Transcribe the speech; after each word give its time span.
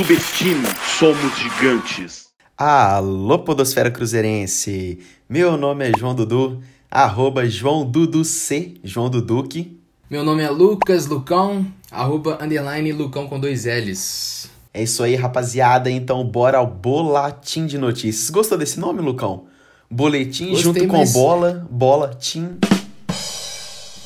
Subestime, 0.00 0.64
somos 0.98 1.30
gigantes. 1.36 2.28
Alô, 2.56 3.38
Podosfera 3.40 3.90
Cruzeirense! 3.90 4.98
Meu 5.28 5.58
nome 5.58 5.90
é 5.90 5.92
João 5.98 6.14
Dudu, 6.14 6.62
arroba 6.90 7.46
João 7.46 7.84
Dudu 7.84 8.24
C, 8.24 8.76
João 8.82 9.10
Duduque. 9.10 9.78
Meu 10.10 10.24
nome 10.24 10.42
é 10.42 10.48
Lucas 10.48 11.04
Lucão, 11.06 11.66
arroba 11.90 12.38
underline 12.42 12.90
Lucão 12.92 13.26
com 13.26 13.38
dois 13.38 13.66
L's. 13.66 14.48
É 14.72 14.82
isso 14.84 15.02
aí, 15.02 15.16
rapaziada. 15.16 15.90
Então, 15.90 16.24
bora 16.24 16.56
ao 16.56 16.66
Boletim 16.66 17.66
de 17.66 17.76
Notícias. 17.76 18.30
Gostou 18.30 18.56
desse 18.56 18.80
nome, 18.80 19.02
Lucão? 19.02 19.48
Boletim 19.90 20.48
Gostei, 20.48 20.62
junto 20.62 20.86
com 20.88 20.96
mas- 20.96 21.12
bola, 21.12 21.68
bola, 21.70 22.14
tim. 22.18 22.56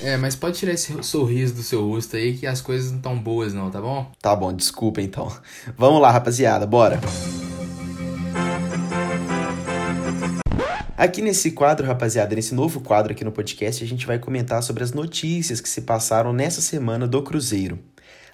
É, 0.04 0.18
mas 0.18 0.36
pode 0.36 0.58
tirar 0.58 0.74
esse 0.74 1.02
sorriso 1.02 1.54
do 1.54 1.62
seu 1.62 1.82
rosto 1.88 2.14
aí 2.14 2.36
que 2.36 2.46
as 2.46 2.60
coisas 2.60 2.92
não 2.92 2.98
tão 2.98 3.18
boas 3.18 3.54
não, 3.54 3.70
tá 3.70 3.80
bom? 3.80 4.12
Tá 4.20 4.36
bom, 4.36 4.52
desculpa 4.52 5.00
então. 5.00 5.34
Vamos 5.78 5.98
lá, 5.98 6.10
rapaziada, 6.10 6.66
bora. 6.66 7.00
Aqui 10.94 11.22
nesse 11.22 11.52
quadro, 11.52 11.86
rapaziada, 11.86 12.36
nesse 12.36 12.54
novo 12.54 12.82
quadro 12.82 13.12
aqui 13.12 13.24
no 13.24 13.32
podcast, 13.32 13.82
a 13.82 13.86
gente 13.86 14.06
vai 14.06 14.18
comentar 14.18 14.62
sobre 14.62 14.84
as 14.84 14.92
notícias 14.92 15.58
que 15.58 15.68
se 15.70 15.80
passaram 15.80 16.34
nessa 16.34 16.60
semana 16.60 17.08
do 17.08 17.22
Cruzeiro. 17.22 17.78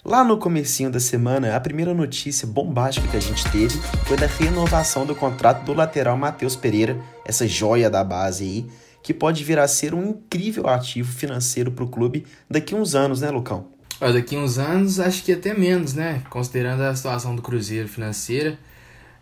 Lá 0.05 0.25
no 0.25 0.39
comecinho 0.39 0.91
da 0.91 0.99
semana, 0.99 1.55
a 1.55 1.61
primeira 1.61 1.95
notícia 1.95 2.49
bombástica 2.49 3.07
que 3.07 3.17
a 3.17 3.21
gente 3.21 3.49
teve 3.53 3.79
foi 4.07 4.17
da 4.17 4.27
renovação 4.27 5.07
do 5.07 5.15
contrato 5.15 5.65
do 5.65 5.73
lateral 5.73 6.17
Matheus 6.17 6.57
Pereira, 6.57 6.99
essa 7.25 7.47
joia 7.47 7.89
da 7.89 8.03
base 8.03 8.43
aí, 8.43 8.67
que 9.03 9.15
pode 9.15 9.43
vir 9.45 9.59
a 9.59 9.67
ser 9.67 9.95
um 9.95 10.11
incrível 10.11 10.69
ativo 10.69 11.13
financeiro 11.13 11.71
para 11.71 11.85
o 11.85 11.89
clube 11.89 12.27
daqui 12.49 12.75
uns 12.75 12.95
anos, 12.95 13.21
né, 13.21 13.31
Lucão? 13.31 13.69
Ó, 14.01 14.11
daqui 14.11 14.37
uns 14.37 14.59
anos, 14.59 14.99
acho 14.99 15.23
que 15.23 15.33
até 15.33 15.53
menos, 15.53 15.95
né? 15.95 16.23
Considerando 16.31 16.83
a 16.83 16.95
situação 16.95 17.37
do 17.37 17.43
Cruzeiro 17.43 17.89
financeira. 17.89 18.59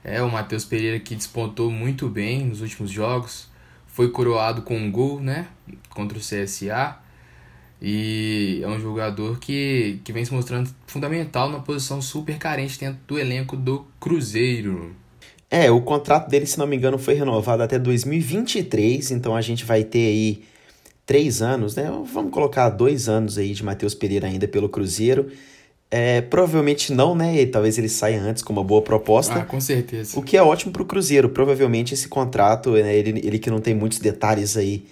É, 0.04 0.22
o 0.22 0.30
Matheus 0.30 0.64
Pereira 0.64 1.00
que 1.00 1.14
despontou 1.16 1.70
muito 1.70 2.08
bem 2.08 2.46
nos 2.46 2.60
últimos 2.60 2.90
jogos. 2.90 3.48
Foi 3.86 4.10
coroado 4.10 4.62
com 4.62 4.76
um 4.76 4.90
gol, 4.90 5.20
né? 5.20 5.48
Contra 5.90 6.16
o 6.16 6.20
CSA. 6.20 6.96
E 7.80 8.60
é 8.62 8.68
um 8.68 8.78
jogador 8.80 9.38
que, 9.38 10.00
que 10.04 10.12
vem 10.12 10.24
se 10.24 10.32
mostrando 10.32 10.70
fundamental 10.86 11.50
na 11.50 11.60
posição 11.60 12.02
super 12.02 12.38
carente 12.38 12.78
dentro 12.78 13.00
do 13.06 13.18
elenco 13.18 13.56
do 13.56 13.86
Cruzeiro. 14.00 14.94
É, 15.50 15.70
o 15.70 15.80
contrato 15.80 16.28
dele, 16.28 16.46
se 16.46 16.58
não 16.58 16.66
me 16.66 16.77
engano, 16.77 16.98
foi 16.98 17.14
renovado 17.14 17.62
até 17.62 17.78
2023, 17.78 19.10
então 19.12 19.34
a 19.34 19.41
gente 19.41 19.64
vai 19.64 19.82
ter 19.82 20.06
aí 20.06 20.42
três 21.06 21.41
anos, 21.41 21.74
né? 21.74 21.91
Vamos 22.12 22.30
colocar 22.30 22.68
dois 22.68 23.08
anos 23.08 23.38
aí 23.38 23.54
de 23.54 23.64
Matheus 23.64 23.94
Pereira 23.94 24.26
ainda 24.26 24.46
pelo 24.46 24.69
Cruzeiro. 24.69 25.30
É, 25.91 26.20
provavelmente 26.20 26.92
não, 26.92 27.14
né? 27.14 27.46
Talvez 27.46 27.78
ele 27.78 27.88
saia 27.88 28.20
antes 28.20 28.42
com 28.42 28.52
uma 28.52 28.62
boa 28.62 28.82
proposta. 28.82 29.36
Ah, 29.36 29.44
com 29.44 29.58
certeza. 29.58 30.19
O 30.19 30.22
que 30.22 30.36
é 30.36 30.42
ótimo 30.42 30.70
pro 30.70 30.84
Cruzeiro. 30.84 31.30
Provavelmente 31.30 31.94
esse 31.94 32.08
contrato, 32.08 32.72
né, 32.72 32.94
ele, 32.94 33.26
ele 33.26 33.38
que 33.38 33.50
não 33.50 33.58
tem 33.58 33.74
muitos 33.74 33.98
detalhes 33.98 34.54
aí, 34.54 34.84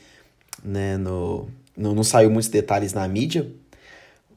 né? 0.65 0.97
No, 0.97 1.49
não, 1.77 1.95
não 1.95 2.03
saiu 2.03 2.31
muitos 2.31 2.49
detalhes 2.49 2.95
na 2.95 3.07
mídia. 3.07 3.47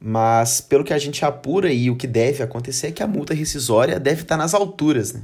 Mas 0.01 0.59
pelo 0.59 0.83
que 0.83 0.93
a 0.93 0.97
gente 0.97 1.23
apura 1.23 1.71
e 1.71 1.89
o 1.89 1.95
que 1.95 2.07
deve 2.07 2.43
acontecer 2.43 2.87
é 2.87 2.91
que 2.91 3.03
a 3.03 3.07
multa 3.07 3.33
rescisória 3.33 3.97
deve 3.97 4.23
estar 4.23 4.35
nas 4.35 4.53
alturas, 4.53 5.13
né? 5.13 5.21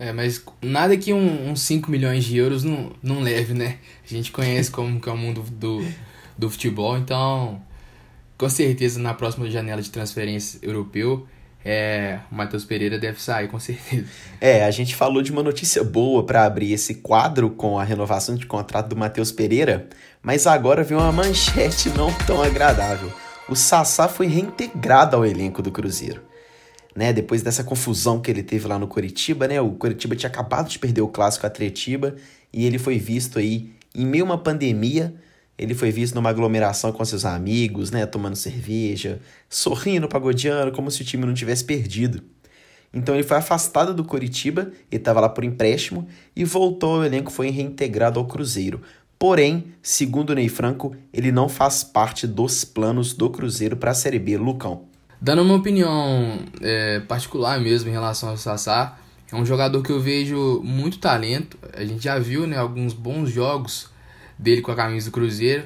É, 0.00 0.14
mas 0.14 0.42
nada 0.62 0.96
que 0.96 1.12
um, 1.12 1.50
uns 1.50 1.60
5 1.60 1.90
milhões 1.90 2.24
de 2.24 2.34
euros 2.34 2.64
não, 2.64 2.90
não 3.02 3.20
leve, 3.20 3.52
né? 3.52 3.76
A 4.02 4.08
gente 4.08 4.32
conhece 4.32 4.70
como 4.70 4.98
que 4.98 5.06
é 5.06 5.12
o 5.12 5.16
mundo 5.16 5.42
do, 5.42 5.86
do 6.38 6.48
futebol, 6.48 6.96
então 6.96 7.60
com 8.38 8.48
certeza 8.48 8.98
na 8.98 9.12
próxima 9.12 9.50
janela 9.50 9.82
de 9.82 9.90
transferência 9.90 10.58
europeu, 10.62 11.26
é, 11.62 12.20
o 12.32 12.34
Matheus 12.34 12.64
Pereira 12.64 12.98
deve 12.98 13.20
sair, 13.20 13.48
com 13.48 13.60
certeza. 13.60 14.06
É, 14.40 14.64
a 14.64 14.70
gente 14.70 14.96
falou 14.96 15.20
de 15.20 15.30
uma 15.30 15.42
notícia 15.42 15.84
boa 15.84 16.24
para 16.24 16.46
abrir 16.46 16.72
esse 16.72 16.94
quadro 16.94 17.50
com 17.50 17.78
a 17.78 17.84
renovação 17.84 18.34
de 18.34 18.46
contrato 18.46 18.88
do 18.88 18.96
Matheus 18.96 19.30
Pereira, 19.30 19.86
mas 20.22 20.46
agora 20.46 20.82
vem 20.82 20.96
uma 20.96 21.12
manchete 21.12 21.90
não 21.90 22.10
tão 22.26 22.42
agradável. 22.42 23.12
O 23.50 23.54
Sassá 23.54 24.08
foi 24.08 24.28
reintegrado 24.28 25.14
ao 25.14 25.26
elenco 25.26 25.60
do 25.60 25.70
Cruzeiro. 25.70 26.29
Né, 26.94 27.12
depois 27.12 27.40
dessa 27.40 27.62
confusão 27.62 28.20
que 28.20 28.30
ele 28.30 28.42
teve 28.42 28.66
lá 28.66 28.76
no 28.76 28.88
Coritiba, 28.88 29.46
né? 29.46 29.60
O 29.60 29.70
Coritiba 29.72 30.16
tinha 30.16 30.28
acabado 30.28 30.68
de 30.68 30.76
perder 30.76 31.00
o 31.02 31.08
clássico 31.08 31.46
Atletiba 31.46 32.16
e 32.52 32.66
ele 32.66 32.78
foi 32.78 32.98
visto 32.98 33.38
aí 33.38 33.70
em 33.94 34.04
meio 34.04 34.24
a 34.24 34.26
uma 34.26 34.38
pandemia, 34.38 35.14
ele 35.58 35.74
foi 35.74 35.90
visto 35.90 36.14
numa 36.14 36.30
aglomeração 36.30 36.90
com 36.90 37.04
seus 37.04 37.24
amigos, 37.24 37.90
né, 37.90 38.06
tomando 38.06 38.34
cerveja, 38.34 39.20
sorrindo, 39.48 40.08
pagodeando, 40.08 40.72
como 40.72 40.90
se 40.90 41.02
o 41.02 41.04
time 41.04 41.26
não 41.26 41.34
tivesse 41.34 41.64
perdido. 41.64 42.22
Então 42.92 43.14
ele 43.14 43.22
foi 43.22 43.36
afastado 43.36 43.94
do 43.94 44.04
Coritiba, 44.04 44.72
ele 44.90 45.00
estava 45.00 45.20
lá 45.20 45.28
por 45.28 45.44
empréstimo 45.44 46.08
e 46.34 46.44
voltou 46.44 46.96
ao 46.96 47.04
elenco, 47.04 47.30
foi 47.30 47.50
reintegrado 47.50 48.18
ao 48.18 48.26
Cruzeiro. 48.26 48.80
Porém, 49.18 49.66
segundo 49.82 50.30
o 50.30 50.34
Ney 50.34 50.48
Franco, 50.48 50.96
ele 51.12 51.30
não 51.30 51.48
faz 51.48 51.84
parte 51.84 52.26
dos 52.26 52.64
planos 52.64 53.12
do 53.12 53.28
Cruzeiro 53.28 53.76
para 53.76 53.90
a 53.90 53.94
Série 53.94 54.18
B, 54.18 54.38
Lucão. 54.38 54.89
Dando 55.20 55.42
uma 55.42 55.54
opinião 55.54 56.38
é, 56.62 57.00
particular 57.00 57.60
mesmo 57.60 57.90
em 57.90 57.92
relação 57.92 58.30
ao 58.30 58.38
Sassá, 58.38 58.98
é 59.30 59.36
um 59.36 59.44
jogador 59.44 59.82
que 59.82 59.92
eu 59.92 60.00
vejo 60.00 60.62
muito 60.64 60.98
talento. 60.98 61.58
A 61.74 61.84
gente 61.84 62.02
já 62.02 62.18
viu 62.18 62.46
né, 62.46 62.56
alguns 62.56 62.94
bons 62.94 63.30
jogos 63.30 63.90
dele 64.38 64.62
com 64.62 64.72
a 64.72 64.74
camisa 64.74 65.10
do 65.10 65.12
Cruzeiro, 65.12 65.64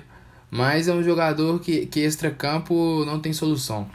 mas 0.51 0.89
é 0.89 0.93
um 0.93 1.03
jogador 1.03 1.61
que, 1.61 1.87
que 1.87 2.01
extra-campo 2.01 3.05
não 3.07 3.21
tem 3.21 3.33
solução. 3.33 3.89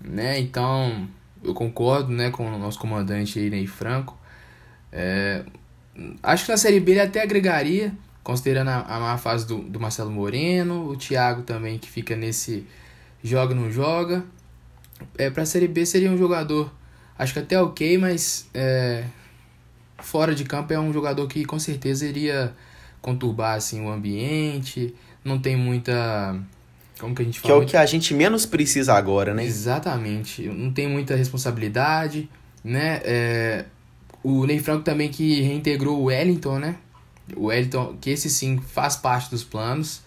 Né? 0.00 0.40
Então, 0.40 1.08
eu 1.42 1.54
concordo 1.54 2.12
né, 2.12 2.30
com 2.30 2.46
o 2.46 2.58
nosso 2.58 2.78
comandante 2.78 3.38
Ney 3.48 3.66
Franco. 3.66 4.18
É, 4.92 5.44
acho 6.20 6.46
que 6.46 6.50
na 6.50 6.56
Série 6.56 6.80
B 6.80 6.92
ele 6.92 7.00
até 7.00 7.22
agregaria, 7.22 7.92
considerando 8.24 8.68
a, 8.68 8.80
a 8.80 9.00
má 9.00 9.18
fase 9.18 9.46
do, 9.46 9.58
do 9.58 9.78
Marcelo 9.78 10.10
Moreno, 10.10 10.88
o 10.90 10.96
Thiago 10.96 11.42
também 11.42 11.78
que 11.78 11.88
fica 11.88 12.16
nesse 12.16 12.66
joga 13.22 13.54
não 13.54 13.70
joga. 13.70 14.24
É, 15.18 15.30
pra 15.30 15.44
Série 15.46 15.68
B 15.68 15.84
seria 15.84 16.10
um 16.10 16.16
jogador, 16.16 16.72
acho 17.18 17.32
que 17.32 17.38
até 17.38 17.60
ok, 17.60 17.98
mas 17.98 18.48
é, 18.54 19.04
fora 19.98 20.34
de 20.34 20.44
campo 20.44 20.72
é 20.72 20.78
um 20.78 20.92
jogador 20.92 21.26
que 21.28 21.44
com 21.44 21.58
certeza 21.58 22.06
iria 22.06 22.54
conturbar 23.00 23.56
assim, 23.56 23.80
o 23.84 23.90
ambiente, 23.90 24.94
não 25.24 25.38
tem 25.38 25.56
muita. 25.56 26.38
Como 26.98 27.14
que 27.14 27.22
a 27.22 27.24
gente 27.24 27.40
Que 27.40 27.46
é 27.48 27.50
fala? 27.50 27.62
o 27.62 27.66
que 27.66 27.76
a 27.76 27.84
gente 27.86 28.14
menos 28.14 28.46
precisa 28.46 28.94
agora, 28.94 29.34
né? 29.34 29.44
Exatamente, 29.44 30.42
não 30.48 30.72
tem 30.72 30.88
muita 30.88 31.14
responsabilidade, 31.14 32.28
né? 32.64 33.00
É, 33.04 33.64
o 34.22 34.46
Ney 34.46 34.58
Franco 34.58 34.82
também 34.82 35.10
que 35.10 35.42
reintegrou 35.42 36.00
o 36.00 36.04
Wellington, 36.04 36.58
né? 36.58 36.76
O 37.36 37.46
Wellington, 37.46 37.96
que 38.00 38.10
esse 38.10 38.30
sim 38.30 38.58
faz 38.58 38.96
parte 38.96 39.30
dos 39.30 39.44
planos. 39.44 40.00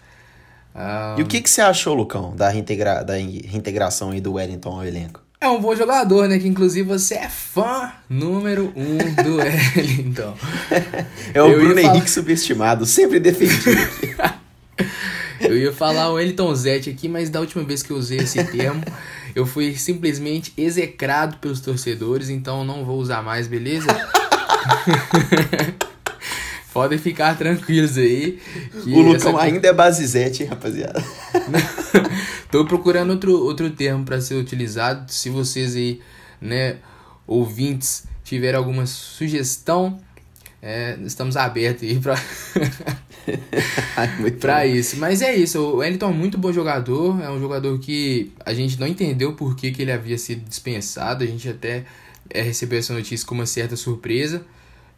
Ah, 0.74 1.16
E 1.18 1.22
o 1.22 1.26
que, 1.26 1.40
que 1.40 1.50
você 1.50 1.60
achou, 1.60 1.94
Lucão, 1.94 2.34
da, 2.36 2.48
reintegra... 2.48 3.02
da 3.02 3.14
reintegração 3.14 4.10
aí 4.10 4.20
do 4.20 4.34
Wellington 4.34 4.70
ao 4.70 4.84
elenco? 4.84 5.20
É 5.40 5.48
um 5.48 5.58
bom 5.60 5.74
jogador, 5.74 6.28
né? 6.28 6.38
Que 6.38 6.46
inclusive 6.46 6.86
você 6.86 7.14
é 7.14 7.28
fã 7.28 7.90
número 8.08 8.72
um 8.76 8.98
do 9.22 9.36
Wellington. 9.40 10.34
É 11.32 11.42
o 11.42 11.48
Eu 11.48 11.58
Bruno 11.60 11.80
falar- 11.80 11.94
Henrique 11.94 12.10
subestimado, 12.10 12.84
sempre 12.86 13.18
defendido. 13.20 13.80
Eu 15.40 15.56
ia 15.56 15.72
falar 15.72 16.10
o 16.10 16.14
Wellington 16.14 16.54
Zete 16.54 16.90
aqui, 16.90 17.08
mas 17.08 17.30
da 17.30 17.40
última 17.40 17.64
vez 17.64 17.82
que 17.82 17.90
eu 17.90 17.96
usei 17.96 18.18
esse 18.18 18.44
termo, 18.44 18.84
eu 19.34 19.46
fui 19.46 19.74
simplesmente 19.74 20.52
execrado 20.56 21.38
pelos 21.38 21.60
torcedores, 21.60 22.28
então 22.28 22.62
não 22.62 22.84
vou 22.84 22.98
usar 22.98 23.22
mais, 23.22 23.46
beleza? 23.48 23.86
Podem 26.72 26.98
ficar 26.98 27.36
tranquilos 27.36 27.98
aí. 27.98 28.38
o 28.86 29.14
essa- 29.14 29.28
Lucão 29.30 29.38
ainda 29.38 29.68
é 29.68 29.72
basizete, 29.72 30.42
hein, 30.44 30.48
rapaziada? 30.48 31.02
Tô 32.50 32.64
procurando 32.64 33.10
outro, 33.10 33.32
outro 33.42 33.70
termo 33.70 34.04
para 34.04 34.20
ser 34.20 34.34
utilizado. 34.36 35.10
Se 35.10 35.28
vocês 35.30 35.74
aí, 35.74 36.00
né, 36.40 36.76
ouvintes, 37.26 38.04
tiverem 38.24 38.56
alguma 38.58 38.86
sugestão, 38.86 40.00
é, 40.62 40.96
estamos 41.04 41.36
abertos 41.36 41.82
aí 41.82 41.98
pra 41.98 42.14
bom. 44.64 44.66
isso. 44.66 44.96
Mas 44.98 45.22
é 45.22 45.34
isso, 45.34 45.58
o 45.60 45.76
Wellington 45.76 46.06
é 46.06 46.08
um 46.08 46.12
muito 46.14 46.38
bom 46.38 46.52
jogador, 46.52 47.20
é 47.22 47.30
um 47.30 47.40
jogador 47.40 47.78
que 47.78 48.32
a 48.44 48.52
gente 48.54 48.78
não 48.78 48.86
entendeu 48.86 49.32
por 49.34 49.56
que, 49.56 49.70
que 49.70 49.82
ele 49.82 49.92
havia 49.92 50.18
sido 50.18 50.48
dispensado, 50.48 51.24
a 51.24 51.26
gente 51.26 51.48
até 51.48 51.84
é, 52.28 52.40
recebeu 52.42 52.78
essa 52.78 52.92
notícia 52.94 53.26
com 53.26 53.34
uma 53.34 53.46
certa 53.46 53.76
surpresa, 53.76 54.44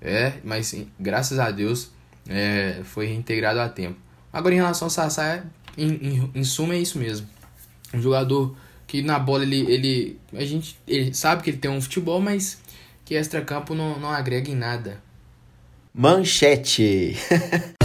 é, 0.02 0.34
mas 0.43 0.75
graças 0.99 1.38
a 1.38 1.50
Deus 1.50 1.90
é, 2.28 2.81
foi 2.84 3.06
reintegrado 3.06 3.60
a 3.60 3.69
tempo. 3.69 3.96
Agora 4.32 4.52
em 4.54 4.58
relação 4.58 4.87
ao 4.87 4.90
Sassá, 4.90 5.26
é, 5.26 5.44
em, 5.76 5.93
em, 5.93 6.31
em 6.34 6.44
suma 6.44 6.75
é 6.75 6.78
isso 6.78 6.99
mesmo. 6.99 7.28
Um 7.94 8.02
jogador 8.02 8.56
que 8.87 9.00
na 9.00 9.19
bola 9.19 9.44
ele, 9.44 9.60
ele 9.72 10.20
a 10.34 10.44
gente 10.44 10.76
ele 10.88 11.14
sabe 11.14 11.43
que 11.43 11.50
ele 11.50 11.58
tem 11.58 11.70
um 11.70 11.81
futebol, 11.81 12.20
mas 12.20 12.60
que 13.04 13.14
extra-campo 13.14 13.75
não, 13.75 13.99
não 13.99 14.10
agrega 14.10 14.50
em 14.50 14.56
nada. 14.56 15.00
Manchete. 15.94 17.16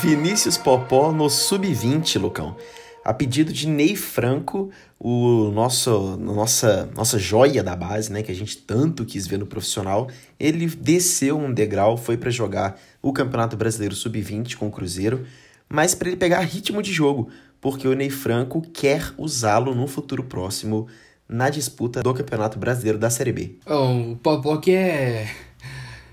Vinícius 0.00 0.56
Popó 0.56 1.12
no 1.12 1.28
sub-20, 1.30 2.20
Lucão. 2.20 2.56
A 3.04 3.12
pedido 3.12 3.52
de 3.52 3.68
Ney 3.68 3.94
Franco, 3.94 4.70
o 4.98 5.50
nosso 5.50 6.16
nossa 6.16 6.88
nossa 6.96 7.18
joia 7.18 7.62
da 7.62 7.76
base, 7.76 8.10
né, 8.10 8.22
que 8.22 8.32
a 8.32 8.34
gente 8.34 8.56
tanto 8.56 9.04
quis 9.04 9.26
ver 9.26 9.38
no 9.38 9.46
profissional, 9.46 10.08
ele 10.40 10.66
desceu 10.66 11.38
um 11.38 11.52
degrau, 11.52 11.98
foi 11.98 12.16
para 12.16 12.30
jogar 12.30 12.80
o 13.02 13.12
Campeonato 13.12 13.56
Brasileiro 13.56 13.94
Sub-20 13.94 14.56
com 14.56 14.68
o 14.68 14.70
Cruzeiro, 14.70 15.26
mas 15.68 15.94
para 15.94 16.08
ele 16.08 16.16
pegar 16.16 16.40
ritmo 16.40 16.82
de 16.82 16.92
jogo, 16.92 17.28
porque 17.60 17.86
o 17.86 17.94
Ney 17.94 18.08
Franco 18.08 18.62
quer 18.72 19.12
usá-lo 19.18 19.74
no 19.74 19.86
futuro 19.86 20.24
próximo 20.24 20.88
na 21.28 21.50
disputa 21.50 22.02
do 22.02 22.14
Campeonato 22.14 22.58
Brasileiro 22.58 22.98
da 22.98 23.10
Série 23.10 23.32
B. 23.32 23.56
o 23.66 24.16
Popó 24.16 24.56
que 24.56 24.70
é 24.70 25.30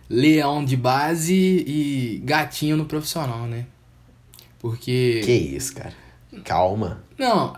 leão 0.10 0.64
de 0.64 0.76
base 0.76 1.34
e 1.34 2.22
gatinho 2.26 2.76
no 2.76 2.86
profissional, 2.86 3.48
né? 3.48 3.66
Porque. 4.60 5.22
Que 5.24 5.32
isso, 5.32 5.74
cara. 5.74 5.94
Calma. 6.44 7.04
Não, 7.18 7.54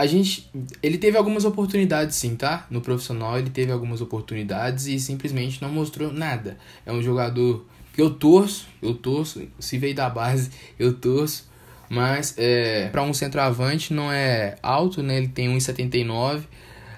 a 0.00 0.06
gente. 0.06 0.50
Ele 0.82 0.96
teve 0.96 1.18
algumas 1.18 1.44
oportunidades, 1.44 2.16
sim, 2.16 2.34
tá? 2.34 2.66
No 2.70 2.80
profissional, 2.80 3.38
ele 3.38 3.50
teve 3.50 3.70
algumas 3.70 4.00
oportunidades 4.00 4.86
e 4.86 4.98
simplesmente 4.98 5.60
não 5.60 5.70
mostrou 5.70 6.12
nada. 6.12 6.56
É 6.86 6.92
um 6.92 7.02
jogador 7.02 7.66
que 7.92 8.00
eu 8.00 8.10
torço, 8.10 8.66
eu 8.80 8.94
torço, 8.94 9.46
se 9.58 9.76
veio 9.76 9.94
da 9.94 10.08
base, 10.08 10.50
eu 10.78 10.94
torço. 10.94 11.50
Mas 11.88 12.34
é, 12.38 12.88
para 12.88 13.02
um 13.02 13.12
centroavante 13.12 13.92
não 13.92 14.10
é 14.12 14.56
alto, 14.62 15.02
né? 15.02 15.18
Ele 15.18 15.28
tem 15.28 15.54
1,79. 15.54 16.44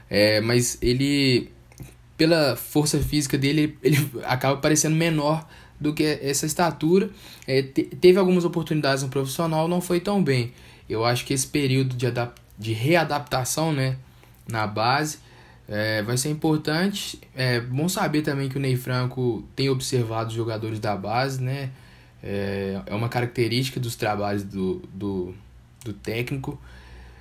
É, 0.09 0.41
mas 0.41 0.79
ele, 0.83 1.51
pela 2.17 2.55
força 2.55 3.01
física 3.01 3.37
dele, 3.39 3.77
ele 3.83 3.97
acaba 4.25 4.59
parecendo 4.59 4.95
menor 4.95 5.49
do 5.81 5.93
que 5.93 6.05
essa 6.05 6.47
estatura. 6.47 7.11
É, 7.49 7.63
te, 7.63 7.83
teve 7.85 8.19
algumas 8.19 8.45
oportunidades 8.45 9.03
no 9.03 9.09
profissional, 9.09 9.67
não 9.67 9.81
foi 9.81 9.99
tão 9.99 10.23
bem. 10.23 10.53
Eu 10.88 11.05
acho 11.05 11.25
que 11.25 11.32
esse 11.32 11.46
período 11.46 11.96
de, 11.96 12.06
de 12.58 12.73
readaptação 12.73 13.73
né, 13.73 13.96
na 14.49 14.67
base 14.67 15.19
é, 15.69 16.02
vai 16.02 16.17
ser 16.17 16.31
importante. 16.31 17.20
É 17.34 17.61
bom 17.61 17.88
saber 17.88 18.23
também 18.23 18.49
que 18.49 18.56
o 18.56 18.61
Ney 18.61 18.76
Franco 18.76 19.44
tem 19.56 19.69
observado 19.69 20.29
os 20.29 20.34
jogadores 20.34 20.79
da 20.79 20.96
base, 20.96 21.43
né? 21.43 21.70
É, 22.23 22.81
é 22.87 22.94
uma 22.94 23.08
característica 23.08 23.81
dos 23.81 23.96
trabalhos 23.96 24.44
do, 24.44 24.82
do, 24.93 25.34
do 25.84 25.93
técnico. 25.93 26.61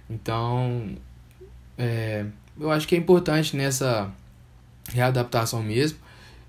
Então, 0.09 0.95
é, 1.77 2.25
eu 2.59 2.69
acho 2.69 2.87
que 2.87 2.95
é 2.95 2.97
importante 2.97 3.55
nessa 3.55 4.11
readaptação 4.89 5.63
mesmo 5.63 5.97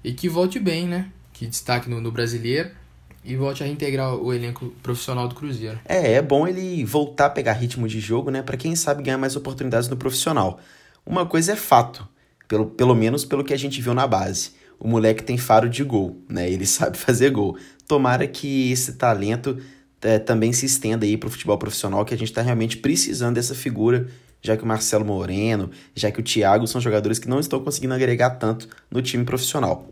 e 0.03 0.13
que 0.13 0.29
volte 0.29 0.59
bem, 0.59 0.87
né? 0.87 1.11
Que 1.33 1.47
destaque 1.47 1.89
no, 1.89 2.01
no 2.01 2.11
brasileiro 2.11 2.82
e 3.25 3.37
volte 3.37 3.63
a 3.63 3.67
reintegrar 3.67 4.15
o 4.15 4.33
elenco 4.33 4.73
profissional 4.83 5.29
do 5.29 5.35
Cruzeiro. 5.35 5.79
É, 5.85 6.15
é 6.15 6.23
bom 6.23 6.47
ele 6.47 6.85
voltar 6.85 7.27
a 7.27 7.31
pegar 7.31 7.53
ritmo 7.53 7.87
de 7.87 8.01
jogo, 8.01 8.31
né? 8.31 8.43
Para 8.43 8.57
quem 8.57 8.75
sabe 8.75 9.03
ganhar 9.03 9.19
mais 9.19 9.37
oportunidades 9.37 9.89
no 9.89 9.97
profissional. 9.97 10.59
Uma 11.07 11.27
coisa 11.27 11.53
é 11.53 11.57
fato, 11.57 12.07
pelo, 12.49 12.67
pelo 12.67 12.95
menos 12.95 13.25
pelo 13.25 13.45
que 13.45 13.55
a 13.55 13.59
gente 13.59 13.81
viu 13.81 13.95
na 13.95 14.07
base. 14.07 14.53
O 14.79 14.89
moleque 14.89 15.23
tem 15.23 15.39
faro 15.39 15.69
de 15.69 15.85
gol, 15.85 16.21
né? 16.29 16.51
Ele 16.51 16.67
sabe 16.67 16.99
fazer 16.99 17.31
gol. 17.31 17.57
Tomara 17.87 18.27
que 18.27 18.73
esse 18.73 18.95
talento 18.95 19.59
é, 20.01 20.19
também 20.19 20.53
se 20.53 20.67
estenda 20.67 21.07
aí 21.07 21.17
pro 21.17 21.31
futebol 21.31 21.57
profissional, 21.57 22.05
que 22.05 22.15
a 22.15 22.19
gente 22.19 22.29
está 22.29 22.43
realmente 22.43 22.77
precisando 22.77 23.37
dessa 23.37 23.55
figura, 23.55 24.09
já 24.41 24.57
que 24.57 24.65
o 24.65 24.67
Marcelo 24.67 25.05
Moreno, 25.05 25.71
já 25.95 26.11
que 26.11 26.19
o 26.19 26.23
Thiago 26.23 26.67
são 26.67 26.81
jogadores 26.81 27.19
que 27.21 27.29
não 27.29 27.39
estão 27.39 27.63
conseguindo 27.63 27.95
agregar 27.95 28.31
tanto 28.31 28.69
no 28.91 29.01
time 29.01 29.25
profissional. 29.25 29.89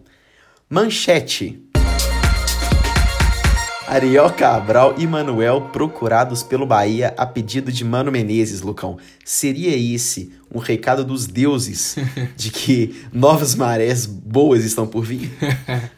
Manchete. 0.69 1.63
Ariel 3.91 4.31
Cabral 4.31 4.95
e 4.99 5.05
Manuel 5.05 5.63
procurados 5.73 6.45
pelo 6.45 6.65
Bahia 6.65 7.13
a 7.17 7.27
pedido 7.27 7.73
de 7.73 7.85
Mano 7.85 8.13
Menezes, 8.13 8.61
Lucão. 8.61 8.97
Seria 9.25 9.77
esse 9.77 10.33
um 10.49 10.61
recado 10.61 11.05
dos 11.05 11.27
deuses 11.27 11.97
de 12.37 12.53
que 12.53 13.05
novas 13.13 13.57
marés 13.57 14.07
boas 14.07 14.65
estão 14.65 14.87
por 14.87 15.05
vir? 15.05 15.37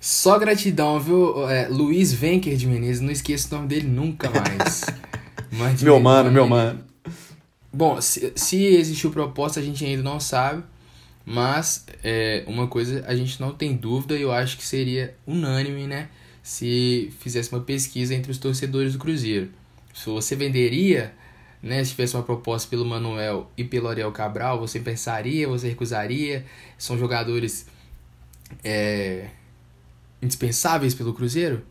Só 0.00 0.36
gratidão, 0.36 0.98
viu? 0.98 1.48
É, 1.48 1.68
Luiz 1.68 2.12
Venker 2.12 2.56
de 2.56 2.66
Menezes, 2.66 3.00
não 3.00 3.12
esqueça 3.12 3.54
o 3.54 3.58
nome 3.58 3.68
dele 3.68 3.86
nunca 3.86 4.28
mais. 4.28 4.84
meu 5.80 6.00
mano, 6.00 6.32
meu 6.32 6.48
mano. 6.48 6.80
Bom, 7.72 8.00
se, 8.00 8.32
se 8.34 8.64
existiu 8.64 9.12
proposta, 9.12 9.60
a 9.60 9.62
gente 9.62 9.84
ainda 9.84 10.02
não 10.02 10.18
sabe. 10.18 10.64
Mas 11.24 11.86
é, 12.02 12.42
uma 12.48 12.66
coisa 12.66 13.04
a 13.06 13.14
gente 13.14 13.40
não 13.40 13.52
tem 13.52 13.76
dúvida 13.76 14.16
e 14.16 14.22
eu 14.22 14.32
acho 14.32 14.56
que 14.56 14.66
seria 14.66 15.14
unânime, 15.24 15.86
né? 15.86 16.08
Se 16.42 17.12
fizesse 17.20 17.52
uma 17.52 17.60
pesquisa 17.60 18.14
entre 18.14 18.30
os 18.30 18.38
torcedores 18.38 18.92
do 18.92 18.98
Cruzeiro. 18.98 19.50
Se 19.94 20.06
você 20.06 20.34
venderia, 20.34 21.14
né? 21.62 21.84
Se 21.84 21.90
tivesse 21.90 22.16
uma 22.16 22.22
proposta 22.22 22.68
pelo 22.68 22.84
Manuel 22.84 23.50
e 23.56 23.64
pelo 23.64 23.88
Ariel 23.88 24.12
Cabral, 24.12 24.58
você 24.58 24.80
pensaria, 24.80 25.46
você 25.46 25.68
recusaria? 25.68 26.44
São 26.78 26.98
jogadores 26.98 27.66
é, 28.64 29.28
indispensáveis 30.22 30.94
pelo 30.94 31.12
Cruzeiro? 31.12 31.64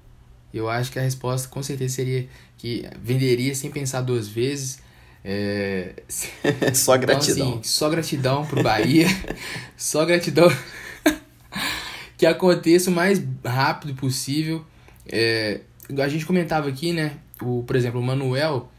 Eu 0.54 0.70
acho 0.70 0.92
que 0.92 1.00
a 1.00 1.02
resposta 1.02 1.48
com 1.48 1.62
certeza 1.62 1.96
seria 1.96 2.28
que 2.58 2.88
venderia 3.02 3.54
sem 3.54 3.72
pensar 3.72 4.02
duas 4.02 4.28
vezes 4.28 4.80
é... 5.24 5.94
só 6.74 6.98
gratidão. 6.98 7.48
Então, 7.48 7.60
assim, 7.60 7.64
só 7.64 7.90
gratidão 7.90 8.46
pro 8.46 8.64
Bahia. 8.64 9.08
só 9.78 10.06
gratidão 10.06 10.50
que 12.20 12.26
aconteça 12.26 12.92
o 12.92 12.94
mais 12.94 13.24
rápido 13.44 13.96
possível. 13.96 14.64
É... 15.08 15.62
A 15.98 16.08
gente 16.10 16.26
comentava 16.26 16.68
aqui, 16.68 16.92
né? 16.92 17.14
O, 17.42 17.64
por 17.64 17.78
exemplo, 17.78 18.00
o 18.00 18.04
Manuel 18.04 18.70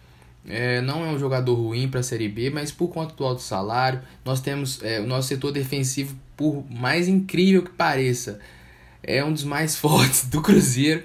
é, 0.47 0.83
não 0.83 1.05
é 1.05 1.09
um 1.09 1.19
jogador 1.19 1.55
ruim 1.55 1.89
para 1.89 2.01
a 2.01 2.03
Série 2.03 2.29
B, 2.29 2.51
mas 2.51 2.71
por 2.71 2.89
conta 2.89 3.15
do 3.15 3.25
alto 3.25 3.41
salário, 3.41 4.03
nós 4.25 4.43
temos 4.43 4.83
é, 4.83 5.01
o 5.01 5.07
nosso 5.07 5.29
setor 5.29 5.53
defensivo, 5.53 6.15
por 6.37 6.65
mais 6.71 7.09
incrível 7.09 7.63
que 7.63 7.71
pareça, 7.71 8.39
é 9.03 9.25
um 9.25 9.33
dos 9.33 9.45
mais 9.45 9.75
fortes 9.81 10.27
do 10.27 10.43
Cruzeiro. 10.43 11.03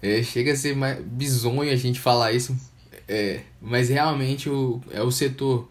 É, 0.00 0.22
chega 0.22 0.52
a 0.52 0.56
ser 0.56 0.76
mais 0.76 1.02
bizonho 1.02 1.72
a 1.72 1.76
gente 1.76 1.98
falar 1.98 2.30
isso, 2.30 2.56
é, 3.08 3.40
mas 3.60 3.88
realmente 3.88 4.48
o, 4.48 4.80
é 4.92 5.02
o 5.02 5.10
setor, 5.10 5.68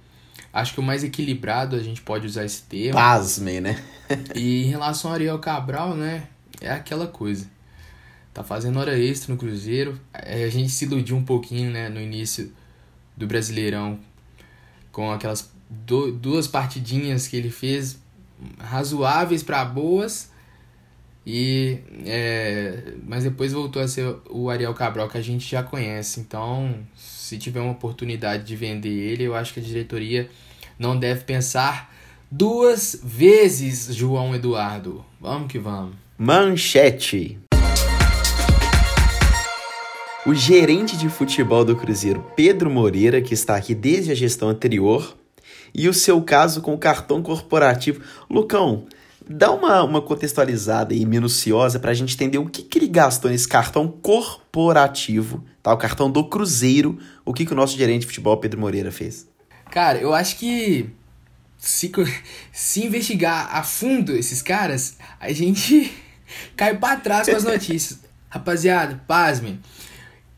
acho 0.54 0.74
que 0.74 0.80
o 0.80 0.84
mais 0.84 1.04
equilibrado, 1.04 1.76
a 1.76 1.82
gente 1.82 2.02
pode 2.02 2.28
usar 2.28 2.46
esse 2.46 2.62
termo. 2.62 2.94
Pasme, 2.94 3.60
né? 3.60 3.84
e 4.36 4.64
em 4.64 4.68
relação 4.68 5.10
ao 5.10 5.16
Ariel 5.16 5.40
Cabral, 5.40 5.96
né, 5.96 6.28
é 6.62 6.72
aquela 6.72 7.08
coisa. 7.08 7.52
Tá 8.34 8.44
fazendo 8.44 8.80
hora 8.80 8.98
extra 8.98 9.34
no 9.34 9.40
Cruzeiro. 9.40 10.00
É, 10.14 10.44
a 10.44 10.50
gente 10.50 10.70
se 10.70 10.86
iludiu 10.86 11.16
um 11.16 11.24
pouquinho, 11.24 11.72
né, 11.72 11.90
no 11.90 12.00
início 12.00 12.52
do 13.18 13.28
Brasileirão, 13.28 14.00
com 14.92 15.12
aquelas 15.12 15.52
do, 15.70 16.12
duas 16.12 16.48
partidinhas 16.48 17.28
que 17.28 17.36
ele 17.36 17.50
fez 17.50 18.00
razoáveis 18.60 19.44
para 19.44 19.64
boas. 19.66 20.32
E 21.26 21.80
é, 22.06 22.94
mas 23.08 23.24
depois 23.24 23.54
voltou 23.54 23.82
a 23.82 23.88
ser 23.88 24.16
o 24.30 24.50
Ariel 24.50 24.74
Cabral 24.74 25.08
que 25.08 25.18
a 25.18 25.22
gente 25.22 25.50
já 25.50 25.64
conhece. 25.64 26.20
Então, 26.20 26.76
se 26.96 27.38
tiver 27.38 27.62
uma 27.62 27.72
oportunidade 27.72 28.44
de 28.44 28.56
vender 28.56 28.90
ele, 28.90 29.24
eu 29.24 29.36
acho 29.36 29.54
que 29.54 29.60
a 29.60 29.64
diretoria 29.64 30.30
não 30.78 30.98
deve 30.98 31.24
pensar 31.24 31.94
duas 32.30 33.00
vezes, 33.02 33.94
João 33.96 34.36
Eduardo. 34.36 35.06
Vamos 35.22 35.52
que 35.52 35.60
vamos. 35.60 35.96
Manchete. 36.18 37.40
O 40.26 40.34
gerente 40.34 40.98
de 40.98 41.10
futebol 41.10 41.66
do 41.66 41.76
Cruzeiro, 41.76 42.26
Pedro 42.36 42.70
Moreira, 42.70 43.22
que 43.22 43.34
está 43.34 43.56
aqui 43.56 43.76
desde 43.76 44.12
a 44.12 44.16
gestão 44.16 44.50
anterior, 44.50 45.18
e 45.74 45.90
o 45.90 45.94
seu 45.94 46.22
caso 46.22 46.62
com 46.62 46.74
o 46.74 46.78
cartão 46.78 47.22
corporativo. 47.22 48.02
Lucão, 48.30 48.86
dá 49.28 49.52
uma, 49.52 49.84
uma 49.84 50.02
contextualizada 50.02 50.94
e 50.94 51.06
minuciosa 51.06 51.80
para 51.80 51.92
a 51.92 51.94
gente 51.94 52.14
entender 52.14 52.38
o 52.38 52.46
que, 52.46 52.64
que 52.64 52.80
ele 52.80 52.88
gastou 52.88 53.32
nesse 53.32 53.48
cartão 53.48 53.88
corporativo, 53.88 55.44
tá? 55.62 55.74
O 55.74 55.78
cartão 55.78 56.10
do 56.10 56.24
Cruzeiro, 56.28 56.98
o 57.26 57.34
que, 57.34 57.46
que 57.46 57.54
o 57.54 57.56
nosso 57.56 57.78
gerente 57.78 58.02
de 58.02 58.08
futebol, 58.08 58.38
Pedro 58.38 58.60
Moreira, 58.60 58.92
fez. 58.92 59.28
Cara, 59.72 59.98
eu 59.98 60.14
acho 60.14 60.38
que 60.38 60.90
se, 61.58 61.92
se 62.52 62.86
investigar 62.86 63.56
a 63.56 63.64
fundo 63.64 64.16
esses 64.16 64.42
caras, 64.42 64.98
a 65.20 65.32
gente 65.32 65.92
cai 66.56 66.78
para 66.78 67.00
trás 67.00 67.28
com 67.28 67.36
as 67.36 67.44
notícias. 67.44 68.00
Rapaziada, 68.30 69.02
pasmem. 69.08 69.60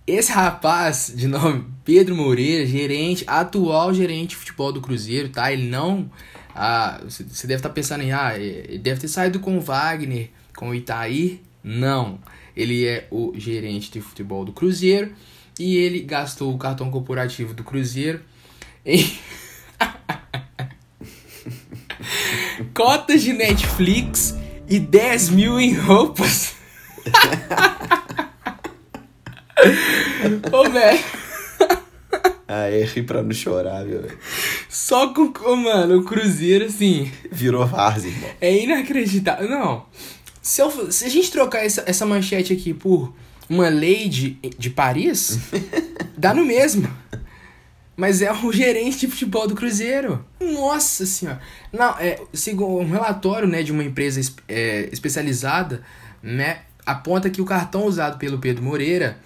Esse 0.05 0.31
rapaz, 0.31 1.11
de 1.15 1.27
nome 1.27 1.65
Pedro 1.83 2.15
Moreira, 2.15 2.65
gerente, 2.65 3.23
atual 3.25 3.93
gerente 3.93 4.29
de 4.29 4.35
futebol 4.35 4.71
do 4.71 4.81
Cruzeiro, 4.81 5.29
tá? 5.29 5.51
Ele 5.51 5.67
não 5.67 6.11
ah, 6.55 7.01
você 7.03 7.45
deve 7.45 7.59
estar 7.59 7.69
tá 7.69 7.75
pensando 7.75 8.01
em, 8.01 8.13
ah, 8.13 8.37
ele 8.37 8.77
deve 8.77 9.01
ter 9.01 9.09
saído 9.09 9.41
com 9.41 9.57
o 9.57 9.61
Wagner, 9.61 10.29
com 10.55 10.69
o 10.69 10.75
Itaí. 10.75 11.41
Não. 11.61 12.19
Ele 12.55 12.87
é 12.87 13.07
o 13.11 13.33
gerente 13.35 13.91
de 13.91 13.99
futebol 13.99 14.45
do 14.45 14.53
Cruzeiro 14.53 15.13
e 15.59 15.75
ele 15.75 15.99
gastou 15.99 16.53
o 16.53 16.57
cartão 16.57 16.89
corporativo 16.89 17.53
do 17.53 17.63
Cruzeiro 17.63 18.21
em 18.85 19.17
cotas 22.73 23.21
de 23.21 23.33
Netflix 23.33 24.37
e 24.69 24.79
10 24.79 25.29
mil 25.29 25.59
em 25.59 25.73
roupas. 25.73 26.55
Ô, 30.51 30.69
velho. 30.69 31.24
Ah, 32.47 32.69
é 32.69 32.83
rir 32.83 33.03
pra 33.03 33.23
não 33.23 33.31
chorar, 33.33 33.83
viu? 33.85 34.01
velho? 34.01 34.17
Só 34.69 35.11
com, 35.13 35.55
mano, 35.55 35.97
o 35.99 36.03
Cruzeiro, 36.03 36.65
assim, 36.65 37.11
Virou 37.31 37.65
várzea, 37.65 38.09
irmão. 38.11 38.29
é 38.39 38.63
inacreditável. 38.63 39.49
Não, 39.49 39.85
se, 40.41 40.61
eu, 40.61 40.91
se 40.91 41.05
a 41.05 41.09
gente 41.09 41.31
trocar 41.31 41.65
essa, 41.65 41.83
essa 41.87 42.05
manchete 42.05 42.53
aqui 42.53 42.73
por 42.73 43.11
uma 43.49 43.67
lei 43.69 44.07
de, 44.07 44.37
de 44.59 44.69
Paris, 44.69 45.39
dá 46.17 46.33
no 46.35 46.45
mesmo. 46.45 46.87
Mas 47.97 48.21
é 48.21 48.31
o 48.31 48.51
gerente 48.51 48.99
de 48.99 49.07
futebol 49.07 49.47
do 49.47 49.55
Cruzeiro. 49.55 50.23
Nossa 50.39 51.05
senhora. 51.05 51.39
Não, 51.71 51.97
é, 51.97 52.19
segundo 52.33 52.79
um 52.85 52.91
relatório 52.91 53.47
né, 53.47 53.63
de 53.63 53.71
uma 53.71 53.83
empresa 53.83 54.19
es- 54.19 54.35
é, 54.49 54.89
especializada, 54.91 55.81
né, 56.21 56.59
aponta 56.85 57.29
que 57.29 57.41
o 57.41 57.45
cartão 57.45 57.85
usado 57.85 58.17
pelo 58.17 58.37
Pedro 58.37 58.61
Moreira 58.63 59.17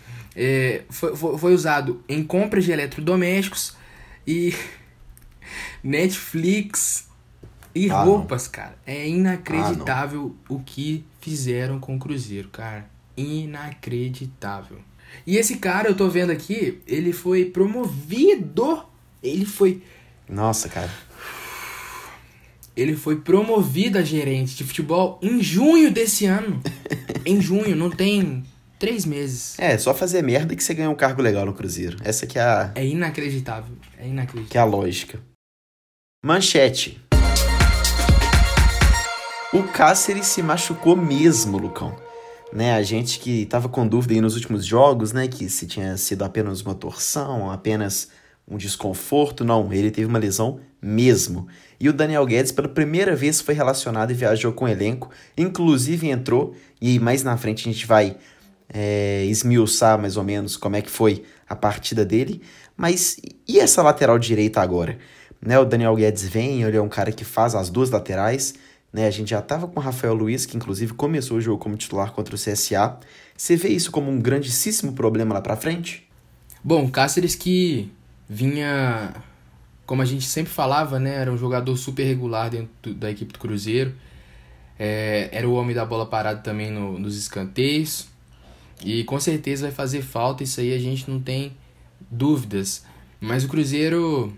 é, 0.42 0.84
foi, 0.90 1.18
foi, 1.18 1.38
foi 1.38 1.54
usado 1.54 2.02
em 2.08 2.24
compras 2.24 2.64
de 2.64 2.72
eletrodomésticos 2.72 3.76
e 4.26 4.56
Netflix 5.84 7.10
e 7.76 7.90
Ah, 7.92 8.06
não. 8.06 8.06
roupas, 8.06 8.48
cara. 8.48 8.78
É 8.88 9.06
inacreditável 9.06 10.34
o 10.48 10.60
que 10.60 11.04
fizeram 11.20 11.78
com 11.78 11.98
o 11.98 12.00
Cruzeiro, 12.00 12.48
cara. 12.48 12.90
Inacreditável. 13.18 14.80
E 15.28 15.36
esse 15.36 15.58
cara, 15.58 15.90
eu 15.90 15.96
tô 15.96 16.08
vendo 16.08 16.32
aqui, 16.32 16.80
ele 16.88 17.12
foi 17.12 17.44
promovido. 17.44 18.82
Ele 19.22 19.46
foi. 19.46 19.84
Nossa, 20.30 20.70
cara. 20.70 20.92
Ele 22.78 22.96
foi 22.96 23.18
promovido 23.18 23.98
a 23.98 24.04
gerente 24.04 24.56
de 24.56 24.64
futebol 24.64 25.20
em 25.22 25.44
junho 25.44 25.92
desse 25.92 26.26
ano. 26.26 26.62
em 27.26 27.42
junho, 27.42 27.76
não 27.76 27.90
tem 27.90 28.46
três 28.80 29.06
meses. 29.06 29.60
É, 29.60 29.78
só 29.78 29.94
fazer 29.94 30.24
merda 30.24 30.56
que 30.56 30.64
você 30.64 30.74
ganha 30.74 30.90
um 30.90 30.96
cargo 30.96 31.22
legal 31.22 31.46
no 31.46 31.54
Cruzeiro. 31.54 31.98
Essa 32.02 32.26
que 32.26 32.40
é 32.40 32.42
a, 32.42 32.72
É 32.74 32.86
inacreditável. 32.86 33.76
É 33.98 34.08
inacreditável. 34.08 34.50
que 34.50 34.58
é 34.58 34.62
a 34.62 34.66
lógica. 34.66 35.20
Manchete. 36.24 37.00
O 39.54 39.64
Cáceres 39.64 40.28
se 40.28 40.42
machucou 40.42 40.96
mesmo, 40.96 41.58
Lucão. 41.58 41.96
Né, 42.52 42.74
a 42.74 42.82
gente 42.82 43.20
que 43.20 43.46
tava 43.46 43.70
com 43.70 43.88
dúvida 43.88 44.16
aí 44.16 44.22
nos 44.22 44.34
últimos 44.34 44.66
jogos, 44.66 45.12
né, 45.14 45.28
que 45.28 45.48
se 45.50 45.68
tinha 45.68 45.96
sido 45.98 46.24
apenas 46.24 46.62
uma 46.62 46.74
torção, 46.74 47.52
apenas 47.52 48.10
um 48.48 48.58
desconforto, 48.58 49.46
não, 49.46 49.72
ele 49.72 49.92
teve 49.92 50.08
uma 50.08 50.18
lesão 50.18 50.60
mesmo. 50.82 51.48
E 51.80 51.88
o 51.88 51.94
Daniel 51.94 52.26
Guedes 52.26 52.52
pela 52.52 52.68
primeira 52.68 53.16
vez 53.16 53.40
foi 53.40 53.54
relacionado 53.54 54.10
e 54.10 54.16
viajou 54.16 54.52
com 54.52 54.66
o 54.66 54.68
elenco, 54.68 55.12
inclusive 55.38 56.10
entrou, 56.10 56.56
e 56.82 56.98
mais 56.98 57.22
na 57.22 57.38
frente 57.38 57.70
a 57.70 57.72
gente 57.72 57.86
vai 57.86 58.18
é, 58.74 59.26
esmiuçar 59.26 60.00
mais 60.00 60.18
ou 60.18 60.24
menos 60.24 60.56
como 60.58 60.76
é 60.76 60.82
que 60.82 60.90
foi 60.90 61.24
a 61.48 61.56
partida 61.56 62.06
dele. 62.06 62.42
Mas 62.78 63.18
e 63.48 63.60
essa 63.60 63.82
lateral 63.82 64.18
direita 64.20 64.62
agora? 64.62 64.98
Né, 65.42 65.58
o 65.58 65.66
Daniel 65.66 65.96
Guedes 65.96 66.28
vem, 66.28 66.64
ele 66.64 66.78
é 66.78 66.82
um 66.82 66.90
cara 66.90 67.12
que 67.12 67.24
faz 67.24 67.56
as 67.56 67.70
duas 67.70 67.90
laterais. 67.90 68.56
Né, 68.92 69.06
a 69.08 69.12
gente 69.12 69.30
já 69.30 69.40
estava 69.40 69.68
com 69.68 69.80
o 69.80 69.84
Rafael 69.84 70.14
Luiz, 70.14 70.46
que 70.46 70.58
inclusive 70.58 70.94
começou 70.94 71.38
o 71.38 71.42
jogo 71.42 71.60
como 71.62 71.78
titular 71.78 72.12
contra 72.12 72.36
o 72.36 72.38
CSA. 72.38 72.98
Você 73.38 73.56
vê 73.56 73.70
isso 73.70 73.92
como 73.92 74.10
um 74.12 74.20
grandíssimo 74.20 74.94
problema 74.94 75.34
lá 75.36 75.42
pra 75.42 75.56
frente? 75.56 76.08
Bom, 76.64 76.90
Cáceres 76.90 77.36
que 77.36 77.92
vinha, 78.28 79.14
como 79.86 80.02
a 80.02 80.06
gente 80.06 80.26
sempre 80.26 80.52
falava, 80.52 81.00
né? 81.00 81.16
Era 81.16 81.32
um 81.32 81.38
jogador 81.38 81.76
super 81.78 82.04
regular 82.04 82.50
dentro 82.50 82.94
da 82.94 83.10
equipe 83.10 83.32
do 83.32 83.40
Cruzeiro. 83.40 83.94
É, 84.78 85.30
era 85.32 85.48
o 85.48 85.54
homem 85.54 85.76
da 85.76 85.86
bola 85.86 86.06
parada 86.06 86.42
também 86.42 86.72
no- 86.72 86.98
nos 87.00 87.18
escanteios. 87.18 88.08
E 88.84 89.04
com 89.04 89.20
certeza 89.20 89.68
vai 89.68 89.72
fazer 89.76 90.02
falta, 90.02 90.44
isso 90.44 90.60
aí 90.60 90.74
a 90.74 90.80
gente 90.80 91.10
não 91.10 91.20
tem 91.20 91.54
dúvidas. 92.10 92.86
Mas 93.20 93.44
o 93.44 93.48
Cruzeiro, 93.48 94.34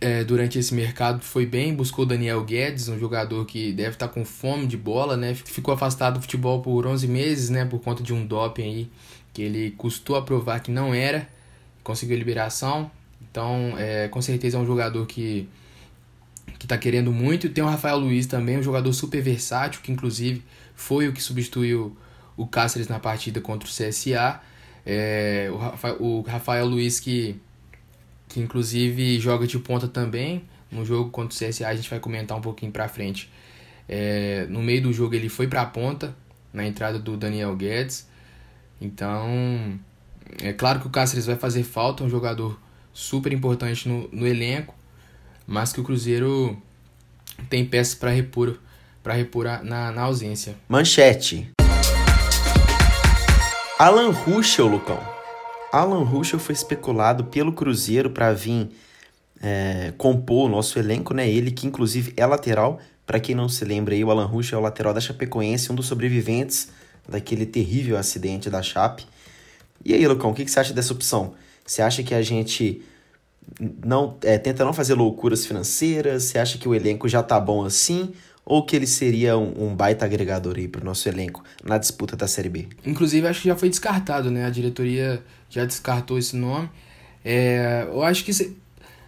é, 0.00 0.24
durante 0.24 0.58
esse 0.58 0.74
mercado, 0.74 1.22
foi 1.22 1.46
bem, 1.46 1.74
buscou 1.74 2.04
Daniel 2.04 2.42
Guedes, 2.44 2.88
um 2.88 2.98
jogador 2.98 3.44
que 3.44 3.72
deve 3.72 3.90
estar 3.90 4.08
com 4.08 4.24
fome 4.24 4.66
de 4.66 4.76
bola, 4.76 5.16
né? 5.16 5.34
Ficou 5.34 5.72
afastado 5.72 6.14
do 6.14 6.20
futebol 6.20 6.60
por 6.60 6.86
11 6.86 7.06
meses, 7.06 7.50
né? 7.50 7.64
Por 7.64 7.80
conta 7.80 8.02
de 8.02 8.12
um 8.12 8.26
doping 8.26 8.62
aí, 8.62 8.90
que 9.32 9.42
ele 9.42 9.70
custou 9.72 10.16
a 10.16 10.22
provar 10.22 10.60
que 10.60 10.70
não 10.70 10.92
era, 10.92 11.28
conseguiu 11.84 12.16
liberação. 12.16 12.90
Então, 13.30 13.74
é, 13.78 14.08
com 14.08 14.20
certeza 14.20 14.56
é 14.56 14.60
um 14.60 14.66
jogador 14.66 15.06
que 15.06 15.48
que 16.58 16.66
tá 16.66 16.78
querendo 16.78 17.12
muito. 17.12 17.48
Tem 17.48 17.62
o 17.62 17.66
Rafael 17.66 17.98
Luiz 17.98 18.26
também, 18.26 18.58
um 18.58 18.62
jogador 18.62 18.92
super 18.92 19.20
versátil, 19.20 19.80
que 19.82 19.92
inclusive 19.92 20.42
foi 20.74 21.08
o 21.08 21.12
que 21.12 21.22
substituiu 21.22 21.96
o 22.36 22.46
Cáceres 22.46 22.88
na 22.88 22.98
partida 22.98 23.40
contra 23.40 23.68
o 23.68 23.72
CSA. 23.72 24.40
É, 24.84 25.48
o, 25.52 25.56
Rafa, 25.56 25.92
o 26.02 26.20
Rafael 26.22 26.66
Luiz 26.66 27.00
que, 27.00 27.36
que 28.28 28.40
inclusive 28.40 29.18
joga 29.18 29.46
de 29.46 29.58
ponta 29.58 29.88
também. 29.88 30.44
No 30.70 30.84
jogo 30.84 31.10
contra 31.10 31.34
o 31.34 31.38
CSA 31.50 31.68
a 31.68 31.74
gente 31.74 31.88
vai 31.88 31.98
comentar 32.00 32.36
um 32.36 32.40
pouquinho 32.40 32.72
pra 32.72 32.88
frente. 32.88 33.30
É, 33.88 34.46
no 34.48 34.62
meio 34.62 34.82
do 34.82 34.92
jogo 34.92 35.14
ele 35.14 35.28
foi 35.28 35.46
pra 35.46 35.64
ponta, 35.64 36.14
na 36.52 36.66
entrada 36.66 36.98
do 36.98 37.16
Daniel 37.16 37.54
Guedes. 37.56 38.06
Então, 38.80 39.78
é 40.42 40.52
claro 40.52 40.80
que 40.80 40.86
o 40.86 40.90
Cáceres 40.90 41.26
vai 41.26 41.36
fazer 41.36 41.62
falta, 41.62 42.04
um 42.04 42.08
jogador 42.10 42.58
super 42.92 43.32
importante 43.32 43.88
no, 43.88 44.08
no 44.12 44.26
elenco, 44.26 44.74
mas 45.46 45.72
que 45.72 45.80
o 45.80 45.84
Cruzeiro 45.84 46.60
tem 47.48 47.64
peças 47.64 47.94
para 47.94 48.10
repor, 48.10 48.58
para 49.02 49.14
repor 49.14 49.46
a- 49.46 49.62
na, 49.62 49.92
na 49.92 50.02
ausência. 50.02 50.56
Manchete. 50.68 51.48
Alan 53.78 54.08
Ruschel, 54.08 54.66
Lucão. 54.66 54.98
Alan 55.70 56.02
Ruschel 56.02 56.38
foi 56.38 56.54
especulado 56.54 57.24
pelo 57.24 57.52
Cruzeiro 57.52 58.08
para 58.08 58.32
vir 58.32 58.70
é, 59.38 59.92
compor 59.98 60.46
o 60.46 60.48
nosso 60.48 60.78
elenco, 60.78 61.12
né? 61.12 61.28
Ele 61.28 61.50
que 61.50 61.66
inclusive 61.66 62.14
é 62.16 62.24
lateral. 62.24 62.80
Para 63.06 63.20
quem 63.20 63.34
não 63.34 63.50
se 63.50 63.66
lembra 63.66 63.94
aí, 63.94 64.02
o 64.02 64.10
Alan 64.10 64.24
Ruschel 64.24 64.56
é 64.56 64.60
o 64.60 64.64
lateral 64.64 64.94
da 64.94 65.00
Chapecoense, 65.00 65.70
um 65.70 65.74
dos 65.74 65.84
sobreviventes 65.84 66.70
daquele 67.06 67.44
terrível 67.44 67.98
acidente 67.98 68.48
da 68.48 68.62
Chape. 68.62 69.06
E 69.84 69.92
aí, 69.92 70.08
Lucão, 70.08 70.30
o 70.30 70.34
que, 70.34 70.46
que 70.46 70.50
você 70.50 70.58
acha 70.58 70.72
dessa 70.72 70.94
opção? 70.94 71.34
Você 71.62 71.82
acha 71.82 72.02
que 72.02 72.14
a 72.14 72.22
gente 72.22 72.82
não 73.84 74.16
é, 74.22 74.38
tenta 74.38 74.64
não 74.64 74.72
fazer 74.72 74.94
loucuras 74.94 75.44
financeiras? 75.44 76.22
Você 76.22 76.38
acha 76.38 76.56
que 76.56 76.66
o 76.66 76.74
elenco 76.74 77.06
já 77.10 77.22
tá 77.22 77.38
bom 77.38 77.62
assim? 77.62 78.14
Ou 78.46 78.64
que 78.64 78.76
ele 78.76 78.86
seria 78.86 79.36
um, 79.36 79.66
um 79.70 79.74
baita 79.74 80.04
agregador 80.04 80.54
aí 80.56 80.68
pro 80.68 80.84
nosso 80.84 81.08
elenco 81.08 81.42
na 81.64 81.78
disputa 81.78 82.16
da 82.16 82.28
Série 82.28 82.48
B? 82.48 82.68
Inclusive, 82.86 83.26
acho 83.26 83.42
que 83.42 83.48
já 83.48 83.56
foi 83.56 83.68
descartado, 83.68 84.30
né? 84.30 84.46
A 84.46 84.50
diretoria 84.50 85.20
já 85.50 85.64
descartou 85.64 86.16
esse 86.16 86.36
nome. 86.36 86.70
É, 87.24 87.84
eu 87.88 88.02
acho 88.04 88.24
que 88.24 88.32
se- 88.32 88.56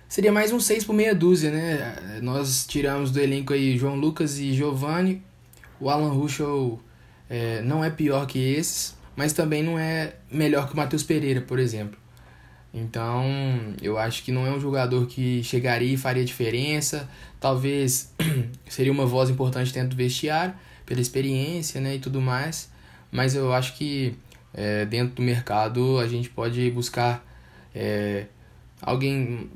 seria 0.09 0.33
mais 0.33 0.53
um 0.53 0.59
6 0.59 0.85
por 0.85 0.93
meia 0.93 1.15
dúzia, 1.15 1.53
né? 1.53 2.19
Nós 2.21 2.67
tiramos 2.67 3.11
do 3.13 3.21
elenco 3.21 3.53
aí 3.53 3.79
João 3.79 3.95
Lucas 3.95 4.39
e 4.39 4.53
Giovanni. 4.55 5.23
O 5.81 5.89
Alan 5.89 6.11
Ruschel 6.11 6.81
é, 7.31 7.63
não 7.63 7.85
é 7.85 7.91
pior 7.91 8.27
que 8.27 8.39
esses, 8.41 8.97
mas 9.15 9.33
também 9.33 9.63
não 9.63 9.79
é 9.79 10.15
melhor 10.33 10.67
que 10.67 10.75
o 10.75 10.77
Matheus 10.77 11.03
Pereira, 11.05 11.41
por 11.41 11.59
exemplo. 11.59 11.98
Então, 12.79 13.25
eu 13.83 13.99
acho 13.99 14.23
que 14.23 14.31
não 14.31 14.47
é 14.47 14.51
um 14.51 14.61
jogador 14.61 15.07
que 15.07 15.43
chegaria 15.43 15.95
e 15.95 15.97
faria 15.97 16.25
diferença. 16.25 17.09
Talvez 17.41 18.13
seria 18.69 18.93
uma 18.93 19.07
voz 19.07 19.31
importante 19.31 19.73
dentro 19.73 19.91
do 19.91 19.97
vestiário, 19.97 20.55
pela 20.87 21.01
experiência 21.01 21.81
né, 21.81 21.97
e 21.97 21.99
tudo 21.99 22.21
mais. 22.21 22.71
Mas 23.11 23.35
eu 23.35 23.53
acho 23.53 23.77
que 23.77 24.15
é, 24.55 24.85
dentro 24.87 25.17
do 25.17 25.23
mercado 25.23 25.99
a 25.99 26.07
gente 26.07 26.29
pode 26.29 26.71
buscar 26.71 27.25
é, 27.75 28.27
alguém 28.81 29.51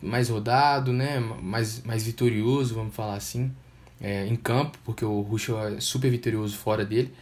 mais 0.00 0.28
rodado, 0.28 0.92
né, 0.92 1.20
mais, 1.20 1.82
mais 1.82 2.04
vitorioso, 2.04 2.74
vamos 2.74 2.94
falar 2.94 3.16
assim, 3.16 3.52
é, 4.00 4.26
em 4.26 4.36
campo, 4.36 4.78
porque 4.84 5.04
o 5.04 5.20
Ruschel 5.20 5.58
é 5.58 5.80
super 5.80 6.10
vitorioso 6.10 6.56
fora 6.56 6.84
dele. 6.84 7.12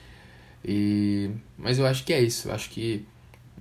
E, 0.64 1.30
mas 1.56 1.78
eu 1.78 1.86
acho 1.86 2.04
que 2.04 2.12
é 2.12 2.20
isso. 2.22 2.48
Eu 2.48 2.54
acho 2.54 2.70
que 2.70 3.06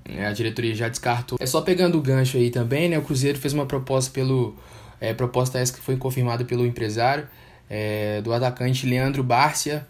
a 0.06 0.32
diretoria 0.32 0.74
já 0.75 0.89
descartou. 0.89 1.38
É 1.41 1.46
só 1.46 1.62
pegando 1.62 1.98
o 1.98 2.01
gancho 2.01 2.38
aí 2.38 2.50
também, 2.50 2.89
né? 2.89 2.98
O 2.98 3.01
Cruzeiro 3.01 3.38
fez 3.38 3.53
uma 3.53 3.65
proposta 3.65 4.12
pelo. 4.12 4.56
É, 5.01 5.13
proposta 5.13 5.60
essa 5.60 5.72
que 5.72 5.79
foi 5.79 5.96
confirmada 5.96 6.44
pelo 6.44 6.65
empresário 6.65 7.25
é, 7.70 8.22
do 8.22 8.34
atacante 8.34 8.86
Leandro 8.86 9.24
Bárcia. 9.24 9.86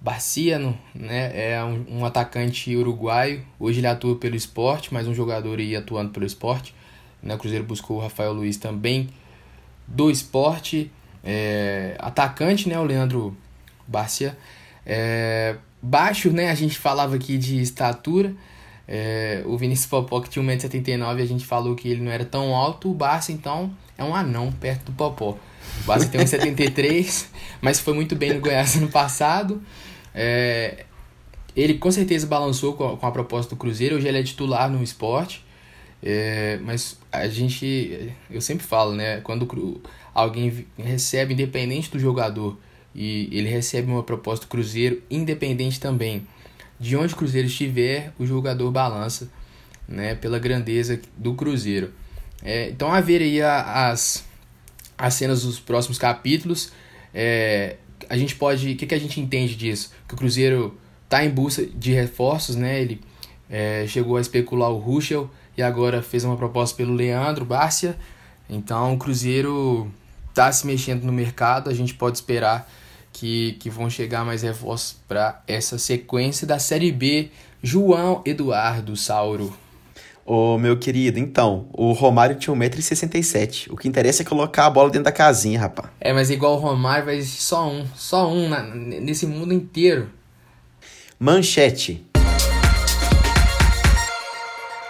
Barciano, 0.00 0.78
né? 0.94 1.52
É 1.52 1.62
um, 1.62 1.98
um 1.98 2.04
atacante 2.06 2.74
uruguaio. 2.74 3.44
Hoje 3.58 3.80
ele 3.80 3.86
atua 3.86 4.16
pelo 4.16 4.34
esporte, 4.34 4.94
mas 4.94 5.06
um 5.06 5.12
jogador 5.12 5.58
aí 5.58 5.76
atuando 5.76 6.10
pelo 6.10 6.24
esporte. 6.24 6.74
Né? 7.22 7.34
O 7.34 7.38
Cruzeiro 7.38 7.64
buscou 7.64 7.98
o 7.98 8.00
Rafael 8.00 8.32
Luiz 8.32 8.56
também 8.56 9.10
do 9.86 10.10
esporte. 10.10 10.90
É, 11.22 11.96
atacante, 11.98 12.66
né? 12.66 12.78
O 12.78 12.84
Leandro 12.84 13.36
Barcia. 13.86 14.38
É, 14.86 15.56
baixo, 15.82 16.30
né? 16.30 16.50
A 16.50 16.54
gente 16.54 16.78
falava 16.78 17.16
aqui 17.16 17.36
de 17.36 17.60
estatura. 17.60 18.34
É, 18.92 19.44
o 19.46 19.56
Vinícius 19.56 19.86
Popó, 19.86 20.20
que 20.20 20.28
tinha 20.28 20.44
1,79m, 20.44 21.22
a 21.22 21.24
gente 21.24 21.46
falou 21.46 21.76
que 21.76 21.88
ele 21.88 22.02
não 22.02 22.10
era 22.10 22.24
tão 22.24 22.56
alto. 22.56 22.90
O 22.90 22.94
Barça, 22.94 23.30
então, 23.30 23.70
é 23.96 24.02
um 24.02 24.12
anão 24.12 24.50
perto 24.50 24.86
do 24.86 24.92
Popó. 24.92 25.38
O 25.82 25.86
Barça 25.86 26.08
tem 26.08 26.20
1,73m, 26.20 27.26
mas 27.62 27.78
foi 27.78 27.94
muito 27.94 28.16
bem 28.16 28.34
no 28.34 28.40
Goiás 28.40 28.74
ano 28.74 28.88
passado. 28.88 29.62
É, 30.12 30.86
ele 31.54 31.74
com 31.74 31.88
certeza 31.92 32.26
balançou 32.26 32.72
com 32.72 32.88
a, 32.88 32.96
com 32.96 33.06
a 33.06 33.12
proposta 33.12 33.54
do 33.54 33.56
Cruzeiro. 33.56 33.94
Hoje 33.94 34.08
ele 34.08 34.18
é 34.18 34.22
titular 34.24 34.68
no 34.68 34.82
esporte. 34.82 35.44
É, 36.02 36.58
mas 36.64 36.98
a 37.12 37.28
gente, 37.28 38.12
eu 38.28 38.40
sempre 38.40 38.66
falo, 38.66 38.92
né? 38.92 39.20
Quando 39.20 39.80
alguém 40.12 40.66
recebe, 40.76 41.34
independente 41.34 41.92
do 41.92 41.98
jogador, 41.98 42.58
e 42.92 43.28
ele 43.30 43.48
recebe 43.48 43.88
uma 43.88 44.02
proposta 44.02 44.46
do 44.46 44.48
Cruzeiro, 44.48 45.00
independente 45.08 45.78
também 45.78 46.26
de 46.80 46.96
onde 46.96 47.12
o 47.12 47.16
Cruzeiro 47.16 47.46
estiver, 47.46 48.12
o 48.18 48.24
jogador 48.24 48.70
balança, 48.70 49.30
né? 49.86 50.14
Pela 50.14 50.38
grandeza 50.38 50.98
do 51.16 51.34
Cruzeiro. 51.34 51.92
É, 52.42 52.70
então, 52.70 52.90
a 52.90 53.00
ver 53.00 53.20
aí 53.20 53.42
as, 53.42 54.24
as 54.96 55.14
cenas 55.14 55.42
dos 55.42 55.60
próximos 55.60 55.98
capítulos, 55.98 56.72
é, 57.12 57.76
a 58.08 58.16
gente 58.16 58.34
pode. 58.34 58.72
O 58.72 58.76
que, 58.76 58.86
que 58.86 58.94
a 58.94 58.98
gente 58.98 59.20
entende 59.20 59.54
disso? 59.54 59.92
Que 60.08 60.14
o 60.14 60.16
Cruzeiro 60.16 60.78
está 61.04 61.22
em 61.22 61.28
busca 61.28 61.66
de 61.66 61.92
reforços, 61.92 62.56
né? 62.56 62.80
Ele 62.80 63.00
é, 63.50 63.84
chegou 63.86 64.16
a 64.16 64.20
especular 64.20 64.70
o 64.70 64.78
Ruschel 64.78 65.30
e 65.56 65.62
agora 65.62 66.00
fez 66.00 66.24
uma 66.24 66.36
proposta 66.36 66.76
pelo 66.76 66.94
Leandro 66.94 67.44
Bárcia. 67.44 67.96
Então 68.48 68.94
o 68.94 68.98
Cruzeiro 68.98 69.92
está 70.30 70.50
se 70.50 70.66
mexendo 70.66 71.04
no 71.04 71.12
mercado, 71.12 71.68
a 71.68 71.74
gente 71.74 71.92
pode 71.94 72.16
esperar 72.16 72.70
que, 73.12 73.52
que 73.60 73.68
vão 73.68 73.90
chegar 73.90 74.24
mais 74.24 74.42
reforços 74.42 74.96
para 75.06 75.42
essa 75.46 75.78
sequência 75.78 76.46
da 76.46 76.58
Série 76.58 76.92
B. 76.92 77.30
João 77.62 78.22
Eduardo 78.24 78.96
Sauro. 78.96 79.54
Ô, 80.24 80.56
meu 80.58 80.78
querido, 80.78 81.18
então, 81.18 81.66
o 81.72 81.92
Romário 81.92 82.36
tinha 82.36 82.54
1,67m. 82.54 83.72
O 83.72 83.76
que 83.76 83.88
interessa 83.88 84.22
é 84.22 84.24
colocar 84.24 84.66
a 84.66 84.70
bola 84.70 84.88
dentro 84.88 85.04
da 85.04 85.12
casinha, 85.12 85.58
rapaz. 85.58 85.90
É, 86.00 86.12
mas 86.12 86.30
igual 86.30 86.54
o 86.54 86.58
Romário 86.60 87.06
vai 87.06 87.16
existir 87.16 87.42
só 87.42 87.68
um. 87.68 87.84
Só 87.96 88.30
um 88.30 88.48
na, 88.48 88.62
nesse 88.62 89.26
mundo 89.26 89.52
inteiro. 89.52 90.08
Manchete. 91.18 92.06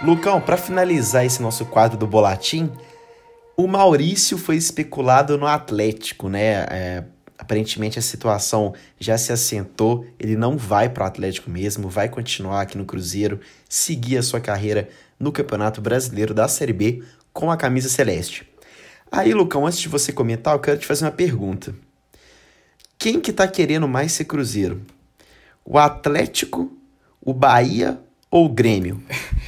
Lucão, 0.02 0.40
para 0.40 0.56
finalizar 0.56 1.24
esse 1.24 1.42
nosso 1.42 1.66
quadro 1.66 1.98
do 1.98 2.06
Bolatim, 2.06 2.70
o 3.56 3.66
Maurício 3.66 4.38
foi 4.38 4.56
especulado 4.56 5.36
no 5.36 5.46
Atlético, 5.46 6.28
né? 6.28 6.66
É, 6.70 7.04
aparentemente 7.40 7.98
a 7.98 8.02
situação 8.02 8.74
já 8.98 9.16
se 9.16 9.32
assentou, 9.32 10.06
ele 10.18 10.36
não 10.36 10.58
vai 10.58 10.90
para 10.90 11.04
o 11.04 11.06
Atlético 11.06 11.50
mesmo, 11.50 11.88
vai 11.88 12.06
continuar 12.06 12.60
aqui 12.60 12.76
no 12.76 12.84
Cruzeiro, 12.84 13.40
seguir 13.66 14.18
a 14.18 14.22
sua 14.22 14.40
carreira 14.40 14.90
no 15.18 15.32
Campeonato 15.32 15.80
Brasileiro 15.80 16.34
da 16.34 16.46
Série 16.46 16.74
B 16.74 17.02
com 17.32 17.50
a 17.50 17.56
camisa 17.56 17.88
celeste. 17.88 18.46
Aí, 19.10 19.32
Lucão, 19.32 19.66
antes 19.66 19.80
de 19.80 19.88
você 19.88 20.12
comentar, 20.12 20.54
eu 20.54 20.60
quero 20.60 20.78
te 20.78 20.86
fazer 20.86 21.06
uma 21.06 21.10
pergunta. 21.10 21.74
Quem 22.98 23.18
que 23.18 23.32
tá 23.32 23.48
querendo 23.48 23.88
mais 23.88 24.12
ser 24.12 24.26
Cruzeiro? 24.26 24.82
O 25.64 25.78
Atlético, 25.78 26.70
o 27.22 27.32
Bahia 27.32 27.98
ou 28.30 28.44
o 28.44 28.48
Grêmio? 28.50 29.02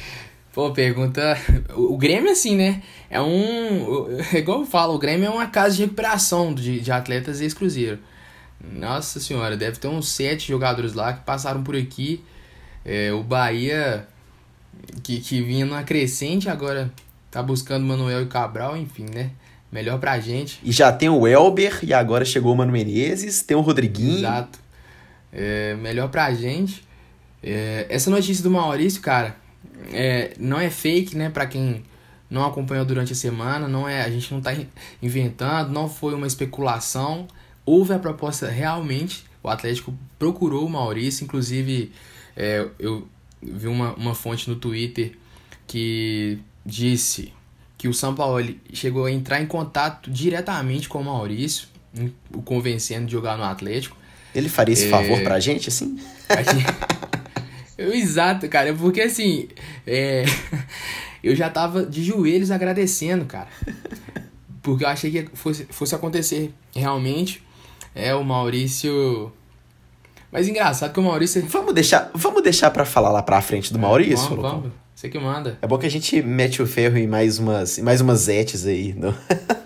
Pô, 0.53 0.71
pergunta. 0.71 1.35
O 1.75 1.97
Grêmio, 1.97 2.31
assim, 2.31 2.55
né? 2.55 2.83
É 3.09 3.19
um. 3.19 4.07
É 4.31 4.37
igual 4.37 4.59
eu 4.59 4.65
falo, 4.65 4.93
o 4.93 4.99
Grêmio 4.99 5.25
é 5.25 5.29
uma 5.29 5.47
casa 5.47 5.75
de 5.75 5.81
recuperação 5.81 6.53
de, 6.53 6.79
de 6.79 6.91
atletas 6.91 7.41
ex-Cruzeiro. 7.41 7.97
Nossa 8.63 9.19
senhora, 9.19 9.57
deve 9.57 9.77
ter 9.77 9.87
uns 9.87 10.07
sete 10.09 10.47
jogadores 10.47 10.93
lá 10.93 11.11
que 11.11 11.25
passaram 11.25 11.63
por 11.63 11.75
aqui. 11.75 12.23
É, 12.85 13.11
o 13.11 13.23
Bahia, 13.23 14.07
que, 15.01 15.19
que 15.19 15.41
vinha 15.41 15.65
numa 15.65 15.83
crescente, 15.83 16.47
agora 16.47 16.91
tá 17.31 17.41
buscando 17.41 17.85
Manuel 17.85 18.21
e 18.21 18.27
Cabral, 18.27 18.77
enfim, 18.77 19.07
né? 19.13 19.31
Melhor 19.71 19.99
pra 19.99 20.19
gente. 20.19 20.59
E 20.63 20.71
já 20.71 20.91
tem 20.93 21.09
o 21.09 21.27
Elber, 21.27 21.79
e 21.81 21.93
agora 21.93 22.23
chegou 22.23 22.53
o 22.53 22.55
Mano 22.55 22.71
Menezes, 22.71 23.41
tem 23.41 23.57
o 23.57 23.61
Rodriguinho. 23.61 24.19
Exato. 24.19 24.59
É, 25.31 25.73
melhor 25.75 26.09
pra 26.09 26.31
gente. 26.33 26.83
É, 27.41 27.87
essa 27.89 28.11
notícia 28.11 28.43
do 28.43 28.51
Maurício, 28.51 29.01
cara, 29.01 29.35
é, 29.91 30.33
não 30.37 30.59
é 30.59 30.69
fake, 30.69 31.15
né? 31.15 31.29
Para 31.29 31.45
quem 31.45 31.83
não 32.29 32.45
acompanhou 32.45 32.85
durante 32.85 33.13
a 33.13 33.15
semana, 33.15 33.67
não 33.67 33.87
é, 33.87 34.01
a 34.01 34.09
gente 34.09 34.31
não 34.31 34.39
está 34.39 34.51
inventando, 35.01 35.71
não 35.71 35.89
foi 35.89 36.13
uma 36.13 36.27
especulação. 36.27 37.27
Houve 37.65 37.93
a 37.93 37.99
proposta 37.99 38.49
realmente. 38.49 39.23
O 39.41 39.49
Atlético 39.49 39.93
procurou 40.17 40.65
o 40.65 40.69
Maurício, 40.69 41.23
inclusive 41.23 41.91
é, 42.35 42.65
eu 42.79 43.07
vi 43.41 43.67
uma, 43.67 43.93
uma 43.93 44.15
fonte 44.15 44.49
no 44.49 44.55
Twitter 44.55 45.13
que 45.67 46.39
disse 46.65 47.33
que 47.77 47.87
o 47.87 47.93
São 47.93 48.15
Paulo 48.15 48.43
chegou 48.71 49.05
a 49.05 49.11
entrar 49.11 49.41
em 49.41 49.45
contato 49.45 50.09
diretamente 50.09 50.87
com 50.87 51.01
o 51.01 51.03
Maurício, 51.03 51.67
o 52.33 52.41
convencendo 52.41 53.05
de 53.05 53.11
jogar 53.11 53.37
no 53.37 53.43
Atlético. 53.43 53.97
Ele 54.33 54.49
faria 54.49 54.73
esse 54.73 54.85
é... 54.85 54.89
favor 54.89 55.21
pra 55.21 55.39
gente, 55.39 55.69
assim? 55.69 55.99
Exato, 57.91 58.47
cara. 58.47 58.73
Porque 58.73 59.01
assim, 59.01 59.47
é... 59.85 60.23
eu 61.23 61.35
já 61.35 61.49
tava 61.49 61.85
de 61.85 62.03
joelhos 62.03 62.51
agradecendo, 62.51 63.25
cara. 63.25 63.47
Porque 64.61 64.83
eu 64.83 64.87
achei 64.87 65.11
que 65.11 65.35
fosse, 65.35 65.65
fosse 65.65 65.95
acontecer 65.95 66.53
realmente. 66.75 67.43
É, 67.95 68.13
o 68.15 68.23
Maurício. 68.23 69.31
Mas 70.31 70.47
engraçado 70.47 70.93
que 70.93 70.99
o 70.99 71.03
Maurício. 71.03 71.45
Vamos 71.47 71.73
deixar, 71.73 72.09
vamos 72.13 72.41
deixar 72.41 72.71
para 72.71 72.85
falar 72.85 73.11
lá 73.11 73.21
pra 73.21 73.41
frente 73.41 73.71
do 73.71 73.77
é, 73.77 73.81
Maurício, 73.81 74.29
vamos, 74.29 74.41
vamos. 74.41 74.71
Você 74.95 75.09
que 75.09 75.19
manda. 75.19 75.57
É 75.61 75.67
bom 75.67 75.77
que 75.77 75.85
a 75.85 75.91
gente 75.91 76.21
mete 76.21 76.61
o 76.61 76.65
ferro 76.65 76.97
em 76.97 77.07
mais 77.07 77.37
umas, 77.37 77.77
em 77.77 77.81
mais 77.81 77.99
umas 77.99 78.27
etes 78.27 78.65
aí 78.65 78.93
no, 78.93 79.13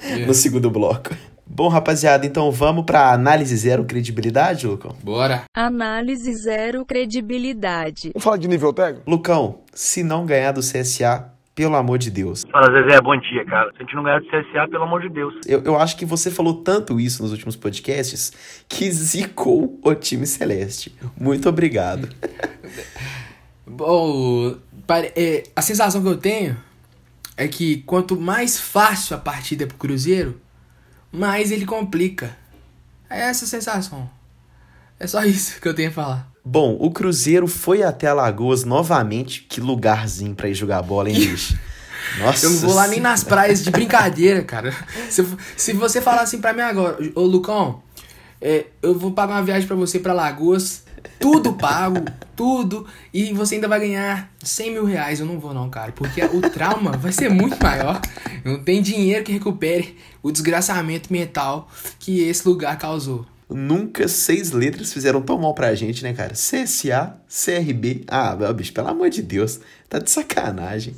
yeah. 0.04 0.26
no 0.28 0.34
segundo 0.34 0.70
bloco. 0.72 1.16
Bom, 1.50 1.70
rapaziada, 1.70 2.26
então 2.26 2.52
vamos 2.52 2.86
para 2.86 3.12
análise 3.12 3.56
zero 3.56 3.86
credibilidade, 3.86 4.68
Lucão? 4.68 4.96
Bora. 5.04 5.44
Análise 5.56 6.34
zero 6.36 6.86
credibilidade. 6.86 8.12
Vamos 8.14 8.24
falar 8.24 8.38
de 8.38 8.48
nível 8.48 8.74
técnico? 8.74 9.10
Lucão, 9.10 9.62
se 9.74 10.04
não 10.04 10.26
ganhar 10.26 10.52
do 10.52 10.60
CSA, 10.60 11.32
pelo 11.56 11.76
amor 11.76 11.98
de 11.98 12.12
Deus. 12.12 12.44
Fala, 12.52 12.72
Zezé, 12.72 13.02
bom 13.02 13.18
dia, 13.20 13.44
cara. 13.44 13.72
Se 13.72 13.78
a 13.78 13.80
gente 13.80 13.96
não 13.96 14.04
ganhar 14.04 14.20
do 14.20 14.28
CSA, 14.28 14.68
pelo 14.70 14.84
amor 14.84 15.02
de 15.02 15.10
Deus. 15.10 15.34
Eu, 15.48 15.64
eu 15.64 15.80
acho 15.80 15.98
que 15.98 16.06
você 16.06 16.30
falou 16.30 16.62
tanto 16.62 17.00
isso 17.00 17.24
nos 17.24 17.32
últimos 17.32 17.56
podcasts 17.56 18.64
que 18.70 18.92
zicou 18.92 19.80
o 19.84 19.96
time 19.96 20.28
celeste. 20.28 20.96
Muito 21.20 21.50
obrigado. 21.50 22.08
Bom, 23.66 24.56
é, 25.16 25.44
a 25.56 25.62
sensação 25.64 26.02
que 26.04 26.08
eu 26.08 26.18
tenho 26.18 26.56
é 27.36 27.48
que 27.48 27.78
quanto 27.84 28.16
mais 28.16 28.60
fácil 28.60 29.16
a 29.16 29.20
partida 29.20 29.64
é 29.64 29.68
pro 29.68 29.78
Cruzeiro, 29.78 30.40
mais 31.12 31.52
ele 31.52 31.66
complica. 31.66 32.36
É 33.10 33.22
essa 33.22 33.46
a 33.46 33.48
sensação. 33.48 34.10
É 35.00 35.08
só 35.08 35.24
isso 35.24 35.62
que 35.62 35.68
eu 35.68 35.74
tenho 35.74 35.90
a 35.90 35.94
falar. 35.94 36.32
Bom, 36.44 36.78
o 36.80 36.92
Cruzeiro 36.92 37.48
foi 37.48 37.84
até 37.84 38.08
Alagoas 38.08 38.64
novamente. 38.64 39.46
Que 39.50 39.62
lugarzinho 39.62 40.34
pra 40.34 40.50
ir 40.50 40.54
jogar 40.54 40.82
bola, 40.82 41.10
hein, 41.10 41.16
bicho? 41.16 41.58
Nossa. 42.20 42.46
Eu 42.46 42.52
não 42.52 42.60
vou 42.60 42.74
lá 42.74 42.88
nem 42.88 43.00
nas 43.00 43.24
praias 43.24 43.64
de 43.64 43.70
brincadeira, 43.70 44.42
cara. 44.44 44.74
Se, 45.10 45.26
se 45.56 45.74
você 45.74 46.02
falar 46.02 46.22
assim 46.22 46.40
pra 46.40 46.54
mim 46.54 46.62
agora, 46.62 46.98
ô 47.16 47.22
Lucão, 47.22 47.84
é, 48.42 48.68
eu 48.82 48.98
vou 48.98 49.12
pagar 49.12 49.36
uma 49.36 49.44
viagem 49.44 49.68
para 49.68 49.76
você 49.76 50.00
para 50.00 50.14
Lagoas 50.14 50.87
tudo 51.20 51.54
pago, 51.54 52.06
tudo, 52.36 52.86
e 53.14 53.34
você 53.34 53.56
ainda 53.56 53.68
vai 53.68 53.80
ganhar 53.80 54.32
100 54.44 54.72
mil 54.72 54.86
reais. 54.86 55.20
Eu 55.20 55.26
não 55.26 55.40
vou 55.40 55.54
não, 55.54 55.70
cara, 55.70 55.92
porque 55.92 56.24
o 56.24 56.42
trauma 56.42 56.92
vai 56.92 57.12
ser 57.12 57.30
muito 57.30 57.62
maior. 57.62 58.00
Não 58.46 58.64
tem 58.64 58.82
dinheiro 58.82 59.24
que 59.24 59.32
recupere 59.32 59.98
o 60.22 60.32
desgraçamento 60.32 61.12
mental 61.12 61.70
que 62.00 62.22
esse 62.22 62.48
lugar 62.48 62.78
causou. 62.78 63.26
Nunca 63.50 64.08
seis 64.08 64.52
letras 64.52 64.92
fizeram 64.92 65.22
tão 65.22 65.38
mal 65.38 65.54
pra 65.54 65.74
gente, 65.74 66.04
né, 66.04 66.14
cara? 66.14 66.34
CSA, 66.34 67.18
CRB. 67.28 68.04
Ah, 68.08 68.36
bicho, 68.54 68.74
pelo 68.74 68.90
amor 68.90 69.10
de 69.10 69.22
Deus, 69.22 69.60
tá 69.88 70.00
de 70.00 70.12
sacanagem. 70.12 70.94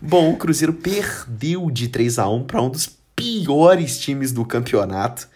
Bom, 0.00 0.32
o 0.32 0.36
Cruzeiro 0.36 0.74
perdeu 0.74 1.70
de 1.70 1.88
3 1.88 2.18
a 2.18 2.28
1 2.28 2.44
para 2.44 2.60
um 2.60 2.68
dos 2.68 2.90
piores 3.16 3.98
times 3.98 4.30
do 4.32 4.44
campeonato 4.44 5.26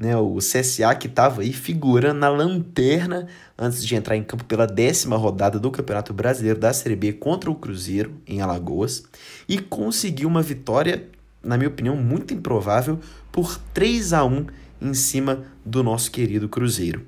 né, 0.00 0.16
o 0.16 0.36
CSA 0.36 0.94
que 0.94 1.08
estava 1.08 1.42
aí 1.42 1.52
figurando 1.52 2.20
na 2.20 2.28
lanterna 2.28 3.26
antes 3.58 3.84
de 3.84 3.96
entrar 3.96 4.16
em 4.16 4.22
campo 4.22 4.44
pela 4.44 4.66
décima 4.66 5.16
rodada 5.16 5.58
do 5.58 5.70
Campeonato 5.70 6.12
Brasileiro 6.12 6.58
da 6.58 6.72
Série 6.72 6.94
B 6.94 7.12
contra 7.12 7.50
o 7.50 7.54
Cruzeiro 7.54 8.14
em 8.26 8.40
Alagoas 8.40 9.02
e 9.48 9.58
conseguiu 9.58 10.28
uma 10.28 10.42
vitória, 10.42 11.08
na 11.42 11.56
minha 11.56 11.68
opinião, 11.68 11.96
muito 11.96 12.32
improvável 12.32 13.00
por 13.32 13.58
3 13.74 14.12
a 14.12 14.24
1 14.24 14.46
em 14.80 14.94
cima 14.94 15.44
do 15.64 15.82
nosso 15.82 16.10
querido 16.12 16.48
Cruzeiro. 16.48 17.04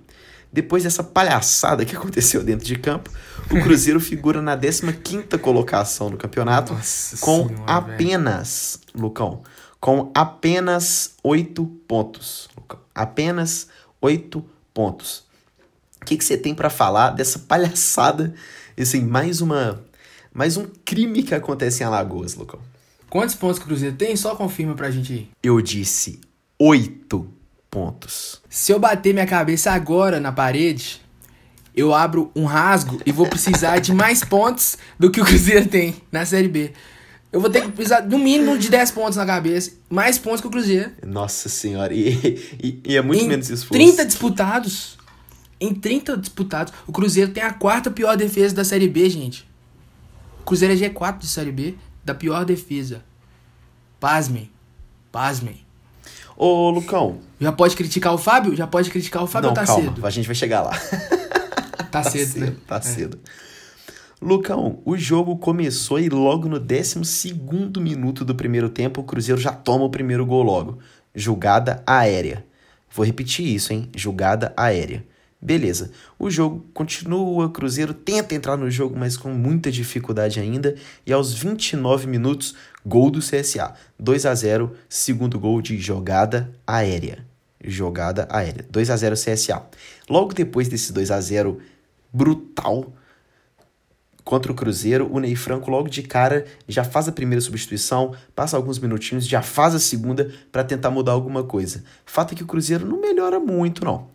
Depois 0.53 0.83
dessa 0.83 1.05
palhaçada 1.05 1.85
que 1.85 1.95
aconteceu 1.97 2.43
dentro 2.43 2.67
de 2.67 2.77
campo, 2.77 3.09
o 3.51 3.63
Cruzeiro 3.63 4.01
figura 4.01 4.43
na 4.43 4.59
15ª 4.59 5.39
colocação 5.39 6.11
do 6.11 6.17
campeonato 6.17 6.75
Nossa 6.75 7.17
com 7.19 7.47
senhora, 7.47 7.65
apenas, 7.69 8.81
velho. 8.93 9.05
Lucão, 9.05 9.43
com 9.79 10.11
apenas 10.13 11.15
8 11.23 11.65
pontos 11.87 12.50
apenas 12.95 13.69
oito 14.01 14.45
pontos. 14.73 15.25
O 16.01 16.05
que, 16.05 16.17
que 16.17 16.25
você 16.25 16.37
tem 16.37 16.55
para 16.55 16.71
falar 16.71 17.11
dessa 17.11 17.39
palhaçada? 17.47 18.35
Assim, 18.79 19.03
mais 19.03 19.41
uma, 19.41 19.85
mais 20.33 20.57
um 20.57 20.67
crime 20.85 21.23
que 21.23 21.35
acontece 21.35 21.83
em 21.83 21.87
Alagoas, 21.87 22.35
Lucão. 22.35 22.61
Quantos 23.09 23.35
pontos 23.35 23.59
que 23.59 23.65
o 23.65 23.69
Cruzeiro 23.69 23.97
tem? 23.97 24.17
Só 24.17 24.35
confirma 24.37 24.75
pra 24.75 24.91
gente 24.91 25.13
aí. 25.13 25.29
Eu 25.43 25.61
disse 25.61 26.21
oito 26.59 27.29
pontos. 27.71 28.41
Se 28.49 28.73
eu 28.73 28.79
bater 28.79 29.13
minha 29.13 29.27
cabeça 29.27 29.73
agora 29.73 30.21
na 30.21 30.31
parede, 30.31 31.01
eu 31.75 31.95
abro 31.95 32.31
um 32.35 32.45
rasgo 32.45 33.01
e 33.05 33.13
vou 33.13 33.27
precisar 33.27 33.79
de 33.79 33.93
mais 33.93 34.23
pontos 34.25 34.79
do 34.99 35.11
que 35.11 35.21
o 35.21 35.25
Cruzeiro 35.25 35.69
tem 35.69 35.97
na 36.11 36.25
Série 36.25 36.49
B. 36.49 36.73
Eu 37.33 37.41
vou 37.41 37.49
ter 37.49 37.63
que 37.63 37.71
precisar, 37.71 38.03
no 38.03 38.19
mínimo, 38.19 38.59
de 38.59 38.69
10 38.69 38.91
pontos 38.91 39.17
na 39.17 39.25
cabeça. 39.25 39.73
Mais 39.89 40.19
pontos 40.19 40.41
que 40.41 40.47
o 40.49 40.51
Cruzeiro. 40.51 40.91
Nossa 41.07 41.49
senhora, 41.49 41.95
e, 41.95 42.11
e, 42.63 42.81
e 42.85 42.97
é 42.97 43.03
muito 43.03 43.23
em 43.23 43.29
menos 43.29 43.49
esforço. 43.49 43.73
30 43.73 44.05
disputados. 44.05 44.99
Em 45.61 45.73
30 45.73 46.17
disputados. 46.17 46.73
O 46.87 46.93
Cruzeiro 46.93 47.31
tem 47.31 47.43
a 47.43 47.53
quarta 47.53 47.91
pior 47.91 48.17
defesa 48.17 48.55
da 48.55 48.65
Série 48.65 48.89
B, 48.89 49.09
gente. 49.09 49.49
O 50.41 50.45
Cruzeiro 50.45 50.75
é 50.75 50.77
G4 50.77 51.19
de 51.19 51.29
Série 51.29 51.53
B, 51.53 51.77
da 52.05 52.15
pior 52.15 52.45
defesa. 52.45 53.05
Pasmem. 54.01 54.51
Pasmem. 55.13 55.65
Ô, 56.37 56.71
Lucão. 56.71 57.21
Já 57.39 57.53
pode 57.53 57.77
criticar 57.77 58.15
o 58.15 58.19
Fábio? 58.19 58.57
Já 58.57 58.67
pode 58.67 58.91
criticar 58.91 59.23
o 59.23 59.27
Fábio 59.27 59.49
não, 59.49 59.51
ou 59.51 59.55
tá 59.55 59.67
calma, 59.67 59.93
cedo? 59.95 60.07
a 60.07 60.11
gente 60.11 60.27
vai 60.27 60.35
chegar 60.35 60.63
lá. 60.63 60.73
Tá, 61.91 62.03
cedo, 62.11 62.41
né? 62.41 62.57
Tá 62.67 62.81
cedo. 62.81 63.19
Lucão, 64.23 64.83
o 64.85 64.99
jogo 64.99 65.39
começou 65.39 65.99
e 65.99 66.11
logo 66.11 66.47
no 66.47 66.61
12 66.61 67.01
minuto 67.81 68.23
do 68.23 68.35
primeiro 68.35 68.69
tempo, 68.69 69.01
o 69.01 69.05
Cruzeiro 69.05 69.41
já 69.41 69.51
toma 69.51 69.87
o 69.87 69.91
primeiro 69.91 70.27
gol 70.27 70.43
logo. 70.43 70.79
Julgada 71.15 71.83
aérea. 71.87 72.45
Vou 72.91 73.07
repetir 73.07 73.47
isso, 73.47 73.73
hein? 73.73 73.89
Julgada 73.97 74.53
aérea. 74.55 75.07
Beleza. 75.41 75.91
O 76.19 76.29
jogo 76.29 76.67
continua, 76.75 77.47
o 77.47 77.51
Cruzeiro 77.51 77.95
tenta 77.95 78.35
entrar 78.35 78.59
no 78.59 78.71
jogo, 78.71 78.95
mas 78.95 79.17
com 79.17 79.31
muita 79.31 79.71
dificuldade 79.71 80.39
ainda. 80.39 80.75
E 81.07 81.15
aos 81.15 81.33
29 81.33 82.07
minutos, 82.07 82.55
gol 82.85 83.11
do 83.11 83.21
CSA. 83.21 83.73
2 83.99 84.27
a 84.27 84.35
0 84.35 84.73
segundo 84.87 85.41
gol 85.41 85.63
de 85.63 85.79
jogada 85.79 86.53
aérea. 86.67 87.25
Jogada 87.65 88.29
aérea. 88.31 88.67
2 88.71 88.91
a 88.91 88.97
0 88.99 89.17
CSA. 89.17 89.63
Logo 90.11 90.35
depois 90.35 90.69
desse 90.69 90.93
2 90.93 91.11
a 91.11 91.19
0 91.19 91.59
brutal 92.13 92.93
contra 94.31 94.53
o 94.53 94.55
Cruzeiro, 94.55 95.13
o 95.13 95.19
Ney 95.19 95.35
Franco 95.35 95.73
logo 95.73 95.89
de 95.89 96.05
cara 96.05 96.47
já 96.69 96.85
faz 96.85 97.09
a 97.09 97.13
primeira 97.13 97.41
substituição, 97.41 98.15
passa 98.33 98.57
alguns 98.57 98.79
minutinhos, 98.79 99.27
já 99.27 99.43
faz 99.43 99.75
a 99.75 99.81
segunda 99.81 100.33
para 100.53 100.63
tentar 100.63 100.89
mudar 100.89 101.11
alguma 101.11 101.43
coisa. 101.43 101.83
Fato 102.07 102.33
é 102.33 102.37
que 102.37 102.45
o 102.45 102.47
Cruzeiro 102.47 102.87
não 102.87 103.01
melhora 103.01 103.41
muito, 103.41 103.85
não. 103.85 104.09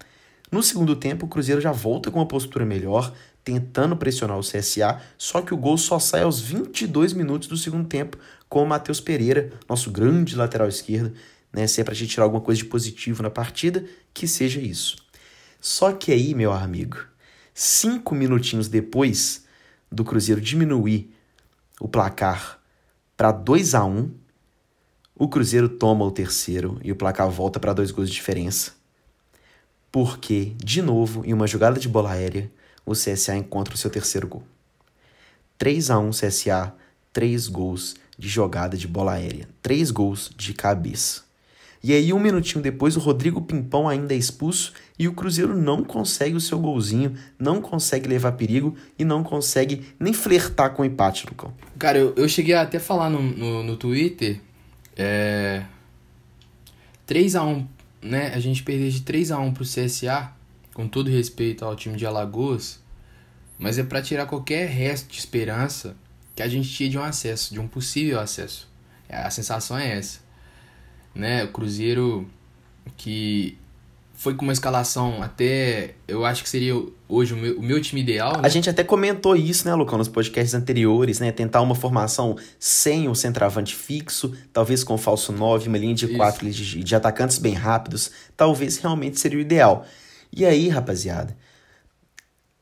No 0.49 0.63
segundo 0.63 0.95
tempo, 0.95 1.25
o 1.25 1.27
Cruzeiro 1.27 1.59
já 1.59 1.73
volta 1.73 2.09
com 2.09 2.19
uma 2.19 2.25
postura 2.25 2.65
melhor, 2.65 3.13
tentando 3.43 3.97
pressionar 3.97 4.39
o 4.39 4.41
CSA, 4.41 5.01
só 5.17 5.41
que 5.41 5.53
o 5.53 5.57
gol 5.57 5.77
só 5.77 5.99
sai 5.99 6.21
aos 6.21 6.39
22 6.39 7.11
minutos 7.11 7.49
do 7.49 7.57
segundo 7.57 7.85
tempo 7.85 8.17
com 8.47 8.63
o 8.63 8.65
Matheus 8.65 9.01
Pereira, 9.01 9.51
nosso 9.67 9.91
grande 9.91 10.33
lateral 10.33 10.69
esquerdo, 10.69 11.11
né? 11.51 11.67
Se 11.67 11.81
é 11.81 11.83
pra 11.83 11.93
gente 11.93 12.11
tirar 12.11 12.23
alguma 12.23 12.41
coisa 12.41 12.59
de 12.59 12.69
positivo 12.69 13.21
na 13.21 13.29
partida, 13.29 13.83
que 14.13 14.29
seja 14.29 14.61
isso. 14.61 14.95
Só 15.59 15.91
que 15.91 16.13
aí, 16.13 16.33
meu 16.33 16.53
amigo, 16.53 16.99
cinco 17.53 18.15
minutinhos 18.15 18.69
depois 18.69 19.43
do 19.95 20.03
Cruzeiro 20.03 20.41
diminuir 20.41 21.09
o 21.79 21.87
placar 21.87 22.59
para 23.15 23.31
2 23.31 23.73
a 23.73 23.85
1 23.85 24.11
o 25.17 25.29
Cruzeiro 25.29 25.69
toma 25.69 26.03
o 26.03 26.11
terceiro 26.11 26.77
e 26.83 26.91
o 26.91 26.95
placar 26.95 27.29
volta 27.29 27.57
para 27.57 27.71
dois 27.71 27.89
gols 27.89 28.09
de 28.09 28.15
diferença. 28.15 28.73
Porque, 29.89 30.53
de 30.57 30.81
novo, 30.81 31.23
em 31.25 31.31
uma 31.33 31.47
jogada 31.47 31.79
de 31.79 31.87
bola 31.87 32.11
aérea, 32.11 32.51
o 32.85 32.91
CSA 32.91 33.37
encontra 33.37 33.73
o 33.73 33.77
seu 33.77 33.89
terceiro 33.89 34.27
gol. 34.27 34.43
3 35.57 35.89
a 35.89 35.99
1 35.99 36.09
CSA, 36.09 36.75
3 37.13 37.47
gols 37.47 37.95
de 38.19 38.27
jogada 38.27 38.75
de 38.75 38.89
bola 38.89 39.13
aérea, 39.13 39.47
3 39.61 39.89
gols 39.91 40.29
de 40.35 40.53
cabeça. 40.53 41.24
E 41.87 41.93
aí, 41.93 42.11
um 42.11 42.19
minutinho 42.19 42.63
depois, 42.63 42.97
o 42.97 42.99
Rodrigo 42.99 43.39
Pimpão 43.43 43.87
ainda 43.87 44.15
é 44.15 44.17
expulso 44.17 44.73
e 44.97 45.07
o 45.07 45.13
Cruzeiro 45.13 45.55
não 45.55 45.83
consegue 45.83 46.35
o 46.35 46.41
seu 46.41 46.57
golzinho, 46.57 47.15
não 47.37 47.61
consegue 47.61 48.09
levar 48.09 48.31
perigo 48.31 48.75
e 48.97 49.05
não 49.05 49.23
consegue 49.23 49.93
nem 49.99 50.11
flertar 50.11 50.73
com 50.73 50.81
o 50.81 50.85
empate, 50.85 51.27
Lucão. 51.27 51.53
Cara, 51.77 51.99
eu, 51.99 52.11
eu 52.17 52.27
cheguei 52.27 52.55
a 52.55 52.63
até 52.63 52.79
falar 52.79 53.11
no, 53.11 53.21
no, 53.21 53.61
no 53.61 53.77
Twitter. 53.77 54.41
É. 54.97 55.63
3x1, 57.07 57.67
né? 58.01 58.33
A 58.33 58.39
gente 58.39 58.63
perder 58.63 58.89
de 58.89 59.01
3x1 59.01 59.53
pro 59.53 59.63
CSA, 59.63 60.31
com 60.73 60.87
todo 60.87 61.11
respeito 61.11 61.63
ao 61.63 61.75
time 61.75 61.97
de 61.97 62.05
Alagoas, 62.07 62.79
mas 63.59 63.77
é 63.77 63.83
para 63.83 64.01
tirar 64.01 64.25
qualquer 64.25 64.67
resto 64.69 65.11
de 65.11 65.19
esperança 65.19 65.95
que 66.35 66.41
a 66.41 66.47
gente 66.47 66.67
tinha 66.67 66.89
de 66.89 66.97
um 66.97 67.03
acesso, 67.03 67.53
de 67.53 67.59
um 67.59 67.67
possível 67.67 68.19
acesso. 68.19 68.67
A 69.07 69.29
sensação 69.29 69.77
é 69.77 69.99
essa. 69.99 70.24
Né? 71.15 71.45
O 71.45 71.51
Cruzeiro 71.51 72.27
que 72.97 73.57
foi 74.13 74.33
com 74.33 74.43
uma 74.43 74.53
escalação 74.53 75.21
até. 75.21 75.95
Eu 76.07 76.25
acho 76.25 76.43
que 76.43 76.49
seria 76.49 76.73
hoje 77.07 77.33
o 77.33 77.37
meu, 77.37 77.59
o 77.59 77.61
meu 77.61 77.81
time 77.81 78.01
ideal. 78.01 78.33
Né? 78.33 78.41
A 78.43 78.49
gente 78.49 78.69
até 78.69 78.83
comentou 78.83 79.35
isso, 79.35 79.67
né, 79.67 79.75
Lucão, 79.75 79.97
nos 79.97 80.07
podcasts 80.07 80.53
anteriores, 80.53 81.19
né? 81.19 81.31
Tentar 81.31 81.61
uma 81.61 81.75
formação 81.75 82.37
sem 82.59 83.09
o 83.09 83.15
centroavante 83.15 83.75
fixo, 83.75 84.33
talvez 84.53 84.83
com 84.83 84.97
falso 84.97 85.31
9, 85.31 85.67
uma 85.67 85.77
linha 85.77 85.93
de 85.93 86.05
Isso. 86.05 86.15
4 86.15 86.49
de, 86.49 86.83
de 86.83 86.95
atacantes 86.95 87.37
bem 87.37 87.53
rápidos, 87.53 88.11
talvez 88.35 88.77
realmente 88.77 89.19
seria 89.19 89.37
o 89.37 89.41
ideal. 89.41 89.85
E 90.31 90.45
aí, 90.45 90.69
rapaziada, 90.69 91.35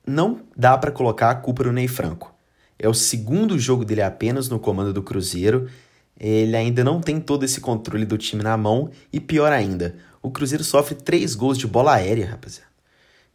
não 0.05 0.41
dá 0.55 0.77
pra 0.77 0.91
colocar 0.91 1.29
a 1.29 1.35
culpa 1.35 1.63
no 1.63 1.71
Ney 1.71 1.87
Franco. 1.87 2.33
É 2.77 2.89
o 2.89 2.93
segundo 2.93 3.57
jogo 3.57 3.85
dele 3.85 4.01
apenas 4.01 4.49
no 4.49 4.59
comando 4.59 4.91
do 4.91 5.01
Cruzeiro. 5.01 5.69
Ele 6.19 6.55
ainda 6.55 6.83
não 6.83 7.01
tem 7.01 7.19
todo 7.19 7.43
esse 7.43 7.59
controle 7.59 8.05
do 8.05 8.17
time 8.17 8.43
na 8.43 8.55
mão. 8.55 8.89
E 9.11 9.19
pior 9.19 9.51
ainda, 9.51 9.95
o 10.21 10.31
Cruzeiro 10.31 10.63
sofre 10.63 10.95
três 10.95 11.35
gols 11.35 11.57
de 11.57 11.67
bola 11.67 11.95
aérea, 11.95 12.29
rapaziada. 12.29 12.69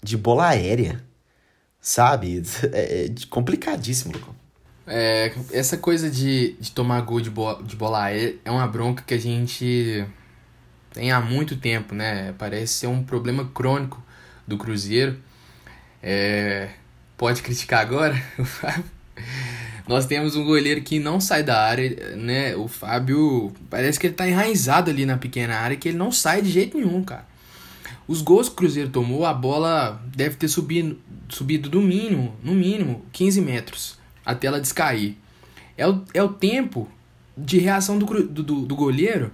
De 0.03 0.17
bola 0.17 0.49
aérea. 0.49 1.05
Sabe? 1.81 2.43
É 2.73 3.07
é 3.07 3.09
complicadíssimo, 3.29 4.13
Lucão. 4.13 4.35
É, 4.87 5.35
essa 5.53 5.77
coisa 5.77 6.11
de, 6.11 6.57
de 6.59 6.73
tomar 6.73 7.03
gol 7.03 7.21
de, 7.21 7.29
bo 7.29 7.63
de 7.63 7.77
bola 7.77 8.05
aérea 8.05 8.37
é 8.43 8.51
uma 8.51 8.67
bronca 8.67 9.05
que 9.07 9.13
a 9.13 9.19
gente 9.19 10.07
tem 10.95 11.13
há 11.13 11.21
muito 11.21 11.57
tempo, 11.57 11.95
né? 11.95 12.35
Parece 12.39 12.73
ser 12.75 12.87
um 12.87 13.03
problema 13.05 13.45
crônico 13.53 14.03
do 14.47 14.57
Cruzeiro. 14.57 15.19
É, 16.03 16.71
pode 17.19 17.43
criticar 17.43 17.81
agora? 17.81 18.15
Nós 19.89 20.05
temos 20.05 20.37
um 20.37 20.45
goleiro 20.45 20.83
que 20.83 20.99
não 20.99 21.19
sai 21.19 21.43
da 21.43 21.63
área, 21.63 22.15
né? 22.15 22.55
O 22.55 22.69
Fábio 22.69 23.51
parece 23.71 23.99
que 23.99 24.07
ele 24.07 24.15
tá 24.15 24.29
enraizado 24.29 24.91
ali 24.91 25.07
na 25.07 25.17
pequena 25.17 25.57
área, 25.57 25.79
que 25.79 25.89
ele 25.89 25.97
não 25.97 26.13
sai 26.13 26.43
de 26.43 26.51
jeito 26.51 26.77
nenhum, 26.77 27.03
cara. 27.03 27.27
Os 28.07 28.21
gols 28.21 28.49
que 28.49 28.55
o 28.55 28.57
Cruzeiro 28.59 28.91
tomou, 28.91 29.25
a 29.25 29.33
bola 29.33 30.03
deve 30.15 30.37
ter 30.37 30.49
subido, 30.49 30.99
subido 31.31 31.71
do 31.71 31.81
mínimo, 31.81 32.37
no 32.43 32.55
mínimo, 32.55 33.03
15 33.13 33.41
metros, 33.41 33.99
até 34.25 34.47
ela 34.47 34.61
descair. 34.61 35.17
É 35.77 35.89
o, 35.89 36.05
é 36.13 36.23
o 36.23 36.29
tempo 36.29 36.87
de 37.37 37.59
reação 37.59 37.99
do, 37.99 38.07
do, 38.25 38.43
do 38.67 38.77
goleiro 38.77 39.33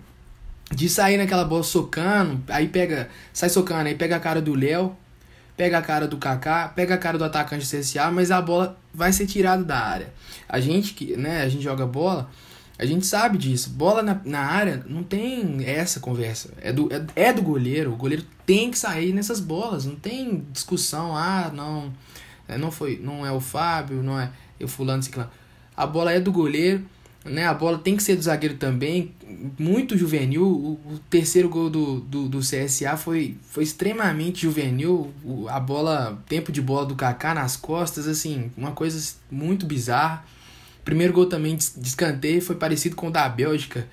de 0.71 0.89
sair 0.89 1.17
naquela 1.17 1.45
bola 1.45 1.63
socando, 1.65 2.43
aí 2.49 2.69
pega, 2.69 3.09
sai 3.33 3.49
socando, 3.49 3.89
aí 3.89 3.95
pega 3.95 4.17
a 4.17 4.21
cara 4.21 4.41
do 4.41 4.55
Léo, 4.55 4.97
pega 5.57 5.79
a 5.79 5.83
cara 5.83 6.07
do 6.07 6.17
Kaká, 6.17 6.69
pega 6.69 6.95
a 6.95 6.99
cara 6.99 7.19
do 7.19 7.25
atacante 7.25 7.65
do 7.65 7.79
CSA, 7.79 8.11
mas 8.11 8.31
a 8.31 8.41
bola 8.41 8.79
vai 8.93 9.13
ser 9.13 9.27
tirada 9.27 9.63
da 9.65 9.79
área. 9.79 10.13
A 10.49 10.61
gente 10.61 10.95
que, 10.95 11.17
né, 11.17 11.43
a 11.43 11.49
gente 11.49 11.63
joga 11.63 11.87
bola, 11.87 12.31
a 12.79 12.85
gente 12.85 13.07
sabe 13.07 13.39
disso. 13.39 13.71
Bola 13.71 14.03
na, 14.03 14.21
na 14.25 14.41
área 14.41 14.85
não 14.87 15.03
tem 15.03 15.65
essa 15.65 16.01
conversa. 16.01 16.51
É 16.61 16.73
do, 16.73 16.93
é, 16.93 17.29
é 17.29 17.33
do 17.33 17.41
goleiro. 17.41 17.93
O 17.93 17.97
goleiro 17.97 18.25
tem 18.45 18.71
que 18.71 18.79
sair 18.79 19.13
nessas 19.13 19.39
bolas. 19.39 19.85
Não 19.85 19.95
tem 19.95 20.45
discussão. 20.53 21.17
Ah, 21.17 21.51
não. 21.55 21.93
é, 22.49 22.59
Não 22.59 22.73
foi. 22.73 22.99
Não 23.01 23.25
é 23.25 23.31
o 23.31 23.41
Fábio, 23.41 24.03
não 24.03 24.19
é 24.19 24.31
o 24.61 24.67
fulano 24.67 25.03
ciclano. 25.03 25.31
A 25.77 25.87
bola 25.87 26.13
é 26.13 26.19
do 26.19 26.33
goleiro. 26.33 26.85
Né, 27.25 27.47
a 27.47 27.55
bola 27.55 27.79
tem 27.79 27.97
que 27.97 28.03
ser 28.03 28.17
do 28.17 28.23
zagueiro 28.23 28.57
também. 28.57 29.15
Muito 29.59 29.97
juvenil. 29.97 30.45
O, 30.45 30.73
o 30.93 31.01
terceiro 31.09 31.49
gol 31.49 31.71
do, 31.71 32.01
do, 32.01 32.29
do 32.29 32.41
CSA 32.41 32.99
foi, 32.99 33.37
foi 33.49 33.65
extremamente 33.65 34.43
juvenil. 34.43 35.11
O, 35.25 35.49
a 35.49 35.59
bola, 35.59 36.23
tempo 36.29 36.53
de 36.53 36.61
bola 36.61 36.85
do 36.85 36.95
Kaká 36.95 37.35
nas 37.35 37.57
costas, 37.57 38.07
assim, 38.07 38.51
uma 38.57 38.73
coisa 38.73 39.15
muito 39.31 39.65
bizarra. 39.65 40.23
Primeiro 40.85 41.15
gol 41.15 41.25
também 41.25 41.57
de 41.57 41.65
escanteio 41.89 42.43
foi 42.43 42.57
parecido 42.57 42.95
com 42.95 43.09
o 43.09 43.11
da 43.11 43.27
Bélgica 43.27 43.89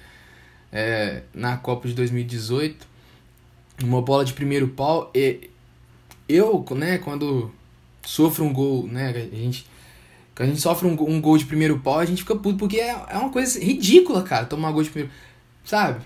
é, 0.70 1.24
na 1.34 1.56
Copa 1.56 1.88
de 1.88 1.94
2018. 1.94 2.86
Uma 3.82 4.02
bola 4.02 4.26
de 4.26 4.34
primeiro 4.34 4.68
pau. 4.68 5.10
E 5.16 5.50
eu, 6.28 6.66
né, 6.72 6.98
quando 6.98 7.50
sofro 8.04 8.44
um 8.44 8.52
gol, 8.54 8.88
né, 8.88 9.10
a 9.10 9.36
gente. 9.36 9.66
Quando 10.42 10.50
a 10.50 10.54
gente 10.54 10.62
sofre 10.64 10.88
um, 10.88 10.94
um 11.08 11.22
gol 11.22 11.38
de 11.38 11.46
primeiro 11.46 11.78
pau, 11.78 12.00
a 12.00 12.06
gente 12.06 12.24
fica 12.24 12.36
puto, 12.36 12.58
porque 12.58 12.78
é, 12.78 12.96
é 13.10 13.18
uma 13.20 13.30
coisa 13.30 13.64
ridícula, 13.64 14.24
cara, 14.24 14.48
tomar 14.48 14.70
um 14.70 14.74
gol 14.74 14.82
de 14.82 14.90
primeiro. 14.90 15.14
Sabe? 15.64 16.02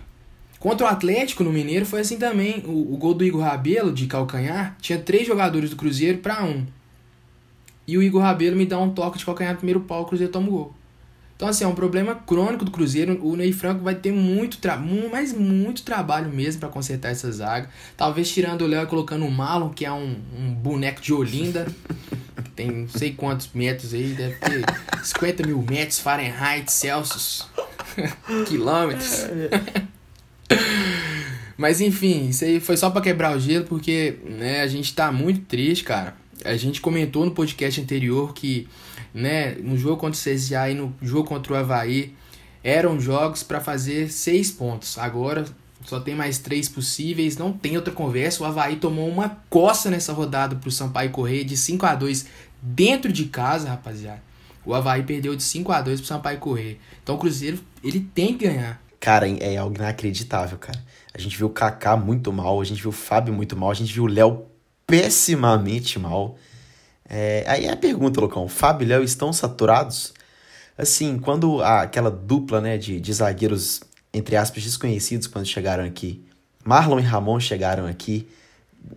Contra 0.59 0.85
o 0.85 0.89
Atlético 0.89 1.41
no 1.41 1.53
Mineiro 1.53 1.85
foi 1.85 2.01
assim 2.01 2.17
também. 2.17 2.61
O, 2.65 2.93
o 2.93 2.97
gol 2.97 3.13
do 3.13 3.23
Igor 3.23 3.41
Rabelo, 3.41 3.93
de 3.93 4.07
calcanhar, 4.07 4.75
tinha 4.81 4.99
três 4.99 5.25
jogadores 5.25 5.69
do 5.69 5.77
Cruzeiro 5.77 6.17
pra 6.17 6.43
um. 6.43 6.65
E 7.87 7.97
o 7.97 8.03
Igor 8.03 8.21
Rabelo 8.21 8.57
me 8.57 8.65
dá 8.65 8.77
um 8.77 8.89
toque 8.89 9.17
de 9.17 9.23
calcanhar 9.25 9.55
primeiro 9.55 9.79
pau, 9.79 10.01
o 10.01 10.05
Cruzeiro 10.05 10.33
toma 10.33 10.49
o 10.49 10.51
gol. 10.51 10.73
Então, 11.37 11.47
assim, 11.47 11.63
é 11.63 11.67
um 11.67 11.75
problema 11.75 12.13
crônico 12.13 12.65
do 12.65 12.71
Cruzeiro. 12.71 13.17
O 13.25 13.37
Ney 13.37 13.53
Franco 13.53 13.85
vai 13.85 13.95
ter 13.95 14.11
muito, 14.11 14.57
tra 14.57 14.75
mu- 14.75 15.09
mas 15.09 15.31
muito 15.31 15.83
trabalho 15.83 16.29
mesmo 16.29 16.59
pra 16.59 16.67
consertar 16.67 17.11
essa 17.11 17.31
zaga. 17.31 17.69
Talvez 17.95 18.29
tirando 18.29 18.63
o 18.63 18.67
Léo 18.67 18.83
e 18.83 18.87
colocando 18.87 19.25
o 19.25 19.31
Marlon, 19.31 19.69
que 19.69 19.85
é 19.85 19.91
um, 19.93 20.17
um 20.37 20.53
boneco 20.53 20.99
de 21.01 21.13
Olinda. 21.13 21.65
Tem 22.55 22.71
não 22.71 22.87
sei 22.87 23.13
quantos 23.13 23.49
metros 23.53 23.93
aí, 23.93 24.13
deve 24.13 24.35
ter 24.35 24.65
50 25.03 25.45
mil 25.45 25.61
metros 25.61 25.99
Fahrenheit, 25.99 26.71
Celsius. 26.71 27.47
Quilômetros. 28.47 29.25
Mas 31.57 31.79
enfim, 31.79 32.29
isso 32.29 32.43
aí 32.43 32.59
foi 32.59 32.75
só 32.75 32.89
pra 32.89 33.01
quebrar 33.01 33.35
o 33.35 33.39
gelo, 33.39 33.65
porque 33.65 34.19
né, 34.25 34.61
a 34.61 34.67
gente 34.67 34.93
tá 34.93 35.11
muito 35.11 35.41
triste, 35.41 35.83
cara. 35.83 36.15
A 36.43 36.55
gente 36.57 36.81
comentou 36.81 37.25
no 37.25 37.31
podcast 37.31 37.79
anterior 37.79 38.33
que 38.33 38.67
né, 39.13 39.55
no 39.55 39.77
jogo 39.77 39.97
contra 39.97 40.19
o 40.19 40.23
CSA 40.35 40.69
e 40.69 40.75
no 40.75 40.93
jogo 41.01 41.27
contra 41.27 41.53
o 41.53 41.55
Havaí 41.55 42.13
eram 42.61 42.99
jogos 42.99 43.41
para 43.41 43.61
fazer 43.61 44.11
seis 44.11 44.51
pontos. 44.51 44.97
Agora 44.97 45.45
só 45.85 45.99
tem 45.99 46.15
mais 46.15 46.39
três 46.39 46.67
possíveis, 46.67 47.37
não 47.37 47.53
tem 47.53 47.77
outra 47.77 47.93
conversa. 47.93 48.43
O 48.43 48.45
Havaí 48.45 48.75
tomou 48.75 49.07
uma 49.07 49.37
coça 49.49 49.89
nessa 49.89 50.11
rodada 50.11 50.55
pro 50.55 50.71
Sampaio 50.71 51.11
Correia 51.11 51.45
de 51.45 51.55
5 51.55 51.85
a 51.85 51.95
2 51.95 52.25
dentro 52.65 53.11
de 53.11 53.25
casa, 53.25 53.69
rapaziada. 53.69 54.23
O 54.65 54.73
Havaí 54.73 55.03
perdeu 55.03 55.35
de 55.35 55.43
5 55.43 55.71
a 55.71 55.81
2 55.81 56.01
pro 56.01 56.07
Sampaio 56.07 56.39
Correia. 56.39 56.77
Então 57.03 57.15
o 57.15 57.17
Cruzeiro, 57.19 57.59
ele 57.83 57.99
tem 57.99 58.35
que 58.35 58.47
ganhar. 58.47 58.81
Cara, 58.99 59.29
é 59.29 59.55
algo 59.55 59.75
inacreditável, 59.75 60.57
cara. 60.57 60.83
A 61.13 61.19
gente 61.19 61.37
viu 61.37 61.47
o 61.47 61.51
Kaká 61.51 61.95
muito 61.95 62.33
mal, 62.33 62.59
a 62.59 62.63
gente 62.65 62.81
viu 62.81 62.89
o 62.89 62.93
Fábio 62.93 63.33
muito 63.33 63.55
mal, 63.55 63.69
a 63.69 63.75
gente 63.75 63.93
viu 63.93 64.03
o 64.03 64.07
Léo 64.07 64.45
pessimamente 64.87 65.99
mal. 65.99 66.35
É, 67.07 67.43
aí 67.47 67.65
é 67.65 67.71
a 67.71 67.77
pergunta, 67.77 68.19
Lucão, 68.19 68.47
Fábio 68.47 68.85
e 68.85 68.89
Léo 68.89 69.03
estão 69.03 69.31
saturados? 69.31 70.13
Assim, 70.75 71.19
quando 71.19 71.61
a, 71.61 71.83
aquela 71.83 72.09
dupla 72.09 72.59
né, 72.59 72.77
de, 72.77 72.99
de 72.99 73.13
zagueiros, 73.13 73.81
entre 74.11 74.35
aspas, 74.35 74.63
desconhecidos 74.63 75.27
quando 75.27 75.45
chegaram 75.45 75.83
aqui, 75.83 76.25
Marlon 76.63 76.99
e 76.99 77.03
Ramon 77.03 77.39
chegaram 77.39 77.85
aqui, 77.85 78.27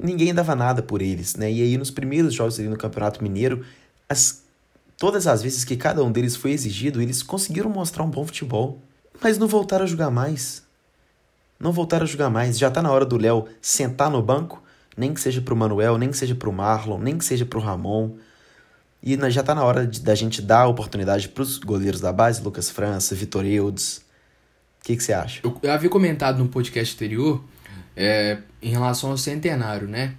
ninguém 0.03 0.35
dava 0.35 0.55
nada 0.55 0.83
por 0.83 1.01
eles, 1.01 1.37
né? 1.37 1.51
E 1.51 1.63
aí 1.63 1.77
nos 1.77 1.91
primeiros 1.91 2.35
jogos 2.35 2.59
ali 2.59 2.69
no 2.69 2.77
Campeonato 2.77 3.23
Mineiro, 3.23 3.65
as, 4.09 4.43
todas 4.97 5.27
as 5.27 5.43
vezes 5.43 5.65
que 5.65 5.77
cada 5.77 6.03
um 6.03 6.11
deles 6.11 6.37
foi 6.37 6.53
exigido, 6.53 7.01
eles 7.01 7.23
conseguiram 7.23 7.71
mostrar 7.71 8.05
um 8.05 8.11
bom 8.11 8.25
futebol, 8.25 8.81
mas 9.23 9.39
não 9.39 9.47
voltaram 9.47 9.85
a 9.85 9.89
jogar 9.89 10.11
mais. 10.11 10.63
Não 11.59 11.73
voltaram 11.73 12.05
a 12.05 12.09
jogar 12.09 12.31
mais. 12.31 12.59
Já 12.59 12.71
tá 12.71 12.81
na 12.81 12.91
hora 12.91 13.05
do 13.05 13.17
Léo 13.17 13.47
sentar 13.61 14.11
no 14.11 14.23
banco 14.23 14.63
nem 14.99 15.15
que 15.15 15.21
seja 15.21 15.41
para 15.41 15.55
o 15.55 15.57
Manuel, 15.57 15.97
nem 15.97 16.11
que 16.11 16.17
seja 16.17 16.35
para 16.35 16.49
o 16.49 16.53
Marlon, 16.53 16.99
nem 16.99 17.17
que 17.17 17.25
seja 17.25 17.47
para 17.47 17.59
o 17.59 17.63
Ramon. 17.63 18.17
E 19.01 19.17
já 19.31 19.41
está 19.41 19.55
na 19.55 19.63
hora 19.63 19.87
de, 19.87 20.01
da 20.01 20.15
gente 20.15 20.43
dar 20.43 20.63
a 20.63 20.67
oportunidade 20.67 21.29
para 21.29 21.43
os 21.43 21.57
goleiros 21.57 22.01
da 22.01 22.13
base, 22.13 22.43
Lucas 22.43 22.69
França, 22.69 23.15
Vitor 23.15 23.47
Eudes. 23.47 23.99
O 24.81 24.85
que, 24.85 24.99
você 24.99 25.13
acha? 25.13 25.41
Eu, 25.45 25.71
havia 25.71 25.89
comentado 25.89 26.39
no 26.39 26.49
podcast 26.49 26.97
anterior 26.97 27.43
é, 27.99 28.39
em 28.63 28.71
relação 28.71 29.11
ao 29.11 29.19
centenário, 29.19 29.89
né? 29.89 30.15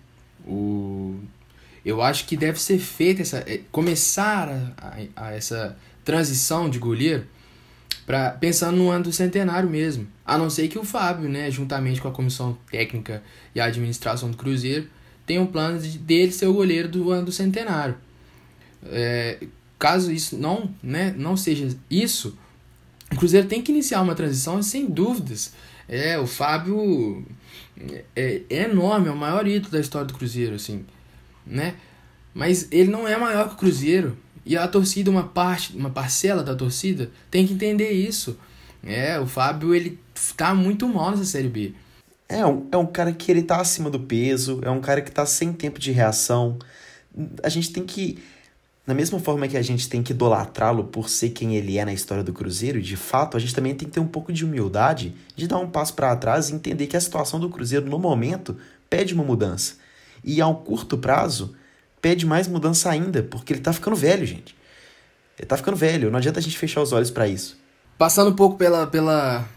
O, 0.46 1.16
eu 1.86 2.02
acho 2.02 2.26
que 2.26 2.36
deve 2.36 2.62
ser 2.62 2.78
feita 2.78 3.22
essa. 3.22 3.38
É, 3.48 3.62
começar 3.72 4.50
a, 4.50 4.98
a, 5.16 5.28
a 5.28 5.32
essa 5.32 5.78
transição 6.04 6.70
de 6.70 6.78
goleiro 6.78 7.26
Pra, 8.06 8.32
pensando 8.32 8.76
no 8.76 8.90
ano 8.90 9.04
do 9.04 9.14
centenário 9.14 9.70
mesmo. 9.70 10.08
A 10.26 10.36
não 10.36 10.50
ser 10.50 10.68
que 10.68 10.80
o 10.80 10.84
Fábio, 10.84 11.30
né, 11.30 11.52
juntamente 11.52 12.02
com 12.02 12.08
a 12.08 12.12
comissão 12.12 12.58
técnica 12.72 13.22
e 13.54 13.60
a 13.60 13.66
administração 13.66 14.32
do 14.32 14.38
Cruzeiro, 14.38 14.88
tenham 15.28 15.44
um 15.44 15.48
plano 15.48 15.78
de, 15.78 16.00
dele 16.00 16.32
ser 16.32 16.48
o 16.48 16.54
goleiro 16.54 16.90
do 16.90 17.12
ano 17.12 17.26
do 17.26 17.32
centenário. 17.32 17.96
É, 18.88 19.38
caso 19.78 20.12
isso 20.12 20.36
não, 20.36 20.74
né, 20.82 21.14
não 21.16 21.38
seja 21.38 21.68
isso, 21.88 22.36
o 23.12 23.16
Cruzeiro 23.16 23.48
tem 23.48 23.62
que 23.62 23.72
iniciar 23.72 24.02
uma 24.02 24.16
transição 24.16 24.60
sem 24.64 24.88
dúvidas. 24.88 25.54
É, 25.88 26.18
o 26.18 26.26
Fábio 26.26 27.24
é, 28.16 28.42
é 28.50 28.64
enorme, 28.64 29.08
é 29.08 29.12
o 29.12 29.16
maior 29.16 29.48
ídolo 29.48 29.72
da 29.72 29.80
história 29.80 30.08
do 30.08 30.14
Cruzeiro, 30.14 30.56
assim, 30.56 30.86
né? 31.46 31.76
Mas 32.34 32.68
ele 32.72 32.90
não 32.90 33.08
é 33.08 33.18
maior 33.18 33.48
que 33.48 33.56
o 33.56 33.58
Cruzeiro. 33.58 34.18
E 34.46 34.58
a 34.58 34.68
torcida, 34.68 35.12
uma 35.12 35.24
parte, 35.24 35.76
uma 35.76 35.90
parcela 35.90 36.44
da 36.44 36.56
torcida, 36.56 37.12
tem 37.30 37.46
que 37.46 37.54
entender 37.54 37.92
isso. 37.92 38.38
É, 38.84 39.20
o 39.20 39.28
Fábio, 39.28 39.76
ele 39.76 40.00
tá 40.36 40.54
muito 40.56 40.88
mal 40.88 41.12
nessa 41.12 41.26
Série 41.26 41.50
B. 41.50 41.74
É 42.28 42.46
um, 42.46 42.68
é 42.72 42.78
um 42.78 42.86
cara 42.86 43.12
que 43.12 43.32
ele 43.32 43.44
tá 43.44 43.60
acima 43.60 43.90
do 43.90 44.00
peso, 44.00 44.60
é 44.64 44.70
um 44.70 44.80
cara 44.80 45.02
que 45.02 45.12
tá 45.12 45.26
sem 45.26 45.52
tempo 45.52 45.80
de 45.80 45.92
reação. 45.92 46.58
A 47.44 47.50
gente 47.50 47.72
tem 47.74 47.86
que. 47.86 48.20
Da 48.90 48.96
mesma 48.96 49.20
forma 49.20 49.48
que 49.48 49.56
a 49.56 49.62
gente 49.62 49.88
tem 49.88 50.02
que 50.02 50.14
idolatrá-lo 50.14 50.86
por 50.86 51.10
ser 51.10 51.30
quem 51.30 51.56
ele 51.56 51.78
é 51.78 51.86
na 51.86 51.94
história 51.94 52.24
do 52.24 52.34
Cruzeiro, 52.34 52.82
de 52.82 52.98
fato, 52.98 53.38
a 53.38 53.40
gente 53.40 53.54
também 53.54 53.76
tem 53.76 53.88
que 53.88 53.94
ter 53.94 54.00
um 54.00 54.08
pouco 54.08 54.34
de 54.34 54.44
humildade 54.44 55.14
de 55.36 55.48
dar 55.48 55.60
um 55.60 55.70
passo 55.70 55.94
para 55.94 56.16
trás 56.16 56.50
e 56.50 56.56
entender 56.56 56.88
que 56.88 56.98
a 56.98 57.00
situação 57.00 57.40
do 57.40 57.50
Cruzeiro 57.50 57.86
no 57.86 58.00
momento 58.00 58.58
pede 58.90 59.14
uma 59.14 59.24
mudança. 59.24 59.76
E 60.24 60.42
ao 60.42 60.56
curto 60.56 60.98
prazo, 60.98 61.56
pede 62.02 62.26
mais 62.26 62.48
mudança 62.48 62.90
ainda, 62.90 63.22
porque 63.22 63.54
ele 63.54 63.62
tá 63.62 63.72
ficando 63.72 63.96
velho, 63.96 64.26
gente. 64.26 64.56
Ele 65.38 65.46
tá 65.46 65.56
ficando 65.56 65.78
velho, 65.78 66.10
não 66.10 66.18
adianta 66.18 66.40
a 66.40 66.42
gente 66.42 66.58
fechar 66.58 66.82
os 66.82 66.92
olhos 66.92 67.12
para 67.12 67.28
isso. 67.28 67.60
Passando 67.96 68.32
um 68.32 68.36
pouco 68.36 68.58
pela, 68.58 68.88
pela, 68.88 69.48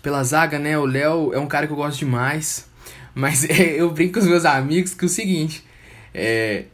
pela 0.00 0.22
zaga, 0.22 0.60
né? 0.60 0.78
O 0.78 0.84
Léo 0.84 1.34
é 1.34 1.40
um 1.40 1.48
cara 1.48 1.66
que 1.66 1.72
eu 1.72 1.76
gosto 1.76 1.98
demais. 1.98 2.68
Mas 3.12 3.42
é, 3.50 3.62
eu 3.82 3.90
brinco 3.90 4.14
com 4.14 4.20
os 4.20 4.26
meus 4.26 4.44
amigos 4.44 4.94
que 4.94 5.04
é 5.04 5.06
o 5.06 5.10
seguinte: 5.10 5.66
é, 6.14 6.66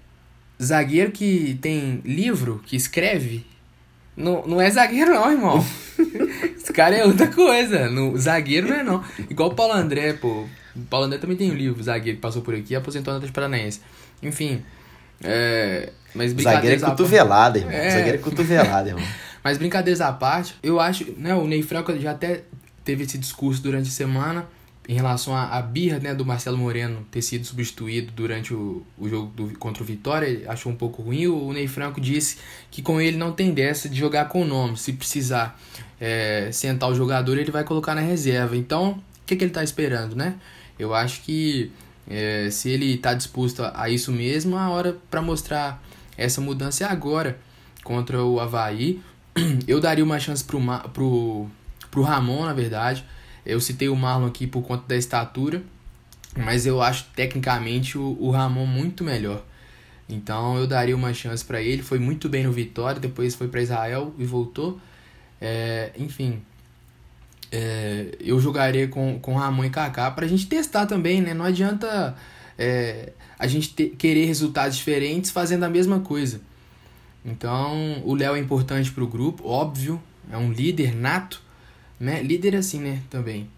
zagueiro 0.63 1.11
que 1.11 1.59
tem 1.61 2.01
livro, 2.05 2.63
que 2.65 2.77
escreve, 2.77 3.45
não, 4.17 4.47
não 4.47 4.61
é 4.61 4.71
zagueiro, 4.71 5.15
não, 5.15 5.31
irmão. 5.31 5.67
Esse 6.57 6.73
cara 6.73 6.95
é 6.95 7.05
outra 7.05 7.29
coisa. 7.29 7.89
No, 7.89 8.17
zagueiro 8.17 8.69
não 8.69 8.77
é, 8.77 8.83
não. 8.83 9.05
Igual 9.31 9.51
o 9.51 9.55
Paulo 9.55 9.73
André, 9.73 10.13
pô. 10.13 10.47
O 10.75 10.81
Paulo 10.89 11.07
André 11.07 11.19
também 11.19 11.37
tem 11.37 11.51
um 11.51 11.55
livro, 11.55 11.83
zagueiro, 11.83 12.17
que 12.17 12.23
passou 12.23 12.43
por 12.43 12.55
aqui 12.55 12.75
e 12.75 12.77
aposentou 12.77 13.13
na 13.13 13.19
Atlético 13.19 13.35
Paranaense. 13.35 13.81
Enfim. 14.23 14.63
É, 15.23 15.91
mas 16.15 16.33
brincadeiras 16.33 16.81
Zagueiro 16.81 16.87
é 16.87 16.91
cotovelada, 16.91 17.59
irmão. 17.59 17.73
É. 17.73 17.91
Zagueiro 17.91 18.19
é 18.19 18.21
cotovelada, 18.21 18.89
irmão. 18.91 19.05
mas 19.43 19.59
brincadeiras 19.59 20.01
à 20.01 20.13
parte, 20.13 20.57
eu 20.63 20.79
acho, 20.79 21.13
né, 21.17 21.35
o 21.35 21.47
Ney 21.47 21.63
Franco 21.63 21.97
já 21.99 22.11
até 22.11 22.43
teve 22.85 23.05
esse 23.05 23.17
discurso 23.17 23.63
durante 23.63 23.89
a 23.89 23.93
semana 23.93 24.47
em 24.89 24.95
relação 24.95 25.37
à, 25.37 25.63
birra 25.63 26.01
né, 26.01 26.15
do 26.15 26.25
Marcelo 26.27 26.59
Moreno 26.59 27.07
ter 27.11 27.23
sido 27.23 27.45
substituído 27.47 28.13
durante 28.13 28.53
o, 28.53 28.85
o 28.99 29.09
jogo 29.09 29.33
do, 29.35 29.59
contra 29.59 29.83
o 29.83 29.87
Vitória, 29.87 30.51
achou 30.51 30.73
um 30.73 30.77
pouco 30.77 31.03
ruim. 31.03 31.27
O, 31.29 31.47
o 31.47 31.53
Ney 31.53 31.69
Franco 31.69 32.01
disse 32.01 32.39
que 32.71 32.83
com 32.83 33.01
ele 33.01 33.17
não 33.17 33.33
tem 33.33 33.55
dessa 33.55 33.89
de 33.89 33.97
jogar 33.97 34.27
com 34.27 34.43
o 34.43 34.45
nome. 34.45 34.77
Se 34.77 34.93
precisar 34.93 35.59
é, 36.01 36.51
sentar 36.53 36.91
o 36.91 36.95
jogador, 36.95 37.39
ele 37.39 37.53
vai 37.53 37.63
colocar 37.63 37.95
na 37.95 38.01
reserva. 38.01 38.57
Então, 38.57 38.93
o 38.93 39.03
que, 39.25 39.37
que 39.37 39.45
ele 39.45 39.51
está 39.51 39.63
esperando, 39.63 40.17
né? 40.17 40.35
Eu 40.77 40.93
acho 40.93 41.23
que 41.23 41.71
é, 42.09 42.51
se 42.51 42.69
ele 42.69 42.95
está 42.95 43.15
disposto 43.15 43.63
a, 43.63 43.89
isso 43.89 44.11
mesmo, 44.11 44.57
a 44.57 44.69
hora 44.69 44.97
para 45.09 45.23
mostrar 45.23 45.81
essa 46.19 46.41
mudança 46.41 46.85
é 46.85 46.89
agora 46.89 47.39
contra 47.85 48.23
o 48.23 48.41
Havaí. 48.41 49.01
Eu 49.69 49.81
daria 49.81 50.05
uma 50.05 50.19
chance 50.19 50.43
pro, 50.43 50.61
pro, 50.93 51.47
pro 51.89 52.03
Ramon, 52.03 52.47
na 52.47 52.53
verdade. 52.53 53.05
Eu 53.45 53.61
citei 53.61 53.89
o 53.89 53.97
Marlon 53.97 54.27
aqui 54.27 54.47
por 54.47 54.63
conta 54.63 54.85
da 54.87 54.97
estatura, 54.97 55.63
mas 56.37 56.67
eu 56.67 56.81
acho 56.81 57.07
tecnicamente 57.15 57.99
o, 57.99 58.17
o 58.21 58.31
Ramon 58.31 58.67
muito 58.67 59.03
melhor. 59.05 59.45
Então 60.09 60.59
eu 60.59 60.67
daria 60.67 60.95
uma 60.95 61.13
chance 61.13 61.45
para 61.45 61.61
ele. 61.61 61.83
Foi 61.83 61.99
muito 61.99 62.29
bem 62.29 62.45
no 62.45 62.53
Vitória, 62.53 63.01
depois 63.01 63.35
foi 63.35 63.49
para 63.49 63.63
Israel 63.63 64.15
e 64.19 64.25
voltou. 64.25 64.81
É, 65.41 65.93
enfim, 65.99 66.43
é, 67.51 68.17
eu 68.21 68.39
jogaria 68.41 68.89
com, 68.89 69.19
com 69.19 69.35
Ramon 69.35 69.65
e 69.65 69.71
Kaká 69.71 70.11
pra 70.11 70.27
gente 70.27 70.47
testar 70.47 70.87
também, 70.87 71.21
né? 71.21 71.35
Não 71.35 71.45
adianta 71.45 72.17
é, 72.57 73.13
a 73.39 73.47
gente 73.47 73.75
ter, 73.75 73.91
querer 73.91 74.25
resultados 74.25 74.77
diferentes 74.77 75.31
fazendo 75.31 75.65
a 75.65 75.69
mesma 75.69 76.01
coisa. 76.01 76.41
Então, 77.25 78.03
o 78.05 78.15
Léo 78.15 78.37
é 78.37 78.39
importante 78.39 78.91
pro 78.91 79.07
grupo, 79.07 79.47
óbvio, 79.47 80.03
é 80.31 80.37
um 80.37 80.51
líder 80.51 80.95
nato, 80.95 81.42
né? 82.03 82.21
Líder 82.21 82.57
assim, 82.57 82.81
né, 82.81 83.01
também, 83.09 83.49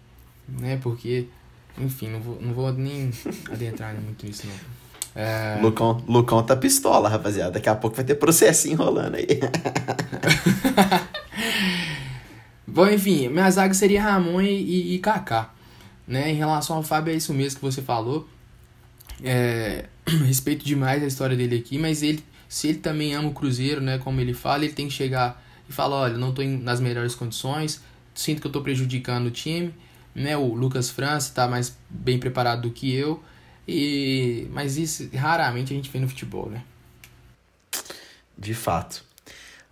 né? 0.47 0.77
Porque, 0.83 1.27
enfim, 1.79 2.09
não 2.09 2.19
vou, 2.19 2.39
não 2.39 2.53
vou 2.53 2.71
nem 2.71 3.09
adentrar 3.51 3.95
muito 3.99 4.23
nisso, 4.23 4.45
não. 4.45 4.75
É... 5.15 5.59
Lucão, 5.61 6.03
Lucão 6.07 6.43
tá 6.43 6.55
pistola, 6.55 7.09
rapaziada. 7.09 7.53
Daqui 7.53 7.69
a 7.69 7.75
pouco 7.75 7.95
vai 7.95 8.05
ter 8.05 8.15
processinho 8.15 8.77
rolando 8.77 9.17
aí. 9.17 9.25
Bom, 12.67 12.87
enfim, 12.87 13.29
minha 13.29 13.49
zaga 13.49 13.73
seria 13.73 14.03
Ramon 14.03 14.41
e, 14.41 14.49
e, 14.49 14.95
e 14.95 14.99
Kaká. 14.99 15.51
Né? 16.07 16.29
Em 16.29 16.35
relação 16.35 16.75
ao 16.75 16.83
Fábio, 16.83 17.13
é 17.13 17.15
isso 17.15 17.33
mesmo 17.33 17.59
que 17.59 17.65
você 17.65 17.81
falou. 17.81 18.27
É, 19.23 19.85
respeito 20.27 20.63
demais 20.63 21.01
a 21.01 21.07
história 21.07 21.35
dele 21.35 21.57
aqui, 21.57 21.79
mas 21.79 22.03
ele, 22.03 22.23
se 22.47 22.67
ele 22.67 22.77
também 22.77 23.15
ama 23.15 23.29
o 23.29 23.33
Cruzeiro, 23.33 23.81
né, 23.81 23.97
como 23.97 24.21
ele 24.21 24.35
fala, 24.35 24.65
ele 24.65 24.73
tem 24.73 24.87
que 24.87 24.93
chegar 24.93 25.41
e 25.67 25.73
falar, 25.73 25.95
olha, 25.95 26.17
não 26.17 26.29
estou 26.29 26.45
nas 26.45 26.79
melhores 26.79 27.15
condições, 27.15 27.81
sinto 28.15 28.41
que 28.41 28.47
eu 28.47 28.49
estou 28.49 28.63
prejudicando 28.63 29.27
o 29.27 29.31
time, 29.31 29.73
né, 30.15 30.35
o 30.35 30.53
Lucas 30.53 30.89
França 30.89 31.27
está 31.27 31.47
mais 31.47 31.77
bem 31.89 32.17
preparado 32.17 32.63
do 32.63 32.71
que 32.71 32.93
eu, 32.93 33.21
e 33.67 34.47
mas 34.51 34.77
isso 34.77 35.09
raramente 35.13 35.73
a 35.73 35.75
gente 35.75 35.89
vê 35.89 35.99
no 35.99 36.07
futebol, 36.07 36.49
né? 36.49 36.63
De 38.37 38.53
fato. 38.53 39.03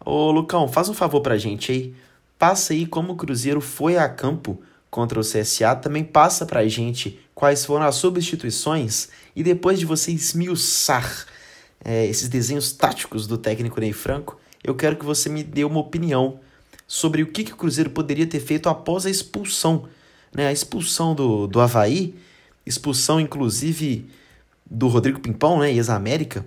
Ô, 0.06 0.32
Lucão, 0.32 0.68
faz 0.68 0.90
um 0.90 0.94
favor 0.94 1.22
pra 1.22 1.38
gente 1.38 1.72
aí 1.72 1.96
passa 2.44 2.74
aí 2.74 2.86
como 2.86 3.14
o 3.14 3.16
Cruzeiro 3.16 3.62
foi 3.62 3.98
a 3.98 4.10
campo 4.10 4.62
contra 4.92 5.18
o 5.18 5.24
CSA, 5.24 5.78
também 5.78 6.04
passa 6.04 6.46
pra 6.46 6.68
gente 6.68 7.18
quais 7.34 7.66
foram 7.66 7.86
as 7.86 7.96
substituições 7.96 9.08
e 9.34 9.42
depois 9.42 9.80
de 9.80 9.86
você 9.86 10.12
esmiuçar 10.12 11.26
é, 11.86 12.06
esses 12.06 12.28
desenhos 12.28 12.74
táticos 12.74 13.28
do 13.28 13.38
técnico 13.38 13.80
Ney 13.80 13.94
Franco, 13.94 14.38
eu 14.62 14.76
quero 14.76 14.98
que 14.98 15.06
você 15.06 15.30
me 15.30 15.42
dê 15.42 15.64
uma 15.64 15.80
opinião 15.80 16.42
sobre 16.88 17.24
o 17.24 17.28
que, 17.28 17.44
que 17.44 17.54
o 17.54 17.58
Cruzeiro 17.58 17.90
poderia 17.90 18.28
ter 18.28 18.40
feito 18.40 18.70
após 18.70 19.06
a 19.06 19.10
expulsão. 19.10 19.88
Né? 20.34 20.48
A 20.48 20.52
expulsão 20.52 21.16
do, 21.16 21.48
do 21.48 21.60
Havaí, 21.60 22.16
expulsão 22.66 23.20
inclusive 23.20 24.10
do 24.70 24.88
Rodrigo 24.88 25.20
Pimpão, 25.20 25.60
né? 25.60 25.72
ex-América. 25.72 26.46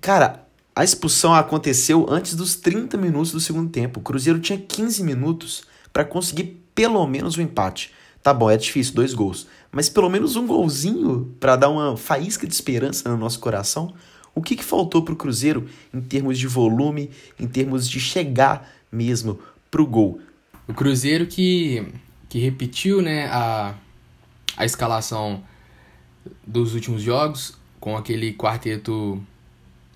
Cara, 0.00 0.46
a 0.74 0.84
expulsão 0.84 1.34
aconteceu 1.34 2.06
antes 2.08 2.34
dos 2.34 2.54
30 2.54 2.96
minutos 2.96 3.32
do 3.32 3.40
segundo 3.40 3.68
tempo. 3.68 4.00
O 4.00 4.02
Cruzeiro 4.02 4.38
tinha 4.38 4.58
15 4.58 5.02
minutos 5.02 5.64
para 5.92 6.04
conseguir 6.04 6.62
pelo 6.74 7.04
menos 7.06 7.36
um 7.36 7.42
empate. 7.42 7.92
Tá 8.22 8.32
bom, 8.32 8.50
é 8.50 8.56
difícil, 8.56 8.94
dois 8.94 9.12
gols. 9.12 9.46
Mas 9.72 9.88
pelo 9.88 10.08
menos 10.08 10.36
um 10.36 10.46
golzinho 10.46 11.34
para 11.40 11.56
dar 11.56 11.68
uma 11.68 11.96
faísca 11.96 12.46
de 12.46 12.54
esperança 12.54 13.08
no 13.08 13.16
nosso 13.16 13.40
coração. 13.40 13.92
O 14.34 14.40
que, 14.40 14.54
que 14.54 14.64
faltou 14.64 15.02
para 15.02 15.14
o 15.14 15.16
Cruzeiro 15.16 15.66
em 15.92 16.00
termos 16.00 16.38
de 16.38 16.46
volume, 16.46 17.10
em 17.40 17.48
termos 17.48 17.88
de 17.88 17.98
chegar 17.98 18.70
mesmo 18.90 19.38
pro 19.70 19.86
gol? 19.86 20.20
O 20.66 20.74
Cruzeiro 20.74 21.26
que, 21.26 21.86
que 22.28 22.38
repetiu 22.38 23.00
né, 23.00 23.26
a, 23.26 23.74
a 24.56 24.64
escalação 24.64 25.42
dos 26.46 26.74
últimos 26.74 27.02
jogos, 27.02 27.56
com 27.80 27.96
aquele 27.96 28.32
quarteto 28.32 29.22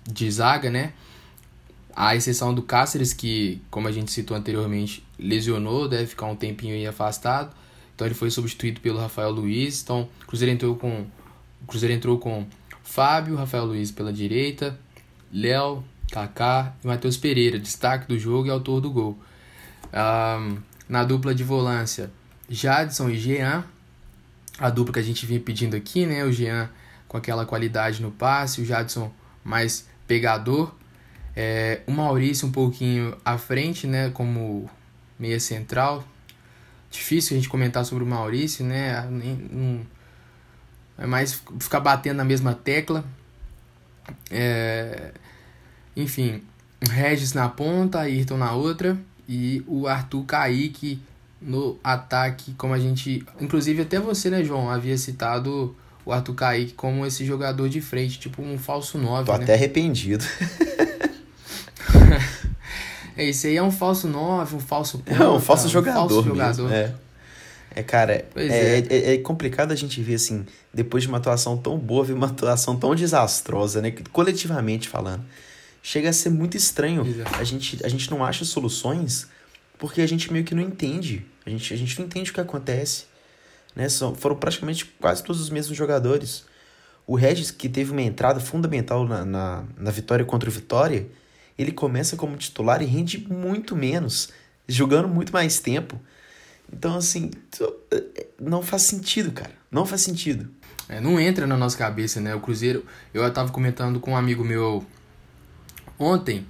de 0.09 0.29
zaga, 0.31 0.69
né? 0.69 0.93
A 1.95 2.15
exceção 2.15 2.53
do 2.53 2.63
Cáceres, 2.63 3.13
que, 3.13 3.61
como 3.69 3.87
a 3.87 3.91
gente 3.91 4.11
citou 4.11 4.35
anteriormente, 4.35 5.03
lesionou, 5.19 5.87
deve 5.87 6.07
ficar 6.07 6.25
um 6.25 6.35
tempinho 6.35 6.73
aí 6.73 6.87
afastado. 6.87 7.55
Então 7.93 8.07
ele 8.07 8.15
foi 8.15 8.31
substituído 8.31 8.81
pelo 8.81 8.99
Rafael 8.99 9.29
Luiz. 9.29 9.83
Então 9.83 10.09
o 10.23 10.25
Cruzeiro 10.25 10.51
entrou 10.51 10.75
com, 10.75 11.05
o 11.61 11.67
Cruzeiro 11.67 11.93
entrou 11.93 12.17
com 12.17 12.47
Fábio, 12.81 13.35
Rafael 13.35 13.65
Luiz 13.65 13.91
pela 13.91 14.11
direita, 14.11 14.79
Léo, 15.31 15.83
Kaká 16.13 16.75
e 16.83 16.87
Matheus 16.87 17.17
Pereira, 17.17 17.57
destaque 17.57 18.07
do 18.07 18.19
jogo 18.19 18.47
e 18.47 18.51
autor 18.51 18.79
do 18.79 18.91
gol. 18.91 19.19
Um, 19.91 20.57
na 20.87 21.03
dupla 21.03 21.33
de 21.33 21.43
volância, 21.43 22.11
Jadson 22.47 23.09
e 23.09 23.17
Jean, 23.17 23.65
a 24.59 24.69
dupla 24.69 24.93
que 24.93 24.99
a 24.99 25.03
gente 25.03 25.25
vinha 25.25 25.39
pedindo 25.39 25.75
aqui, 25.75 26.05
né? 26.05 26.23
O 26.23 26.31
Jean 26.31 26.69
com 27.07 27.17
aquela 27.17 27.45
qualidade 27.47 27.99
no 27.99 28.11
passe, 28.11 28.61
o 28.61 28.65
Jadson 28.65 29.11
mais 29.43 29.87
pegador. 30.07 30.75
É, 31.35 31.81
o 31.87 31.91
Maurício 31.91 32.47
um 32.47 32.51
pouquinho 32.51 33.17
à 33.25 33.39
frente, 33.39 33.87
né? 33.87 34.11
Como 34.11 34.69
meia 35.17 35.39
central. 35.39 36.07
Difícil 36.91 37.35
a 37.35 37.39
gente 37.39 37.49
comentar 37.49 37.83
sobre 37.85 38.03
o 38.03 38.07
Maurício, 38.07 38.63
né? 38.63 39.03
É 40.95 41.07
mais 41.07 41.41
ficar 41.59 41.79
batendo 41.79 42.17
na 42.17 42.23
mesma 42.23 42.53
tecla. 42.53 43.03
É, 44.29 45.11
enfim, 45.95 46.41
Regis 46.89 47.33
na 47.33 47.49
ponta, 47.49 47.99
Ayrton 47.99 48.37
na 48.37 48.53
outra 48.53 48.97
e 49.27 49.63
o 49.67 49.87
Arthur 49.87 50.23
Kaique 50.25 50.99
no 51.41 51.77
ataque, 51.83 52.53
como 52.53 52.73
a 52.73 52.79
gente. 52.79 53.25
Inclusive, 53.39 53.81
até 53.81 53.99
você, 53.99 54.29
né, 54.29 54.43
João, 54.43 54.69
havia 54.69 54.97
citado 54.97 55.75
o 56.05 56.11
Arthur 56.11 56.35
Kaique 56.35 56.73
como 56.73 57.05
esse 57.05 57.25
jogador 57.25 57.69
de 57.69 57.81
frente, 57.81 58.19
tipo 58.19 58.41
um 58.41 58.57
falso 58.57 58.97
9. 58.97 59.25
Tô 59.25 59.37
né? 59.37 59.43
até 59.43 59.53
arrependido. 59.53 60.25
é, 63.15 63.29
esse 63.29 63.47
aí 63.47 63.57
é 63.57 63.63
um 63.63 63.71
falso 63.71 64.07
9, 64.07 64.55
um 64.55 64.59
falso 64.59 64.99
ponta, 64.99 65.23
É 65.23 65.27
um 65.27 65.39
falso 65.39 65.69
jogador. 65.69 65.99
falso 65.99 66.15
mesmo, 66.15 66.29
jogador. 66.29 66.71
É. 66.71 66.93
É, 67.75 67.81
cara, 67.81 68.13
é, 68.13 68.25
é. 68.35 68.79
é- 68.89 69.13
é 69.15 69.17
complicado 69.17 69.71
a 69.71 69.75
gente 69.75 69.99
ver, 70.01 70.15
assim, 70.15 70.45
depois 70.71 71.03
de 71.03 71.09
uma 71.09 71.17
atuação 71.17 71.57
tão 71.57 71.77
boa, 71.77 72.03
ver 72.03 72.13
uma 72.13 72.27
atuação 72.27 72.75
tão 72.75 72.93
desastrosa, 72.93 73.81
né? 73.81 73.91
Coletivamente 74.11 74.87
falando. 74.87 75.23
Chega 75.85 76.09
a 76.09 76.13
ser 76.13 76.29
muito 76.29 76.55
estranho. 76.55 77.05
Exato. 77.05 77.35
A 77.35 77.43
gente, 77.43 77.85
a 77.85 77.89
gente 77.89 78.09
não 78.09 78.23
acha 78.23 78.45
soluções 78.45 79.27
porque 79.77 79.99
a 80.01 80.07
gente 80.07 80.31
meio 80.31 80.45
que 80.45 80.55
não 80.55 80.63
entende. 80.63 81.25
A 81.45 81.49
gente, 81.49 81.73
a 81.73 81.77
gente 81.77 81.99
não 81.99 82.05
entende 82.05 82.31
o 82.31 82.33
que 82.33 82.39
acontece. 82.39 83.03
Né? 83.75 83.89
São, 83.89 84.15
foram 84.15 84.35
praticamente 84.37 84.85
quase 84.85 85.21
todos 85.21 85.41
os 85.41 85.49
mesmos 85.49 85.77
jogadores. 85.77 86.45
O 87.05 87.15
Regis, 87.15 87.51
que 87.51 87.67
teve 87.67 87.91
uma 87.91 88.01
entrada 88.01 88.39
fundamental 88.39 89.05
na, 89.05 89.25
na, 89.25 89.65
na 89.77 89.91
vitória 89.91 90.23
contra 90.23 90.49
o 90.49 90.53
Vitória, 90.53 91.05
ele 91.57 91.73
começa 91.73 92.15
como 92.15 92.37
titular 92.37 92.81
e 92.81 92.85
rende 92.85 93.27
muito 93.29 93.75
menos, 93.75 94.29
jogando 94.65 95.09
muito 95.09 95.33
mais 95.33 95.59
tempo. 95.59 95.99
Então, 96.71 96.95
assim, 96.95 97.29
tu- 97.51 97.75
não 98.39 98.61
faz 98.63 98.83
sentido, 98.83 99.33
cara. 99.33 99.51
Não 99.69 99.85
faz 99.85 99.99
sentido. 100.01 100.49
É, 100.87 101.01
não 101.01 101.19
entra 101.19 101.45
na 101.45 101.57
nossa 101.57 101.77
cabeça, 101.77 102.21
né? 102.21 102.33
O 102.33 102.39
Cruzeiro, 102.39 102.85
eu 103.13 103.29
tava 103.33 103.51
comentando 103.51 103.99
com 103.99 104.11
um 104.11 104.17
amigo 104.17 104.43
meu 104.45 104.85
ontem, 105.97 106.45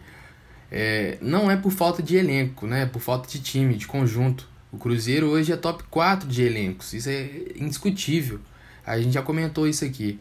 é, 0.72 1.18
não 1.22 1.52
é 1.52 1.56
por 1.56 1.72
falta 1.72 2.02
de 2.02 2.16
elenco, 2.16 2.66
né? 2.66 2.84
É 2.84 2.86
por 2.86 3.00
falta 3.00 3.30
de 3.30 3.40
time, 3.40 3.76
de 3.76 3.86
conjunto. 3.86 4.48
O 4.72 4.78
Cruzeiro 4.78 5.28
hoje 5.28 5.52
é 5.52 5.56
top 5.56 5.84
4 5.90 6.28
de 6.28 6.42
elencos, 6.44 6.94
isso 6.94 7.08
é 7.10 7.30
indiscutível. 7.56 8.40
A 8.86 9.00
gente 9.00 9.14
já 9.14 9.22
comentou 9.22 9.68
isso 9.68 9.86
aqui. 9.86 10.20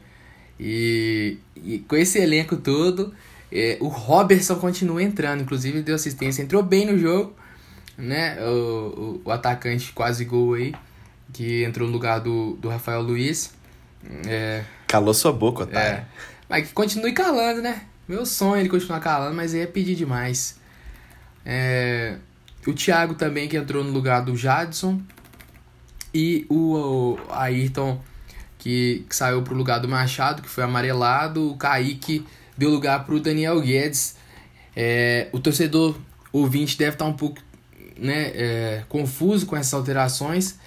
E, 0.61 1.39
e 1.57 1.79
com 1.81 1.97
esse 1.97 2.19
elenco 2.19 2.57
todo, 2.57 3.15
é, 3.51 3.79
o 3.81 3.89
Robertson 3.89 4.57
continua 4.57 5.03
entrando, 5.03 5.43
inclusive 5.43 5.83
deu 5.83 5.95
assistência, 5.95 6.43
entrou 6.43 6.63
bem 6.63 6.87
no 6.87 6.99
jogo, 6.99 7.35
né? 7.97 8.39
O, 8.43 8.51
o, 8.51 9.23
o 9.25 9.31
atacante 9.31 9.93
quase 9.93 10.25
gol 10.27 10.55
aí, 10.55 10.75
que 11.33 11.65
entrou 11.65 11.89
no 11.89 11.93
lugar 11.95 12.21
do, 12.21 12.53
do 12.57 12.69
Rafael 12.69 13.01
Luiz. 13.01 13.55
É, 14.27 14.65
Calou 14.87 15.15
sua 15.15 15.33
boca, 15.33 15.63
otário. 15.65 16.01
é. 16.01 16.07
Mas 16.49 16.69
que 16.69 16.75
continue 16.75 17.13
calando, 17.13 17.63
né? 17.63 17.83
Meu 18.07 18.27
sonho 18.27 18.57
é 18.57 18.61
ele 18.61 18.69
continuar 18.69 19.01
calando, 19.01 19.35
mas 19.35 19.55
aí 19.55 19.61
é 19.61 19.67
pedir 19.67 19.95
demais. 19.95 20.61
É, 21.45 22.17
o 22.67 22.73
Thiago 22.73 23.15
também, 23.15 23.49
que 23.49 23.57
entrou 23.57 23.83
no 23.83 23.91
lugar 23.91 24.23
do 24.23 24.37
Jadson. 24.37 25.01
E 26.15 26.45
o, 26.49 26.75
o 26.75 27.19
Ayrton, 27.31 28.01
que, 28.59 29.05
que 29.09 29.17
saiu 29.17 29.43
pro 29.43 29.55
lugar 29.55 29.79
do 29.79 29.89
Machado, 29.89 30.43
que 30.43 30.49
foi 30.49 30.65
amarelado. 30.65 31.51
O 31.51 31.57
Kaique 31.57 32.27
deu 32.57 32.71
lugar 32.71 33.05
pro 33.05 33.21
Daniel 33.21 33.61
Guedes. 33.61 34.17
É, 34.75 35.29
o 35.33 35.41
torcedor 35.41 35.97
ouvinte 36.33 36.79
deve 36.79 36.95
estar 36.95 37.05
um 37.05 37.13
pouco 37.13 37.41
né, 37.97 38.31
é, 38.35 38.85
confuso 38.89 39.47
com 39.47 39.57
essas 39.57 39.75
alterações. 39.75 40.59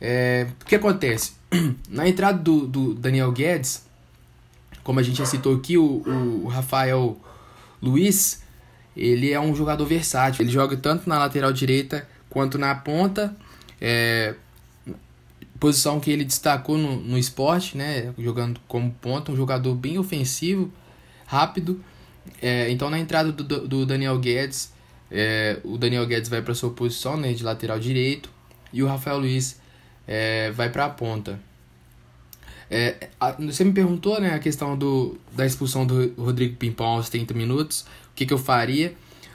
É, 0.00 0.46
o 0.60 0.64
que 0.64 0.74
acontece? 0.74 1.32
Na 1.88 2.08
entrada 2.08 2.38
do, 2.38 2.66
do 2.66 2.94
Daniel 2.94 3.32
Guedes, 3.32 3.84
como 4.82 5.00
a 5.00 5.02
gente 5.02 5.18
já 5.18 5.26
citou 5.26 5.56
aqui, 5.56 5.76
o, 5.76 6.02
o 6.44 6.48
Rafael 6.48 7.18
Luiz, 7.82 8.42
ele 8.96 9.32
é 9.32 9.40
um 9.40 9.54
jogador 9.54 9.84
versátil. 9.86 10.42
Ele 10.42 10.50
joga 10.50 10.76
tanto 10.76 11.08
na 11.08 11.18
lateral 11.18 11.52
direita 11.52 12.08
quanto 12.28 12.58
na 12.58 12.74
ponta. 12.74 13.34
É, 13.80 14.34
posição 15.58 16.00
que 16.00 16.10
ele 16.10 16.24
destacou 16.24 16.76
no, 16.78 16.96
no 16.96 17.18
esporte, 17.18 17.76
né? 17.76 18.12
Jogando 18.18 18.60
como 18.66 18.90
ponta, 19.00 19.30
um 19.30 19.36
jogador 19.36 19.74
bem 19.74 19.98
ofensivo, 19.98 20.72
rápido. 21.26 21.82
É, 22.40 22.70
então 22.70 22.90
na 22.90 22.98
entrada 22.98 23.30
do, 23.30 23.68
do 23.68 23.86
Daniel 23.86 24.18
Guedes, 24.18 24.72
é, 25.10 25.58
o 25.64 25.76
Daniel 25.76 26.06
Guedes 26.06 26.28
vai 26.28 26.40
para 26.40 26.54
sua 26.54 26.70
posição 26.70 27.16
né, 27.16 27.32
de 27.32 27.42
lateral 27.42 27.78
direito 27.78 28.30
e 28.72 28.82
o 28.82 28.86
Rafael 28.86 29.18
Luiz 29.18 29.60
é, 30.06 30.50
vai 30.52 30.70
para 30.70 30.86
a 30.86 30.90
ponta. 30.90 31.40
É, 32.70 33.08
a- 33.20 33.32
você 33.32 33.64
me 33.64 33.72
perguntou 33.72 34.20
né, 34.20 34.34
a 34.34 34.38
questão 34.38 34.76
do, 34.76 35.18
da 35.32 35.44
expulsão 35.46 35.86
do 35.86 36.12
Rodrigo 36.16 36.56
Pimpão 36.56 36.86
aos 36.86 37.08
30 37.08 37.34
minutos, 37.34 37.82
o 38.12 38.14
que, 38.14 38.26
que 38.26 38.32
eu 38.32 38.38
faria. 38.38 38.94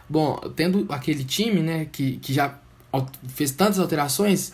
Bom, 0.10 0.36
tendo 0.56 0.86
aquele 0.90 1.24
time 1.24 1.62
né, 1.62 1.86
que, 1.92 2.18
que 2.18 2.34
já 2.34 2.58
fez 3.28 3.52
tantas 3.52 3.80
alterações, 3.80 4.54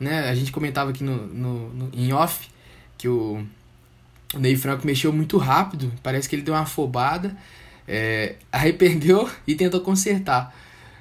né, 0.00 0.28
a 0.30 0.34
gente 0.34 0.50
comentava 0.52 0.90
aqui 0.90 1.04
no, 1.04 1.26
no, 1.26 1.68
no- 1.70 1.90
em 1.92 2.12
off 2.12 2.48
que 2.96 3.08
o, 3.08 3.44
o 4.34 4.38
Ney 4.38 4.56
Franco 4.56 4.86
mexeu 4.86 5.12
muito 5.12 5.36
rápido, 5.38 5.92
parece 6.02 6.28
que 6.28 6.34
ele 6.36 6.42
deu 6.42 6.54
uma 6.54 6.60
afobada, 6.62 7.36
é, 7.86 8.36
arrependeu 8.50 9.28
e 9.46 9.54
tentou 9.54 9.80
consertar. 9.80 10.54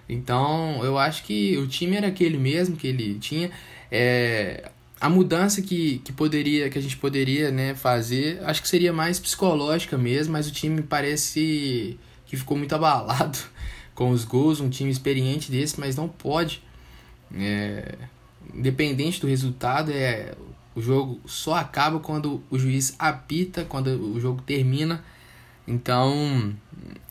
Então, 0.10 0.84
eu 0.84 0.98
acho 0.98 1.24
que 1.24 1.58
o 1.58 1.68
time 1.68 1.96
era 1.96 2.08
aquele 2.08 2.38
mesmo 2.38 2.76
que 2.76 2.88
ele 2.88 3.18
tinha. 3.20 3.50
É, 3.90 4.70
a 5.02 5.10
mudança 5.10 5.64
que, 5.64 5.98
que 6.06 6.14
poderia 6.14 6.70
que 6.70 6.78
a 6.78 6.82
gente 6.82 6.96
poderia 6.96 7.50
né, 7.50 7.74
fazer, 7.74 8.40
acho 8.44 8.62
que 8.62 8.70
seria 8.70 8.94
mais 8.94 9.20
psicológica 9.20 9.98
mesmo, 9.98 10.34
mas 10.34 10.48
o 10.48 10.52
time 10.52 10.84
parece 10.84 11.98
que 12.28 12.38
ficou 12.38 12.56
muito 12.56 12.74
abalado 12.76 13.40
com 13.96 14.12
os 14.12 14.24
gols, 14.24 14.62
um 14.62 14.70
time 14.70 14.92
experiente 14.92 15.50
desse, 15.50 15.80
mas 15.80 15.96
não 15.96 16.08
pode. 16.08 16.62
É, 17.34 17.96
independente 18.54 19.20
do 19.20 19.26
resultado, 19.26 19.92
é, 19.92 20.36
o 20.76 20.82
jogo 20.82 21.20
só 21.26 21.56
acaba 21.56 22.00
quando 22.00 22.44
o 22.52 22.60
juiz 22.60 22.96
apita, 23.00 23.66
quando 23.66 23.88
o 23.88 24.20
jogo 24.20 24.44
termina. 24.44 25.04
Então, 25.68 26.54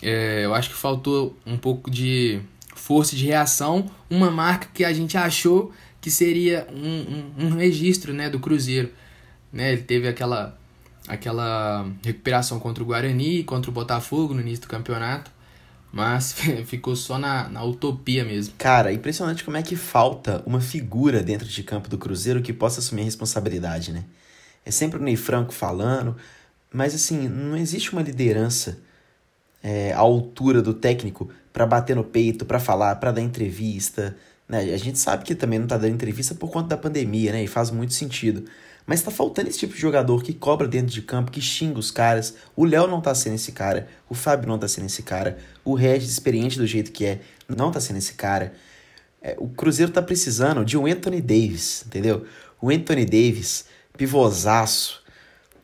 é, 0.01 0.45
eu 0.45 0.55
acho 0.55 0.71
que 0.71 0.77
faltou 0.77 1.37
um 1.45 1.57
pouco 1.57 1.91
de 1.91 2.41
força 2.77 3.17
de 3.17 3.27
reação, 3.27 3.91
uma 4.09 4.31
marca 4.31 4.69
que 4.73 4.85
a 4.85 4.93
gente 4.93 5.17
achou 5.17 5.73
que 6.01 6.11
seria 6.11 6.67
um, 6.73 7.43
um, 7.45 7.47
um 7.47 7.57
registro 7.57 8.13
né, 8.13 8.31
do 8.31 8.41
Cruzeiro. 8.41 8.91
Né? 9.53 9.73
Ele 9.73 9.83
teve 9.83 10.09
aquela, 10.09 10.59
aquela 11.07 11.87
recuperação 12.03 12.59
contra 12.59 12.83
o 12.83 12.87
Guarani, 12.87 13.45
contra 13.45 13.71
o 13.71 13.75
Botafogo 13.75 14.33
no 14.33 14.41
início 14.41 14.63
do 14.63 14.69
campeonato. 14.69 15.31
Mas 15.93 16.33
ficou 16.67 16.95
só 16.95 17.19
na, 17.19 17.49
na 17.49 17.65
utopia 17.65 18.25
mesmo. 18.25 18.55
Cara, 18.57 18.93
impressionante 18.93 19.45
como 19.45 19.57
é 19.57 19.63
que 19.63 19.77
falta 19.77 20.43
uma 20.47 20.61
figura 20.61 21.23
dentro 21.23 21.49
de 21.49 21.63
campo 21.63 21.89
do 21.89 21.99
Cruzeiro 21.99 22.41
que 22.41 22.53
possa 22.53 22.81
assumir 22.81 23.03
a 23.03 23.05
responsabilidade, 23.05 23.93
né? 23.93 24.05
É 24.65 24.71
sempre 24.71 25.01
o 25.01 25.03
Ney 25.03 25.17
Franco 25.17 25.53
falando, 25.53 26.17
mas 26.73 26.95
assim, 26.95 27.29
não 27.29 27.57
existe 27.57 27.93
uma 27.93 28.03
liderança 28.03 28.79
é, 29.63 29.93
à 29.93 29.99
altura 29.99 30.63
do 30.63 30.73
técnico 30.73 31.31
para 31.53 31.67
bater 31.67 31.97
no 31.97 32.05
peito, 32.05 32.45
para 32.45 32.61
falar, 32.61 32.97
para 32.97 33.11
dar 33.11 33.21
entrevista. 33.21 34.17
Né? 34.51 34.75
A 34.75 34.77
gente 34.77 34.99
sabe 34.99 35.25
que 35.25 35.33
também 35.33 35.61
não 35.61 35.67
tá 35.69 35.79
dando 35.79 35.95
entrevista 35.95 36.35
por 36.35 36.51
conta 36.51 36.71
da 36.71 36.77
pandemia, 36.77 37.31
né? 37.31 37.45
E 37.45 37.47
faz 37.47 37.71
muito 37.71 37.95
sentido. 37.95 38.45
Mas 38.85 39.01
tá 39.01 39.11
faltando 39.13 39.49
esse 39.49 39.61
tipo 39.61 39.73
de 39.73 39.81
jogador 39.81 40.25
que 40.25 40.35
cobra 40.35 40.67
dentro 40.67 40.93
de 40.93 41.03
campo, 41.03 41.31
que 41.31 41.41
xinga 41.41 41.79
os 41.79 41.93
caras. 41.93 42.35
O 42.57 42.65
Léo 42.65 42.89
não 42.89 43.01
tá 43.01 43.15
sendo 43.15 43.37
esse 43.37 43.53
cara, 43.53 43.87
o 44.09 44.15
Fábio 44.15 44.49
não 44.49 44.59
tá 44.59 44.67
sendo 44.67 44.87
esse 44.87 45.05
cara, 45.05 45.39
o 45.65 45.75
Regis, 45.75 46.11
experiente 46.11 46.59
do 46.59 46.67
jeito 46.67 46.91
que 46.91 47.07
é, 47.07 47.21
não 47.49 47.71
tá 47.71 47.81
sendo 47.81 47.99
esse 47.99 48.15
cara. 48.15 48.53
É, 49.23 49.37
o 49.39 49.49
Cruzeiro 49.49 49.93
tá 49.93 50.03
precisando 50.03 50.65
de 50.65 50.77
um 50.77 50.87
Anthony 50.87 51.21
Davis, 51.21 51.85
entendeu? 51.87 52.27
O 52.61 52.71
Anthony 52.71 53.05
Davis, 53.05 53.67
pivôzaço, 53.97 55.01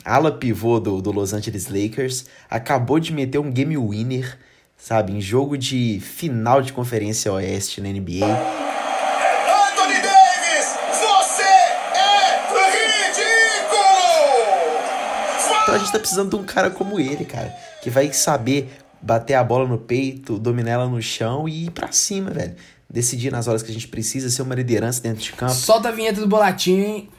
ala 0.05 0.31
pivô 0.31 0.79
do, 0.79 1.03
do 1.03 1.11
Los 1.11 1.33
Angeles 1.33 1.67
Lakers, 1.67 2.27
acabou 2.49 3.01
de 3.01 3.13
meter 3.13 3.39
um 3.41 3.51
game 3.51 3.77
winner, 3.77 4.39
sabe, 4.77 5.13
em 5.13 5.21
jogo 5.21 5.59
de 5.59 5.99
final 6.01 6.63
de 6.63 6.73
conferência 6.73 7.33
oeste 7.33 7.81
na 7.81 7.89
NBA. 7.89 8.76
A 15.77 15.79
gente 15.79 15.93
tá 15.93 15.99
precisando 15.99 16.31
de 16.31 16.37
um 16.37 16.45
cara 16.45 16.71
como 16.71 16.99
ele, 16.99 17.25
cara, 17.25 17.55
que 17.83 17.91
vai 17.91 18.13
saber 18.13 18.71
bater 19.01 19.35
a 19.35 19.45
bola 19.45 19.69
no 19.69 19.79
peito, 19.79 20.39
dominar 20.39 20.73
ela 20.73 20.89
no 20.89 21.01
chão 21.01 21.49
e 21.49 21.67
ir 21.67 21.71
pra 21.71 21.93
cima, 21.93 22.31
velho. 22.31 22.55
Decidir 22.89 23.31
nas 23.33 23.49
horas 23.49 23.63
que 23.63 23.71
a 23.71 23.75
gente 23.75 23.89
precisa, 23.89 24.31
ser 24.31 24.43
uma 24.43 24.55
liderança 24.55 25.03
dentro 25.03 25.23
de 25.23 25.33
campo. 25.33 25.53
Solta 25.53 25.89
a 25.89 25.93
vinheta 25.93 26.21
do 26.21 26.29
bolatinho, 26.29 26.85
hein? 26.85 27.09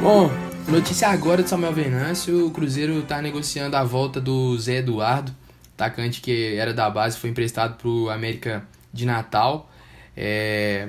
Bom, 0.00 0.30
notícia 0.66 1.08
agora 1.08 1.42
de 1.42 1.48
Samuel 1.48 1.72
Venâncio. 1.72 2.46
O 2.46 2.50
Cruzeiro 2.50 3.02
tá 3.02 3.20
negociando 3.20 3.76
a 3.76 3.84
volta 3.84 4.20
do 4.20 4.58
Zé 4.58 4.78
Eduardo, 4.78 5.34
atacante 5.74 6.20
que 6.20 6.56
era 6.56 6.72
da 6.72 6.88
base, 6.88 7.18
foi 7.18 7.30
emprestado 7.30 7.76
pro 7.76 8.08
América 8.08 8.66
de 8.92 9.04
Natal. 9.04 9.70
É, 10.16 10.88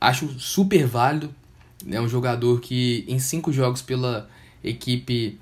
acho 0.00 0.28
super 0.38 0.86
válido. 0.86 1.34
É 1.88 2.00
um 2.00 2.08
jogador 2.08 2.60
que 2.60 3.04
em 3.08 3.18
cinco 3.18 3.52
jogos 3.52 3.80
pela 3.80 4.28
equipe 4.62 5.38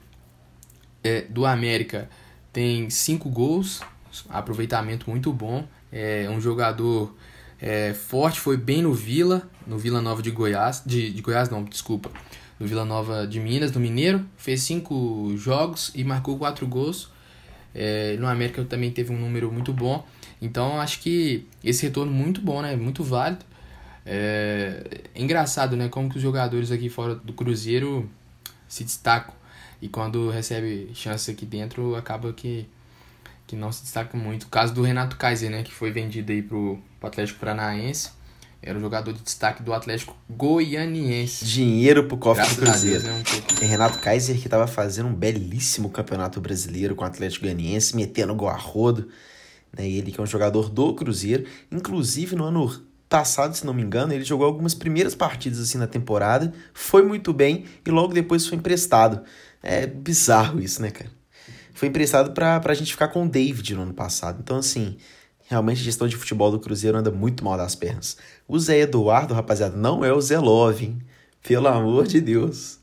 é, 1.02 1.22
do 1.22 1.46
América 1.46 2.08
tem 2.52 2.90
cinco 2.90 3.28
gols, 3.28 3.80
aproveitamento 4.28 5.08
muito 5.10 5.32
bom. 5.32 5.66
É 5.90 6.28
um 6.30 6.40
jogador 6.40 7.14
é, 7.60 7.94
forte, 7.94 8.38
foi 8.40 8.56
bem 8.56 8.82
no 8.82 8.92
Vila, 8.92 9.48
no 9.66 9.78
Vila 9.78 10.00
Nova 10.00 10.22
de 10.22 10.30
Goiás, 10.30 10.82
de, 10.84 11.10
de 11.10 11.22
Goiás 11.22 11.48
não, 11.50 11.64
desculpa, 11.64 12.10
no 12.58 12.66
Vila 12.66 12.84
Nova 12.84 13.26
de 13.26 13.40
Minas, 13.40 13.70
do 13.70 13.80
Mineiro, 13.80 14.24
fez 14.36 14.62
cinco 14.62 15.32
jogos 15.36 15.92
e 15.94 16.04
marcou 16.04 16.38
quatro 16.38 16.66
gols. 16.66 17.10
É, 17.74 18.16
no 18.18 18.26
América 18.26 18.64
também 18.64 18.90
teve 18.90 19.12
um 19.12 19.18
número 19.18 19.52
muito 19.52 19.72
bom, 19.72 20.04
então 20.40 20.80
acho 20.80 21.00
que 21.00 21.46
esse 21.62 21.84
retorno 21.84 22.10
muito 22.10 22.40
bom, 22.40 22.62
né, 22.62 22.74
muito 22.74 23.04
válido. 23.04 23.44
É, 24.10 25.02
é 25.14 25.20
engraçado, 25.20 25.76
né, 25.76 25.90
como 25.90 26.08
que 26.08 26.16
os 26.16 26.22
jogadores 26.22 26.72
aqui 26.72 26.88
fora 26.88 27.14
do 27.14 27.34
Cruzeiro 27.34 28.08
se 28.66 28.82
destacam 28.82 29.34
e 29.82 29.88
quando 29.88 30.30
recebe 30.30 30.90
chance 30.94 31.30
aqui 31.30 31.44
dentro 31.44 31.94
acaba 31.94 32.32
que 32.32 32.66
que 33.46 33.56
não 33.56 33.72
se 33.72 33.82
destaca 33.82 34.16
muito. 34.16 34.42
O 34.42 34.48
caso 34.48 34.74
do 34.74 34.82
Renato 34.82 35.16
Kaiser, 35.16 35.50
né, 35.50 35.62
que 35.62 35.72
foi 35.72 35.90
vendido 35.90 36.30
aí 36.30 36.42
pro, 36.42 36.78
pro 37.00 37.08
Atlético 37.08 37.40
Paranaense, 37.40 38.10
era 38.60 38.76
o 38.76 38.80
jogador 38.80 39.12
de 39.12 39.22
destaque 39.22 39.62
do 39.62 39.72
Atlético 39.72 40.14
Goianiense. 40.28 41.46
Dinheiro 41.46 42.04
pro 42.04 42.18
cofre 42.18 42.42
Graças 42.42 42.56
do 42.56 42.66
Cruzeiro. 42.66 43.02
Deus, 43.02 43.14
né, 43.14 43.42
um 43.62 43.66
Renato 43.66 43.98
Kaiser 44.00 44.38
que 44.38 44.48
tava 44.50 44.66
fazendo 44.66 45.08
um 45.08 45.14
belíssimo 45.14 45.88
campeonato 45.88 46.40
brasileiro 46.42 46.94
com 46.94 47.04
o 47.04 47.06
Atlético 47.06 47.46
Goianiense, 47.46 47.96
metendo 47.96 48.34
gol 48.34 48.48
a 48.48 48.56
rodo. 48.56 49.08
Né? 49.72 49.88
Ele 49.88 50.12
que 50.12 50.20
é 50.20 50.22
um 50.22 50.26
jogador 50.26 50.68
do 50.68 50.94
Cruzeiro. 50.94 51.46
Inclusive 51.72 52.36
no 52.36 52.44
ano 52.44 52.60
passado, 53.08 53.54
se 53.56 53.64
não 53.64 53.72
me 53.72 53.82
engano, 53.82 54.12
ele 54.12 54.24
jogou 54.24 54.46
algumas 54.46 54.74
primeiras 54.74 55.14
partidas 55.14 55.58
assim 55.58 55.78
na 55.78 55.86
temporada, 55.86 56.52
foi 56.74 57.02
muito 57.02 57.32
bem 57.32 57.64
e 57.86 57.90
logo 57.90 58.12
depois 58.12 58.46
foi 58.46 58.58
emprestado. 58.58 59.22
É 59.62 59.86
bizarro 59.86 60.60
isso, 60.60 60.80
né, 60.82 60.90
cara? 60.90 61.10
Foi 61.72 61.88
emprestado 61.88 62.32
pra, 62.32 62.58
pra 62.60 62.74
gente 62.74 62.92
ficar 62.92 63.08
com 63.08 63.24
o 63.24 63.28
David 63.28 63.74
no 63.74 63.82
ano 63.82 63.94
passado. 63.94 64.40
Então, 64.42 64.58
assim, 64.58 64.96
realmente 65.46 65.80
a 65.80 65.84
gestão 65.84 66.08
de 66.08 66.16
futebol 66.16 66.50
do 66.50 66.58
Cruzeiro 66.58 66.98
anda 66.98 67.10
muito 67.10 67.44
mal 67.44 67.56
das 67.56 67.74
pernas. 67.74 68.16
O 68.46 68.58
Zé 68.58 68.80
Eduardo, 68.80 69.32
rapaziada, 69.32 69.76
não 69.76 70.04
é 70.04 70.12
o 70.12 70.20
Zé 70.20 70.38
Love, 70.38 70.86
hein? 70.86 70.98
Pelo 71.42 71.68
amor 71.68 72.06
de 72.06 72.20
Deus. 72.20 72.78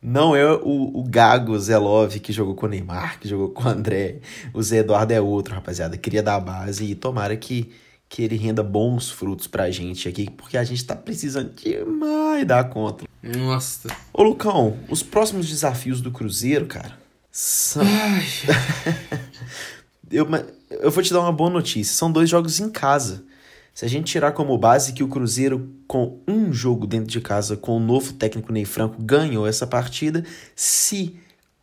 Não 0.00 0.36
é 0.36 0.48
o, 0.52 0.92
o 0.94 1.02
Gago 1.02 1.58
Zé 1.58 1.76
Love 1.76 2.20
que 2.20 2.32
jogou 2.32 2.54
com 2.54 2.66
o 2.66 2.68
Neymar, 2.68 3.18
que 3.18 3.26
jogou 3.26 3.48
com 3.50 3.64
o 3.64 3.68
André. 3.68 4.20
O 4.54 4.62
Zé 4.62 4.78
Eduardo 4.78 5.12
é 5.12 5.20
outro, 5.20 5.54
rapaziada. 5.54 5.96
Queria 5.96 6.22
dar 6.22 6.36
a 6.36 6.40
base 6.40 6.84
e 6.84 6.94
tomara 6.94 7.36
que, 7.36 7.72
que 8.08 8.22
ele 8.22 8.36
renda 8.36 8.62
bons 8.62 9.10
frutos 9.10 9.46
pra 9.46 9.70
gente 9.70 10.08
aqui, 10.08 10.30
porque 10.30 10.56
a 10.56 10.64
gente 10.64 10.84
tá 10.84 10.94
precisando 10.94 11.52
demais 11.52 12.46
dar 12.46 12.68
conta. 12.68 13.04
Nossa. 13.22 13.88
Ô, 14.12 14.22
Lucão, 14.22 14.78
os 14.88 15.02
próximos 15.02 15.48
desafios 15.48 16.00
do 16.00 16.10
Cruzeiro, 16.10 16.66
cara, 16.66 16.98
são... 17.30 17.84
eu, 20.10 20.26
eu 20.70 20.90
vou 20.90 21.02
te 21.02 21.12
dar 21.12 21.20
uma 21.20 21.32
boa 21.32 21.50
notícia. 21.50 21.94
São 21.94 22.10
dois 22.10 22.30
jogos 22.30 22.60
em 22.60 22.70
casa. 22.70 23.24
Se 23.74 23.84
a 23.84 23.88
gente 23.88 24.10
tirar 24.10 24.32
como 24.32 24.56
base 24.56 24.94
que 24.94 25.04
o 25.04 25.08
Cruzeiro, 25.08 25.70
com 25.86 26.18
um 26.26 26.50
jogo 26.50 26.86
dentro 26.86 27.10
de 27.10 27.20
casa, 27.20 27.58
com 27.58 27.76
o 27.76 27.80
novo 27.80 28.14
técnico 28.14 28.50
Ney 28.50 28.64
Franco, 28.64 29.02
ganhou 29.02 29.46
essa 29.46 29.66
partida, 29.66 30.24
se 30.54 31.14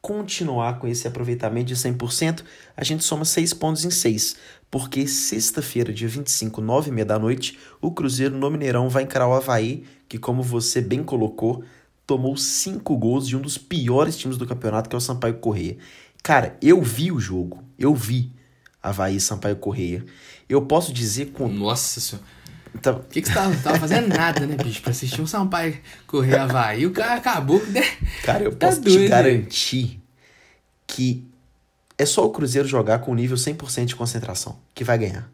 continuar 0.03 0.79
com 0.79 0.87
esse 0.87 1.07
aproveitamento 1.07 1.67
de 1.67 1.77
100%, 1.77 2.43
a 2.75 2.83
gente 2.83 3.05
soma 3.05 3.23
6 3.23 3.53
pontos 3.53 3.85
em 3.85 3.89
6. 3.89 4.35
Porque 4.69 5.07
sexta-feira, 5.07 5.93
dia 5.93 6.09
25, 6.09 6.59
9 6.59 6.91
h 6.91 7.05
da 7.05 7.17
noite, 7.17 7.57
o 7.79 7.89
Cruzeiro 7.89 8.35
no 8.35 8.51
Mineirão 8.51 8.89
vai 8.89 9.03
encarar 9.03 9.29
o 9.29 9.33
Havaí, 9.33 9.85
que, 10.09 10.19
como 10.19 10.43
você 10.43 10.81
bem 10.81 11.05
colocou, 11.05 11.63
tomou 12.05 12.35
5 12.35 12.97
gols 12.97 13.25
de 13.25 13.37
um 13.37 13.41
dos 13.41 13.57
piores 13.57 14.17
times 14.17 14.35
do 14.35 14.45
campeonato, 14.45 14.89
que 14.89 14.95
é 14.95 14.97
o 14.97 15.01
Sampaio 15.01 15.35
Correia. 15.35 15.77
Cara, 16.21 16.57
eu 16.61 16.81
vi 16.81 17.09
o 17.09 17.19
jogo. 17.19 17.63
Eu 17.79 17.95
vi 17.95 18.29
Havaí 18.81 19.15
e 19.15 19.21
Sampaio 19.21 19.55
Correia. 19.55 20.05
Eu 20.49 20.63
posso 20.63 20.91
dizer 20.91 21.27
com. 21.27 21.47
Nossa 21.47 22.01
senhora. 22.01 22.27
Tá- 22.81 22.93
Por 22.93 23.05
que, 23.07 23.21
que 23.21 23.27
você 23.27 23.33
tava, 23.33 23.55
tava 23.57 23.79
fazendo 23.79 24.07
nada, 24.07 24.45
né, 24.47 24.55
bicho? 24.55 24.81
Pra 24.81 24.91
assistir 24.91 25.21
um 25.21 25.27
Sampaio 25.27 25.77
correr 26.07 26.37
Havaí. 26.37 26.85
O 26.85 26.91
cara 26.91 27.15
acabou, 27.15 27.63
né? 27.67 27.81
Cara, 28.23 28.43
eu 28.43 28.55
Tá 28.55 28.67
posso 28.67 28.81
doido, 28.81 28.97
te 28.97 29.03
hein? 29.03 29.09
garantir 29.09 30.01
que 30.87 31.23
é 31.97 32.05
só 32.05 32.25
o 32.25 32.31
Cruzeiro 32.31 32.67
jogar 32.67 32.99
com 32.99 33.13
nível 33.13 33.37
100% 33.37 33.85
de 33.85 33.95
concentração 33.95 34.57
que 34.73 34.83
vai 34.83 34.97
ganhar. 34.97 35.29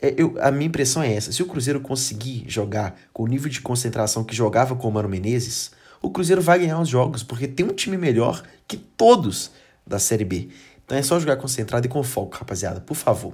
É, 0.00 0.14
eu, 0.16 0.36
a 0.40 0.50
minha 0.50 0.66
impressão 0.66 1.02
é 1.02 1.14
essa. 1.14 1.30
Se 1.32 1.42
o 1.42 1.46
Cruzeiro 1.46 1.80
conseguir 1.80 2.44
jogar 2.48 2.96
com 3.12 3.22
o 3.22 3.26
nível 3.28 3.48
de 3.48 3.60
concentração 3.60 4.24
que 4.24 4.34
jogava 4.34 4.74
com 4.74 4.88
o 4.88 4.92
Mano 4.92 5.08
Menezes, 5.08 5.70
o 6.00 6.10
Cruzeiro 6.10 6.42
vai 6.42 6.58
ganhar 6.58 6.80
os 6.80 6.88
jogos, 6.88 7.22
porque 7.22 7.46
tem 7.46 7.64
um 7.64 7.72
time 7.72 7.96
melhor 7.96 8.42
que 8.66 8.76
todos 8.76 9.52
da 9.86 10.00
Série 10.00 10.24
B. 10.24 10.48
Então 10.84 10.98
é 10.98 11.02
só 11.02 11.18
jogar 11.20 11.36
concentrado 11.36 11.86
e 11.86 11.88
com 11.88 12.02
foco, 12.02 12.36
rapaziada, 12.36 12.80
por 12.80 12.96
favor. 12.96 13.32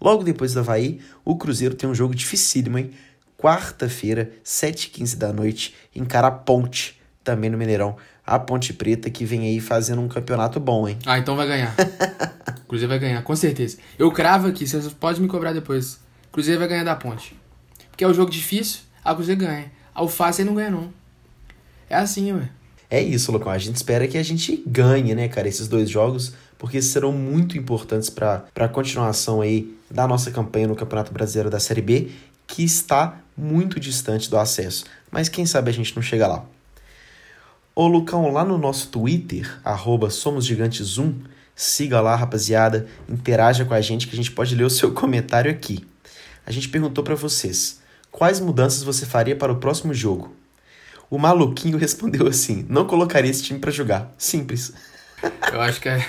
Logo 0.00 0.22
depois 0.22 0.54
do 0.54 0.60
Havaí, 0.60 1.00
o 1.24 1.36
Cruzeiro 1.36 1.74
tem 1.74 1.88
um 1.88 1.94
jogo 1.94 2.14
dificílimo, 2.14 2.78
hein? 2.78 2.92
Quarta-feira, 3.36 4.32
7h15 4.44 5.16
da 5.16 5.32
noite, 5.32 5.74
encara 5.94 6.28
a 6.28 6.30
Ponte, 6.30 7.00
também 7.22 7.50
no 7.50 7.58
Mineirão. 7.58 7.96
A 8.26 8.38
Ponte 8.38 8.72
Preta 8.72 9.10
que 9.10 9.24
vem 9.24 9.42
aí 9.42 9.60
fazendo 9.60 10.00
um 10.00 10.08
campeonato 10.08 10.60
bom, 10.60 10.88
hein? 10.88 10.98
Ah, 11.06 11.18
então 11.18 11.36
vai 11.36 11.46
ganhar. 11.46 11.74
Cruzeiro 12.68 12.90
vai 12.90 12.98
ganhar, 12.98 13.22
com 13.22 13.34
certeza. 13.34 13.78
Eu 13.98 14.10
cravo 14.12 14.48
aqui, 14.48 14.66
vocês 14.66 14.92
podem 14.92 15.22
me 15.22 15.28
cobrar 15.28 15.52
depois. 15.52 15.98
Cruzeiro 16.30 16.60
vai 16.60 16.68
ganhar 16.68 16.84
da 16.84 16.94
ponte. 16.94 17.34
Porque 17.90 18.04
é 18.04 18.08
um 18.08 18.14
jogo 18.14 18.30
difícil, 18.30 18.80
a 19.04 19.14
Cruzeiro 19.14 19.40
ganha. 19.40 19.72
A 19.94 20.02
ele 20.38 20.44
não 20.44 20.54
ganha, 20.54 20.70
não. 20.70 20.92
É 21.90 21.96
assim, 21.96 22.32
ué. 22.32 22.48
É 22.90 23.02
isso, 23.02 23.30
Lucão. 23.30 23.52
A 23.52 23.58
gente 23.58 23.76
espera 23.76 24.08
que 24.08 24.16
a 24.16 24.22
gente 24.22 24.62
ganhe, 24.66 25.14
né, 25.14 25.28
cara, 25.28 25.48
esses 25.48 25.68
dois 25.68 25.90
jogos, 25.90 26.32
porque 26.58 26.80
serão 26.80 27.12
muito 27.12 27.58
importantes 27.58 28.08
para 28.08 28.46
a 28.56 28.68
continuação 28.68 29.40
aí 29.40 29.74
da 29.90 30.06
nossa 30.06 30.30
campanha 30.30 30.68
no 30.68 30.76
Campeonato 30.76 31.12
Brasileiro 31.12 31.50
da 31.50 31.60
Série 31.60 31.82
B, 31.82 32.10
que 32.46 32.64
está 32.64 33.20
muito 33.36 33.78
distante 33.78 34.30
do 34.30 34.38
acesso. 34.38 34.86
Mas 35.10 35.28
quem 35.28 35.44
sabe 35.44 35.70
a 35.70 35.74
gente 35.74 35.94
não 35.94 36.02
chega 36.02 36.26
lá. 36.26 36.44
Ô, 37.74 37.86
Lucão, 37.86 38.32
lá 38.32 38.44
no 38.44 38.58
nosso 38.58 38.88
Twitter, 38.88 39.60
arroba 39.62 40.08
SomosGigantes1, 40.08 41.14
siga 41.54 42.00
lá, 42.00 42.16
rapaziada, 42.16 42.88
interaja 43.08 43.64
com 43.64 43.74
a 43.74 43.80
gente 43.80 44.08
que 44.08 44.14
a 44.14 44.16
gente 44.16 44.32
pode 44.32 44.54
ler 44.54 44.64
o 44.64 44.70
seu 44.70 44.92
comentário 44.94 45.50
aqui. 45.50 45.86
A 46.44 46.50
gente 46.50 46.68
perguntou 46.68 47.04
para 47.04 47.14
vocês, 47.14 47.80
quais 48.10 48.40
mudanças 48.40 48.82
você 48.82 49.04
faria 49.04 49.36
para 49.36 49.52
o 49.52 49.56
próximo 49.56 49.92
jogo? 49.92 50.34
O 51.10 51.18
maluquinho 51.18 51.76
respondeu 51.78 52.26
assim: 52.26 52.66
não 52.68 52.86
colocaria 52.86 53.30
esse 53.30 53.42
time 53.42 53.58
pra 53.58 53.70
jogar. 53.70 54.12
Simples. 54.18 54.72
Eu 55.52 55.60
acho 55.60 55.80
que 55.80 55.88
é- 55.88 56.06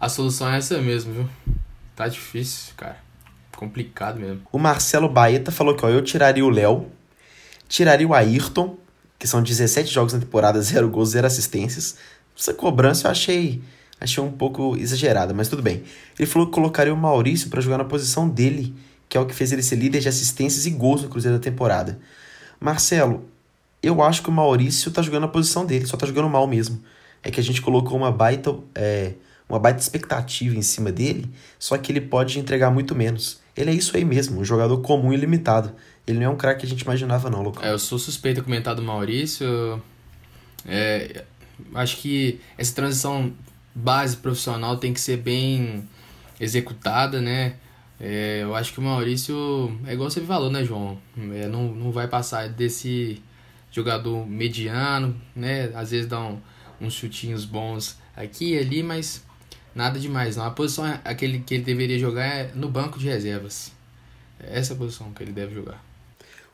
A 0.00 0.08
solução 0.08 0.48
é 0.52 0.58
essa 0.58 0.78
mesmo, 0.78 1.12
viu? 1.14 1.28
Tá 1.96 2.08
difícil, 2.08 2.74
cara. 2.76 2.96
Complicado 3.56 4.18
mesmo. 4.18 4.42
O 4.52 4.58
Marcelo 4.58 5.08
Baeta 5.08 5.52
falou 5.52 5.76
que 5.76 5.84
ó, 5.86 5.88
eu 5.88 6.02
tiraria 6.02 6.44
o 6.44 6.50
Léo, 6.50 6.86
tiraria 7.68 8.06
o 8.06 8.12
Ayrton, 8.12 8.76
que 9.18 9.28
são 9.28 9.40
17 9.40 9.92
jogos 9.92 10.12
na 10.12 10.18
temporada, 10.18 10.60
0 10.62 10.88
gols, 10.90 11.10
0 11.10 11.26
assistências. 11.26 11.96
Essa 12.36 12.52
cobrança 12.52 13.06
eu 13.06 13.12
achei, 13.12 13.62
achei 14.00 14.22
um 14.22 14.32
pouco 14.32 14.76
exagerada, 14.76 15.32
mas 15.32 15.48
tudo 15.48 15.62
bem. 15.62 15.84
Ele 16.18 16.26
falou 16.26 16.48
que 16.48 16.52
colocaria 16.54 16.92
o 16.92 16.96
Maurício 16.96 17.48
para 17.48 17.60
jogar 17.60 17.78
na 17.78 17.84
posição 17.84 18.28
dele, 18.28 18.74
que 19.08 19.16
é 19.16 19.20
o 19.20 19.24
que 19.26 19.32
fez 19.34 19.52
ele 19.52 19.62
ser 19.62 19.76
líder 19.76 20.00
de 20.00 20.08
assistências 20.08 20.66
e 20.66 20.70
gols 20.70 21.02
no 21.02 21.08
Cruzeiro 21.08 21.38
da 21.38 21.42
temporada. 21.42 22.00
Marcelo, 22.58 23.24
eu 23.86 24.02
acho 24.02 24.22
que 24.22 24.28
o 24.28 24.32
Maurício 24.32 24.90
tá 24.90 25.02
jogando 25.02 25.22
na 25.22 25.28
posição 25.28 25.64
dele, 25.66 25.86
só 25.86 25.96
tá 25.96 26.06
jogando 26.06 26.28
mal 26.28 26.46
mesmo. 26.46 26.82
É 27.22 27.30
que 27.30 27.40
a 27.40 27.42
gente 27.42 27.62
colocou 27.62 27.96
uma 27.96 28.12
baita, 28.12 28.54
é, 28.74 29.14
uma 29.48 29.58
baita 29.58 29.80
expectativa 29.80 30.54
em 30.56 30.62
cima 30.62 30.92
dele, 30.92 31.30
só 31.58 31.76
que 31.78 31.90
ele 31.90 32.00
pode 32.00 32.38
entregar 32.38 32.70
muito 32.70 32.94
menos. 32.94 33.40
Ele 33.56 33.70
é 33.70 33.74
isso 33.74 33.96
aí 33.96 34.04
mesmo, 34.04 34.40
um 34.40 34.44
jogador 34.44 34.78
comum 34.78 35.12
e 35.12 35.16
limitado. 35.16 35.72
Ele 36.06 36.18
não 36.18 36.26
é 36.26 36.28
um 36.28 36.36
craque 36.36 36.60
que 36.60 36.66
a 36.66 36.68
gente 36.68 36.82
imaginava, 36.82 37.30
não, 37.30 37.42
Lucas. 37.42 37.64
É, 37.64 37.72
eu 37.72 37.78
sou 37.78 37.98
suspeito 37.98 38.40
de 38.40 38.44
comentar 38.44 38.74
do 38.74 38.82
Maurício. 38.82 39.80
É, 40.66 41.24
acho 41.74 41.98
que 41.98 42.40
essa 42.58 42.74
transição 42.74 43.32
base 43.74 44.16
profissional 44.16 44.76
tem 44.76 44.92
que 44.92 45.00
ser 45.00 45.18
bem 45.18 45.88
executada, 46.40 47.20
né? 47.20 47.54
É, 48.00 48.40
eu 48.42 48.54
acho 48.54 48.72
que 48.72 48.80
o 48.80 48.82
Maurício, 48.82 49.78
é 49.86 49.94
igual 49.94 50.10
você 50.10 50.20
falou, 50.20 50.50
né, 50.50 50.64
João? 50.64 50.98
É, 51.32 51.46
não, 51.46 51.68
não 51.68 51.90
vai 51.90 52.08
passar 52.08 52.48
desse 52.48 53.22
jogador 53.74 54.24
mediano, 54.26 55.20
né? 55.34 55.72
Às 55.74 55.90
vezes 55.90 56.06
dá 56.06 56.20
um, 56.20 56.38
uns 56.80 56.94
chutinhos 56.94 57.44
bons 57.44 57.98
aqui 58.16 58.54
e 58.54 58.58
ali, 58.58 58.82
mas 58.82 59.24
nada 59.74 59.98
demais 59.98 60.36
não. 60.36 60.44
A 60.44 60.50
posição 60.50 60.84
aquele 61.04 61.40
que 61.40 61.54
ele 61.54 61.64
deveria 61.64 61.98
jogar 61.98 62.24
é 62.24 62.50
no 62.54 62.68
banco 62.68 62.98
de 62.98 63.06
reservas. 63.06 63.72
É 64.38 64.58
essa 64.58 64.76
posição 64.76 65.12
que 65.12 65.22
ele 65.22 65.32
deve 65.32 65.52
jogar. 65.52 65.82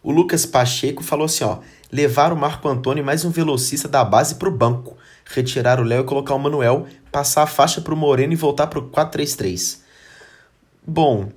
O 0.02 0.10
Lucas 0.10 0.46
Pacheco 0.46 1.02
falou 1.02 1.26
assim, 1.26 1.44
ó, 1.44 1.58
levar 1.92 2.32
o 2.32 2.36
Marco 2.36 2.66
Antônio 2.66 3.04
mais 3.04 3.22
um 3.26 3.30
velocista 3.30 3.86
da 3.86 4.02
base 4.02 4.36
pro 4.36 4.50
banco, 4.50 4.96
retirar 5.26 5.78
o 5.78 5.82
Léo 5.82 6.04
e 6.04 6.06
colocar 6.06 6.34
o 6.34 6.38
Manuel, 6.38 6.86
passar 7.12 7.42
a 7.42 7.46
faixa 7.46 7.82
pro 7.82 7.94
Moreno 7.94 8.32
e 8.32 8.36
voltar 8.36 8.68
pro 8.68 8.88
4-3-3. 8.88 9.80
Bom, 10.86 11.30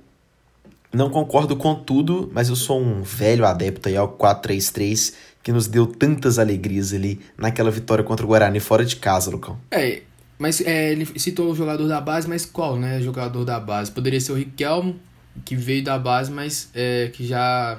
não 0.94 1.10
concordo 1.10 1.56
com 1.56 1.74
tudo, 1.74 2.30
mas 2.32 2.48
eu 2.48 2.56
sou 2.56 2.80
um 2.80 3.02
velho 3.02 3.44
adepto 3.44 3.88
aí 3.88 3.96
ao 3.96 4.16
4-3-3 4.16 5.14
que 5.42 5.52
nos 5.52 5.66
deu 5.66 5.86
tantas 5.86 6.38
alegrias 6.38 6.92
ali 6.94 7.20
naquela 7.36 7.70
vitória 7.70 8.02
contra 8.02 8.24
o 8.24 8.28
Guarani 8.28 8.60
fora 8.60 8.84
de 8.84 8.96
casa, 8.96 9.30
Lucão. 9.30 9.58
É, 9.70 10.02
mas 10.38 10.60
é, 10.62 10.92
ele 10.92 11.06
citou 11.18 11.50
o 11.52 11.54
jogador 11.54 11.86
da 11.86 12.00
base, 12.00 12.28
mas 12.28 12.46
qual, 12.46 12.76
né? 12.76 13.00
Jogador 13.00 13.44
da 13.44 13.60
base? 13.60 13.90
Poderia 13.90 14.20
ser 14.20 14.32
o 14.32 14.36
Riquelmo, 14.36 14.98
que 15.44 15.54
veio 15.54 15.84
da 15.84 15.98
base, 15.98 16.30
mas 16.32 16.70
é, 16.74 17.10
que 17.12 17.26
já 17.26 17.78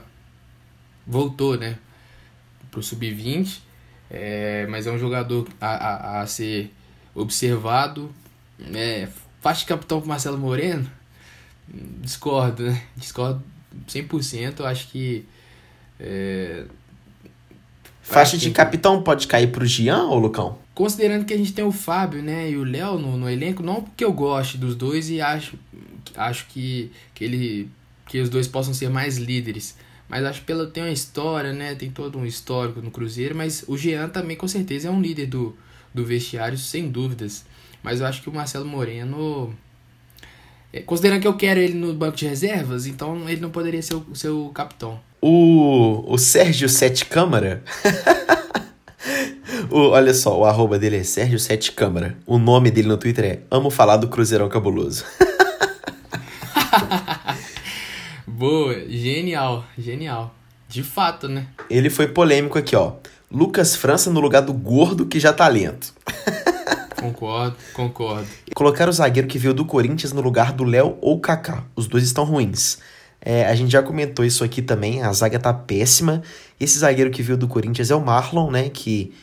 voltou, 1.07 1.57
né? 1.57 1.77
Pro 2.69 2.83
sub-20. 2.83 3.61
É, 4.11 4.67
mas 4.67 4.85
é 4.85 4.91
um 4.91 4.99
jogador 4.99 5.47
a, 5.59 5.67
a, 5.67 6.21
a 6.21 6.27
ser 6.27 6.71
observado. 7.15 8.13
É, 8.73 9.07
de 9.53 9.65
capitão 9.65 9.99
pro 9.99 10.09
Marcelo 10.09 10.37
Moreno? 10.37 10.89
Discordo, 11.67 12.63
né? 12.63 12.83
Discordo 12.95 13.43
100%. 13.87 14.59
Eu 14.59 14.65
acho 14.65 14.87
que. 14.89 15.25
É, 15.99 16.65
Faixa 18.05 18.37
de 18.37 18.51
capitão 18.51 19.01
pode 19.01 19.25
cair 19.25 19.51
pro 19.51 19.65
Jean 19.65 20.03
ou 20.03 20.19
Lucão? 20.19 20.59
Considerando 20.75 21.25
que 21.25 21.33
a 21.33 21.37
gente 21.37 21.53
tem 21.53 21.65
o 21.65 21.71
Fábio, 21.71 22.21
né, 22.21 22.51
e 22.51 22.55
o 22.55 22.63
Léo 22.63 22.99
no, 22.99 23.17
no 23.17 23.27
elenco, 23.27 23.63
não 23.63 23.81
porque 23.81 24.05
eu 24.05 24.13
goste 24.13 24.59
dos 24.59 24.75
dois 24.75 25.09
e 25.09 25.19
acho, 25.19 25.57
acho 26.15 26.45
que, 26.47 26.91
que, 27.15 27.23
ele, 27.23 27.69
que 28.07 28.21
os 28.21 28.29
dois 28.29 28.47
possam 28.47 28.75
ser 28.75 28.89
mais 28.89 29.17
líderes. 29.17 29.75
Mas 30.07 30.23
acho 30.23 30.41
que 30.41 30.45
pela, 30.45 30.67
tem 30.67 30.83
uma 30.83 30.91
história, 30.91 31.51
né, 31.51 31.73
tem 31.73 31.89
todo 31.89 32.19
um 32.19 32.25
histórico 32.25 32.79
no 32.79 32.91
Cruzeiro, 32.91 33.35
mas 33.35 33.65
o 33.67 33.75
Jean 33.75 34.07
também 34.07 34.37
com 34.37 34.47
certeza 34.47 34.87
é 34.87 34.91
um 34.91 35.01
líder 35.01 35.25
do, 35.25 35.57
do 35.91 36.05
vestiário, 36.05 36.59
sem 36.59 36.89
dúvidas. 36.89 37.43
Mas 37.81 38.01
eu 38.01 38.05
acho 38.05 38.21
que 38.21 38.29
o 38.29 38.33
Marcelo 38.33 38.65
Moreno, 38.65 39.51
considerando 40.81 41.21
que 41.21 41.27
eu 41.27 41.35
quero 41.35 41.59
ele 41.59 41.73
no 41.73 41.93
banco 41.93 42.17
de 42.17 42.27
reservas, 42.27 42.85
então 42.85 43.29
ele 43.29 43.41
não 43.41 43.49
poderia 43.49 43.81
ser 43.81 43.95
o 43.95 44.15
seu 44.15 44.51
capitão. 44.53 44.99
O, 45.21 46.03
o 46.07 46.17
Sérgio 46.17 46.69
Sete 46.69 47.05
Câmara. 47.05 47.63
o, 49.71 49.89
olha 49.89 50.13
só, 50.13 50.39
o 50.39 50.45
arroba 50.45 50.77
dele 50.77 50.97
é 50.97 51.03
Sérgio 51.03 51.39
Sete 51.39 51.71
Câmara. 51.71 52.17
O 52.25 52.37
nome 52.37 52.69
dele 52.69 52.87
no 52.87 52.97
Twitter 52.97 53.25
é 53.25 53.39
Amo 53.49 53.69
Falar 53.69 53.97
do 53.97 54.07
Cruzeirão 54.07 54.49
Cabuloso. 54.49 55.03
Boa, 58.27 58.87
genial, 58.89 59.65
genial. 59.77 60.35
De 60.67 60.83
fato, 60.83 61.27
né? 61.27 61.47
Ele 61.69 61.89
foi 61.89 62.07
polêmico 62.07 62.57
aqui, 62.57 62.75
ó. 62.75 62.93
Lucas 63.31 63.75
França 63.75 64.11
no 64.11 64.19
lugar 64.19 64.41
do 64.41 64.53
gordo 64.53 65.05
que 65.05 65.19
já 65.19 65.33
tá 65.33 65.47
lento. 65.47 65.93
Concordo, 67.05 67.57
concordo. 67.73 68.27
Colocar 68.55 68.89
o 68.89 68.91
zagueiro 68.91 69.27
que 69.27 69.37
veio 69.37 69.53
do 69.53 69.65
Corinthians 69.65 70.11
no 70.11 70.21
lugar 70.21 70.51
do 70.51 70.63
Léo 70.63 70.97
ou 71.01 71.19
Kaká. 71.19 71.63
Os 71.75 71.87
dois 71.87 72.03
estão 72.03 72.23
ruins. 72.23 72.79
É, 73.21 73.45
a 73.47 73.55
gente 73.55 73.71
já 73.71 73.81
comentou 73.81 74.23
isso 74.23 74.43
aqui 74.43 74.61
também, 74.61 75.01
a 75.01 75.11
zaga 75.11 75.39
tá 75.39 75.53
péssima. 75.53 76.21
Esse 76.59 76.77
zagueiro 76.77 77.09
que 77.09 77.23
veio 77.23 77.37
do 77.37 77.47
Corinthians 77.47 77.89
é 77.89 77.95
o 77.95 78.03
Marlon, 78.03 78.51
né? 78.51 78.69
Que 78.69 79.13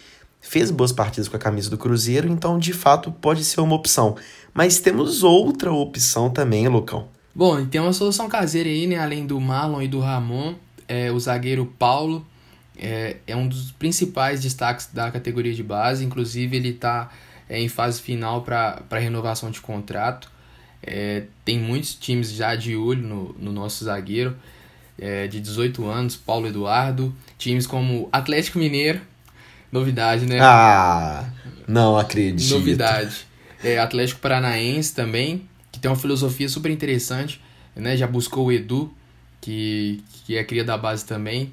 fez 0.41 0.71
boas 0.71 0.91
partidas 0.91 1.29
com 1.29 1.37
a 1.37 1.39
camisa 1.39 1.71
do 1.71 1.79
Cruzeiro, 1.79 2.29
então 2.29 2.59
de 2.59 2.73
fato 2.73 3.13
pode 3.13 3.45
ser 3.45 3.61
uma 3.61 3.77
opção. 3.77 4.17
Mas 4.53 4.81
temos 4.81 5.23
outra 5.23 5.73
opção 5.73 6.29
também, 6.29 6.67
Lucão. 6.67 7.07
Bom, 7.35 7.61
e 7.61 7.67
tem 7.67 7.81
uma 7.81 7.93
solução 7.93 8.29
caseira 8.29 8.69
aí, 8.69 8.87
né? 8.87 8.99
Além 8.99 9.25
do 9.25 9.41
Marlon 9.41 9.81
e 9.81 9.89
do 9.89 10.01
Ramon, 10.01 10.55
é, 10.89 11.11
o 11.11 11.19
zagueiro 11.19 11.65
Paulo 11.79 12.27
é, 12.77 13.17
é 13.27 13.37
um 13.37 13.47
dos 13.47 13.71
principais 13.71 14.43
destaques 14.43 14.89
da 14.93 15.11
categoria 15.11 15.55
de 15.55 15.63
base. 15.63 16.05
Inclusive, 16.05 16.57
ele 16.57 16.71
está 16.71 17.11
é, 17.53 17.61
em 17.61 17.69
fase 17.69 18.01
final 18.01 18.41
para 18.41 18.99
renovação 18.99 19.51
de 19.51 19.61
contrato. 19.61 20.33
É, 20.83 21.25
tem 21.45 21.59
muitos 21.59 21.95
times 21.95 22.33
já 22.33 22.57
de 22.57 22.75
olho 22.75 23.03
no, 23.03 23.37
no 23.39 23.53
nosso 23.53 23.85
zagueiro 23.85 24.35
é, 24.99 25.27
de 25.27 25.39
18 25.39 25.87
anos, 25.87 26.17
Paulo 26.17 26.47
Eduardo. 26.47 27.15
Times 27.37 27.67
como 27.67 28.09
Atlético 28.11 28.59
Mineiro, 28.59 29.03
novidade, 29.71 30.25
né? 30.25 30.39
Ah, 30.41 31.29
não 31.69 31.99
acredito. 31.99 32.49
Novidade. 32.55 33.27
É, 33.63 33.79
Atlético 33.79 34.21
Paranaense 34.21 34.95
também, 34.95 35.47
que 35.71 35.79
tem 35.79 35.91
uma 35.91 35.97
filosofia 35.97 36.49
super 36.49 36.71
interessante, 36.71 37.39
né? 37.77 37.99
Já 37.99 38.07
buscou 38.07 38.47
o 38.47 38.53
Edu, 38.53 38.91
que, 39.43 40.03
que 40.25 40.39
é 40.39 40.43
cria 40.43 40.65
da 40.65 40.79
base 40.79 41.05
também. 41.05 41.53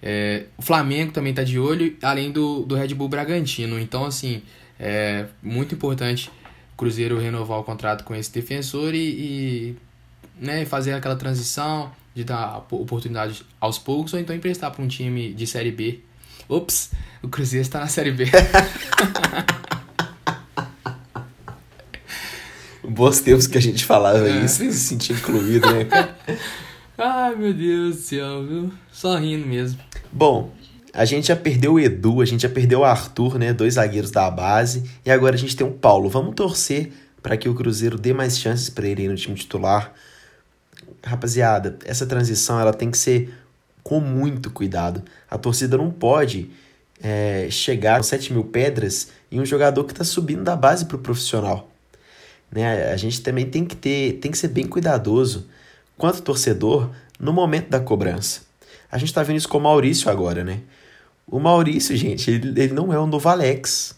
É, 0.00 0.44
o 0.56 0.62
Flamengo 0.62 1.10
também 1.10 1.30
está 1.30 1.42
de 1.42 1.58
olho, 1.58 1.96
além 2.00 2.30
do, 2.30 2.62
do 2.62 2.76
Red 2.76 2.94
Bull 2.94 3.08
Bragantino. 3.08 3.80
Então, 3.80 4.04
assim, 4.04 4.40
é 4.78 5.26
muito 5.42 5.74
importante 5.74 6.30
o 6.72 6.76
Cruzeiro 6.76 7.18
renovar 7.18 7.58
o 7.58 7.64
contrato 7.64 8.04
com 8.04 8.14
esse 8.14 8.32
defensor 8.32 8.94
e, 8.94 8.98
e 8.98 9.76
né, 10.38 10.64
fazer 10.64 10.92
aquela 10.92 11.16
transição 11.16 11.90
de 12.14 12.24
dar 12.24 12.58
oportunidade 12.70 13.44
aos 13.60 13.78
poucos 13.78 14.12
ou 14.12 14.20
então 14.20 14.34
emprestar 14.34 14.70
para 14.70 14.82
um 14.82 14.88
time 14.88 15.32
de 15.32 15.46
Série 15.46 15.70
B. 15.72 16.00
Ops, 16.48 16.90
o 17.22 17.28
Cruzeiro 17.28 17.62
está 17.62 17.80
na 17.80 17.86
Série 17.88 18.12
B. 18.12 18.26
Bons 22.86 23.20
tempos 23.20 23.46
que 23.46 23.58
a 23.58 23.60
gente 23.60 23.84
falava 23.84 24.28
é. 24.28 24.44
isso 24.44 24.58
sem 24.58 24.70
se 24.70 24.78
sentir 24.78 25.14
incluído, 25.14 25.68
né, 25.72 25.84
cara? 25.84 26.16
Ai, 26.96 27.34
meu 27.34 27.52
Deus 27.52 27.96
do 27.96 28.02
céu, 28.02 28.46
viu? 28.46 28.72
Só 28.92 29.16
rindo 29.16 29.44
mesmo. 29.46 29.80
Bom, 30.12 30.54
a 30.94 31.04
gente 31.04 31.26
já 31.26 31.34
perdeu 31.34 31.74
o 31.74 31.80
Edu, 31.80 32.20
a 32.20 32.24
gente 32.24 32.42
já 32.42 32.48
perdeu 32.48 32.80
o 32.80 32.84
Arthur, 32.84 33.36
né? 33.36 33.52
Dois 33.52 33.74
zagueiros 33.74 34.12
da 34.12 34.30
base. 34.30 34.88
E 35.04 35.10
agora 35.10 35.34
a 35.34 35.38
gente 35.38 35.56
tem 35.56 35.66
o 35.66 35.72
Paulo. 35.72 36.08
Vamos 36.08 36.36
torcer 36.36 36.92
para 37.20 37.36
que 37.36 37.48
o 37.48 37.54
Cruzeiro 37.54 37.98
dê 37.98 38.12
mais 38.12 38.38
chances 38.38 38.70
para 38.70 38.86
ele 38.86 39.02
ir 39.02 39.08
no 39.08 39.16
time 39.16 39.34
titular. 39.34 39.92
Rapaziada, 41.02 41.76
essa 41.84 42.06
transição 42.06 42.60
ela 42.60 42.72
tem 42.72 42.92
que 42.92 42.98
ser 42.98 43.34
com 43.82 43.98
muito 43.98 44.50
cuidado. 44.50 45.02
A 45.28 45.36
torcida 45.36 45.76
não 45.76 45.90
pode 45.90 46.48
é, 47.02 47.48
chegar 47.50 47.96
aos 47.96 48.06
7 48.06 48.32
mil 48.32 48.44
pedras 48.44 49.08
em 49.32 49.40
um 49.40 49.44
jogador 49.44 49.82
que 49.84 49.92
está 49.92 50.04
subindo 50.04 50.44
da 50.44 50.54
base 50.54 50.84
para 50.84 50.96
o 50.96 51.00
profissional. 51.00 51.68
Né? 52.52 52.92
A 52.92 52.96
gente 52.96 53.20
também 53.20 53.46
tem 53.46 53.64
que 53.64 53.74
ter, 53.74 54.12
tem 54.20 54.30
que 54.30 54.38
ser 54.38 54.48
bem 54.48 54.66
cuidadoso 54.66 55.48
quanto 55.98 56.22
torcedor 56.22 56.90
no 57.18 57.32
momento 57.32 57.68
da 57.68 57.80
cobrança. 57.80 58.42
A 58.90 58.96
gente 58.96 59.08
está 59.08 59.24
vendo 59.24 59.38
isso 59.38 59.48
com 59.48 59.58
o 59.58 59.60
Maurício 59.60 60.08
agora, 60.08 60.44
né? 60.44 60.60
O 61.26 61.38
Maurício, 61.38 61.96
gente, 61.96 62.30
ele, 62.30 62.60
ele 62.60 62.72
não 62.72 62.92
é 62.92 63.00
um 63.00 63.06
novo 63.06 63.28
Alex. 63.28 63.96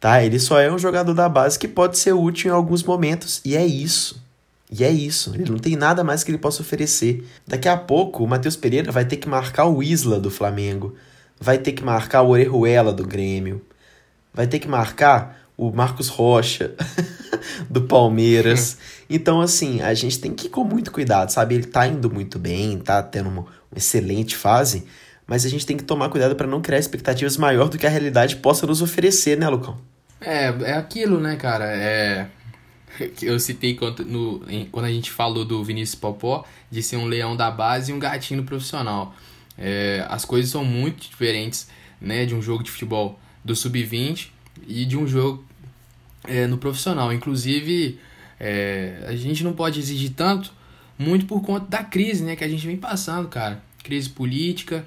Tá? 0.00 0.24
Ele 0.24 0.38
só 0.38 0.58
é 0.58 0.72
um 0.72 0.78
jogador 0.78 1.12
da 1.12 1.28
base 1.28 1.58
que 1.58 1.68
pode 1.68 1.98
ser 1.98 2.12
útil 2.12 2.50
em 2.50 2.54
alguns 2.54 2.82
momentos. 2.82 3.40
E 3.44 3.56
é 3.56 3.64
isso. 3.64 4.22
E 4.70 4.84
é 4.84 4.90
isso. 4.90 5.34
Ele 5.34 5.50
não 5.50 5.58
tem 5.58 5.76
nada 5.76 6.02
mais 6.02 6.24
que 6.24 6.30
ele 6.30 6.38
possa 6.38 6.62
oferecer. 6.62 7.26
Daqui 7.46 7.68
a 7.68 7.76
pouco, 7.76 8.24
o 8.24 8.26
Matheus 8.26 8.56
Pereira 8.56 8.90
vai 8.90 9.04
ter 9.04 9.16
que 9.16 9.28
marcar 9.28 9.66
o 9.66 9.82
Isla 9.82 10.18
do 10.18 10.30
Flamengo. 10.30 10.94
Vai 11.38 11.58
ter 11.58 11.72
que 11.72 11.84
marcar 11.84 12.22
o 12.22 12.30
Orejuela 12.30 12.92
do 12.92 13.06
Grêmio. 13.06 13.60
Vai 14.32 14.46
ter 14.46 14.58
que 14.58 14.68
marcar 14.68 15.40
o 15.56 15.70
Marcos 15.70 16.08
Rocha 16.08 16.74
do 17.68 17.82
Palmeiras. 17.82 18.78
Então, 19.12 19.40
assim, 19.40 19.80
a 19.80 19.92
gente 19.92 20.20
tem 20.20 20.32
que 20.32 20.46
ir 20.46 20.50
com 20.50 20.62
muito 20.62 20.92
cuidado, 20.92 21.30
sabe? 21.30 21.56
Ele 21.56 21.64
tá 21.64 21.84
indo 21.84 22.08
muito 22.08 22.38
bem, 22.38 22.78
tá 22.78 23.02
tendo 23.02 23.28
uma, 23.28 23.40
uma 23.40 23.76
excelente 23.76 24.36
fase, 24.36 24.86
mas 25.30 25.46
a 25.46 25.48
gente 25.48 25.64
tem 25.64 25.76
que 25.76 25.84
tomar 25.84 26.08
cuidado 26.08 26.34
para 26.34 26.48
não 26.48 26.60
criar 26.60 26.80
expectativas 26.80 27.36
maior 27.36 27.68
do 27.68 27.78
que 27.78 27.86
a 27.86 27.88
realidade 27.88 28.34
possa 28.34 28.66
nos 28.66 28.82
oferecer, 28.82 29.38
né, 29.38 29.48
Lucão? 29.48 29.78
É, 30.20 30.46
é 30.46 30.72
aquilo, 30.72 31.20
né, 31.20 31.36
cara? 31.36 31.66
É. 31.66 32.26
Eu 33.22 33.38
citei 33.38 33.76
quando, 33.76 34.04
no, 34.04 34.42
quando 34.72 34.86
a 34.86 34.90
gente 34.90 35.08
falou 35.08 35.44
do 35.44 35.62
Vinícius 35.62 35.94
Popó, 35.94 36.44
de 36.68 36.82
ser 36.82 36.96
um 36.96 37.06
leão 37.06 37.36
da 37.36 37.48
base 37.48 37.92
e 37.92 37.94
um 37.94 37.98
gatinho 38.00 38.42
profissional. 38.42 39.14
É, 39.56 40.04
as 40.08 40.24
coisas 40.24 40.50
são 40.50 40.64
muito 40.64 41.08
diferentes, 41.08 41.68
né, 42.00 42.26
de 42.26 42.34
um 42.34 42.42
jogo 42.42 42.64
de 42.64 42.70
futebol 42.72 43.16
do 43.44 43.54
sub-20 43.54 44.30
e 44.66 44.84
de 44.84 44.96
um 44.96 45.06
jogo 45.06 45.44
é, 46.26 46.48
no 46.48 46.58
profissional. 46.58 47.12
Inclusive, 47.12 48.00
é, 48.40 49.04
a 49.06 49.14
gente 49.14 49.44
não 49.44 49.52
pode 49.52 49.78
exigir 49.78 50.10
tanto, 50.10 50.52
muito 50.98 51.24
por 51.26 51.40
conta 51.40 51.66
da 51.66 51.84
crise, 51.84 52.24
né, 52.24 52.34
que 52.34 52.42
a 52.42 52.48
gente 52.48 52.66
vem 52.66 52.76
passando, 52.76 53.28
cara. 53.28 53.62
Crise 53.84 54.08
política, 54.08 54.84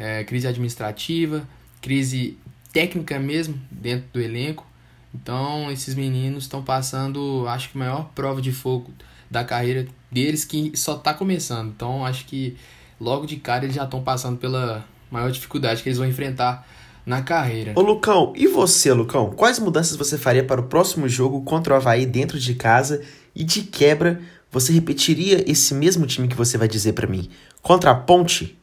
é, 0.00 0.24
crise 0.24 0.48
administrativa, 0.48 1.46
crise 1.82 2.38
técnica 2.72 3.18
mesmo 3.18 3.60
dentro 3.70 4.08
do 4.14 4.20
elenco. 4.20 4.66
Então, 5.14 5.70
esses 5.70 5.94
meninos 5.94 6.44
estão 6.44 6.62
passando, 6.62 7.44
acho 7.46 7.70
que 7.70 7.76
a 7.76 7.80
maior 7.80 8.10
prova 8.14 8.40
de 8.40 8.50
fogo 8.50 8.90
da 9.30 9.44
carreira 9.44 9.86
deles 10.10 10.44
que 10.44 10.72
só 10.74 10.96
está 10.96 11.12
começando. 11.12 11.68
Então, 11.68 12.06
acho 12.06 12.24
que 12.24 12.56
logo 12.98 13.26
de 13.26 13.36
cara 13.36 13.64
eles 13.64 13.76
já 13.76 13.84
estão 13.84 14.02
passando 14.02 14.38
pela 14.38 14.86
maior 15.10 15.30
dificuldade 15.30 15.82
que 15.82 15.88
eles 15.90 15.98
vão 15.98 16.08
enfrentar 16.08 16.66
na 17.04 17.20
carreira. 17.20 17.72
Ô 17.76 17.82
Lucão, 17.82 18.32
e 18.34 18.46
você, 18.46 18.92
Lucão? 18.94 19.30
Quais 19.30 19.58
mudanças 19.58 19.96
você 19.96 20.16
faria 20.16 20.44
para 20.44 20.60
o 20.60 20.64
próximo 20.64 21.08
jogo 21.08 21.42
contra 21.42 21.74
o 21.74 21.76
Havaí 21.76 22.06
dentro 22.06 22.38
de 22.38 22.54
casa? 22.54 23.02
E 23.34 23.44
de 23.44 23.62
quebra, 23.62 24.20
você 24.50 24.72
repetiria 24.72 25.44
esse 25.50 25.74
mesmo 25.74 26.06
time 26.06 26.26
que 26.26 26.36
você 26.36 26.56
vai 26.56 26.68
dizer 26.68 26.94
para 26.94 27.06
mim? 27.06 27.28
Contra 27.60 27.90
a 27.90 27.94
Ponte? 27.94 28.59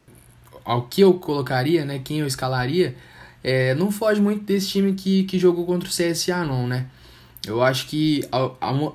Ao 0.68 0.82
que 0.82 1.00
eu 1.00 1.14
colocaria, 1.14 1.82
né? 1.82 1.98
Quem 1.98 2.18
eu 2.18 2.26
escalaria, 2.26 2.94
é, 3.42 3.74
não 3.74 3.90
foge 3.90 4.20
muito 4.20 4.44
desse 4.44 4.68
time 4.68 4.92
que, 4.92 5.24
que 5.24 5.38
jogou 5.38 5.64
contra 5.64 5.88
o 5.88 5.90
CSA, 5.90 6.44
não, 6.44 6.66
né? 6.66 6.88
Eu 7.46 7.62
acho 7.62 7.86
que 7.86 8.22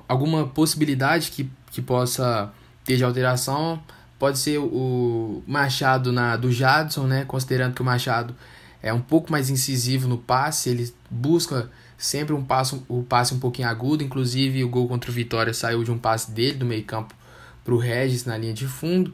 alguma 0.06 0.46
possibilidade 0.46 1.32
que, 1.32 1.50
que 1.72 1.82
possa 1.82 2.52
ter 2.84 2.96
de 2.96 3.02
alteração 3.02 3.82
pode 4.20 4.38
ser 4.38 4.58
o 4.58 5.42
Machado 5.48 6.12
na 6.12 6.36
do 6.36 6.52
Jadson, 6.52 7.08
né? 7.08 7.24
Considerando 7.24 7.74
que 7.74 7.82
o 7.82 7.84
Machado 7.84 8.36
é 8.80 8.92
um 8.92 9.00
pouco 9.00 9.32
mais 9.32 9.50
incisivo 9.50 10.06
no 10.06 10.18
passe, 10.18 10.70
ele 10.70 10.94
busca 11.10 11.68
sempre 11.98 12.34
um 12.34 12.44
passe, 12.44 12.80
o 12.88 12.98
um 12.98 13.02
passe 13.02 13.34
um 13.34 13.40
pouquinho 13.40 13.66
agudo, 13.66 14.04
inclusive 14.04 14.62
o 14.62 14.68
gol 14.68 14.86
contra 14.86 15.10
o 15.10 15.12
Vitória 15.12 15.52
saiu 15.52 15.82
de 15.82 15.90
um 15.90 15.98
passe 15.98 16.30
dele 16.30 16.58
do 16.58 16.66
meio-campo 16.66 17.16
para 17.64 17.74
o 17.74 17.78
Regis 17.78 18.24
na 18.24 18.38
linha 18.38 18.54
de 18.54 18.68
fundo. 18.68 19.12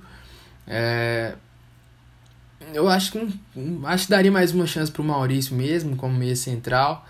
É, 0.66 1.36
eu 2.74 2.88
acho 2.88 3.12
que 3.12 3.40
acho 3.84 4.04
que 4.04 4.10
daria 4.10 4.32
mais 4.32 4.52
uma 4.52 4.66
chance 4.66 4.90
para 4.90 5.02
o 5.02 5.04
Maurício 5.04 5.54
mesmo, 5.54 5.96
como 5.96 6.14
meia 6.14 6.36
central. 6.36 7.06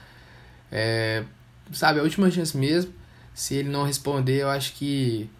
É, 0.70 1.24
sabe, 1.72 2.00
a 2.00 2.02
última 2.02 2.30
chance 2.30 2.56
mesmo. 2.56 2.92
Se 3.34 3.54
ele 3.54 3.68
não 3.68 3.84
responder, 3.84 4.42
eu 4.42 4.48
acho 4.48 4.74
que 4.74 5.30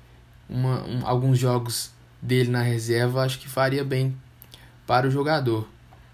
uma, 0.49 0.83
um, 0.85 1.07
alguns 1.07 1.39
jogos 1.39 1.91
dele 2.21 2.51
na 2.51 2.63
reserva 2.63 3.23
acho 3.23 3.39
que 3.39 3.49
faria 3.49 3.85
bem 3.85 4.17
para 4.87 5.07
o 5.07 5.11
jogador. 5.11 5.69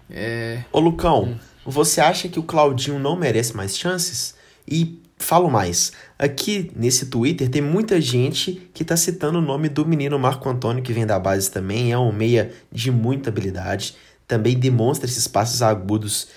É... 0.09 0.63
Ô 0.71 0.79
Lucão, 0.79 1.23
hum. 1.23 1.37
você 1.65 1.99
acha 1.99 2.29
que 2.29 2.39
o 2.39 2.43
Claudinho 2.43 2.99
não 2.99 3.15
merece 3.15 3.55
mais 3.55 3.77
chances? 3.77 4.35
E 4.67 5.01
falo 5.17 5.49
mais, 5.49 5.91
aqui 6.17 6.71
nesse 6.75 7.07
Twitter 7.07 7.49
tem 7.49 7.61
muita 7.61 7.99
gente 7.99 8.69
que 8.73 8.83
está 8.83 8.95
citando 8.95 9.39
o 9.39 9.41
nome 9.41 9.67
do 9.69 9.85
menino 9.85 10.17
Marco 10.19 10.47
Antônio, 10.47 10.83
que 10.83 10.93
vem 10.93 11.05
da 11.05 11.19
base 11.19 11.49
também, 11.49 11.91
é 11.91 11.97
um 11.97 12.11
meia 12.11 12.51
de 12.71 12.91
muita 12.91 13.29
habilidade, 13.29 13.95
também 14.27 14.57
demonstra 14.57 15.09
esses 15.09 15.27
passos 15.27 15.61
agudos 15.61 16.27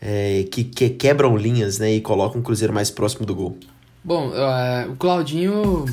é, 0.00 0.44
que, 0.50 0.64
que, 0.64 0.90
quebram 0.90 1.36
linhas 1.36 1.78
né, 1.78 1.92
e 1.92 2.00
colocam 2.00 2.40
o 2.40 2.44
Cruzeiro 2.44 2.72
mais 2.72 2.90
próximo 2.90 3.26
do 3.26 3.34
gol. 3.34 3.58
Bom, 4.04 4.28
uh, 4.28 4.92
o 4.92 4.96
Claudinho 4.96 5.84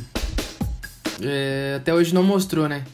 é, 1.21 1.75
até 1.77 1.93
hoje 1.93 2.13
não 2.13 2.23
mostrou, 2.23 2.69
né? 2.69 2.85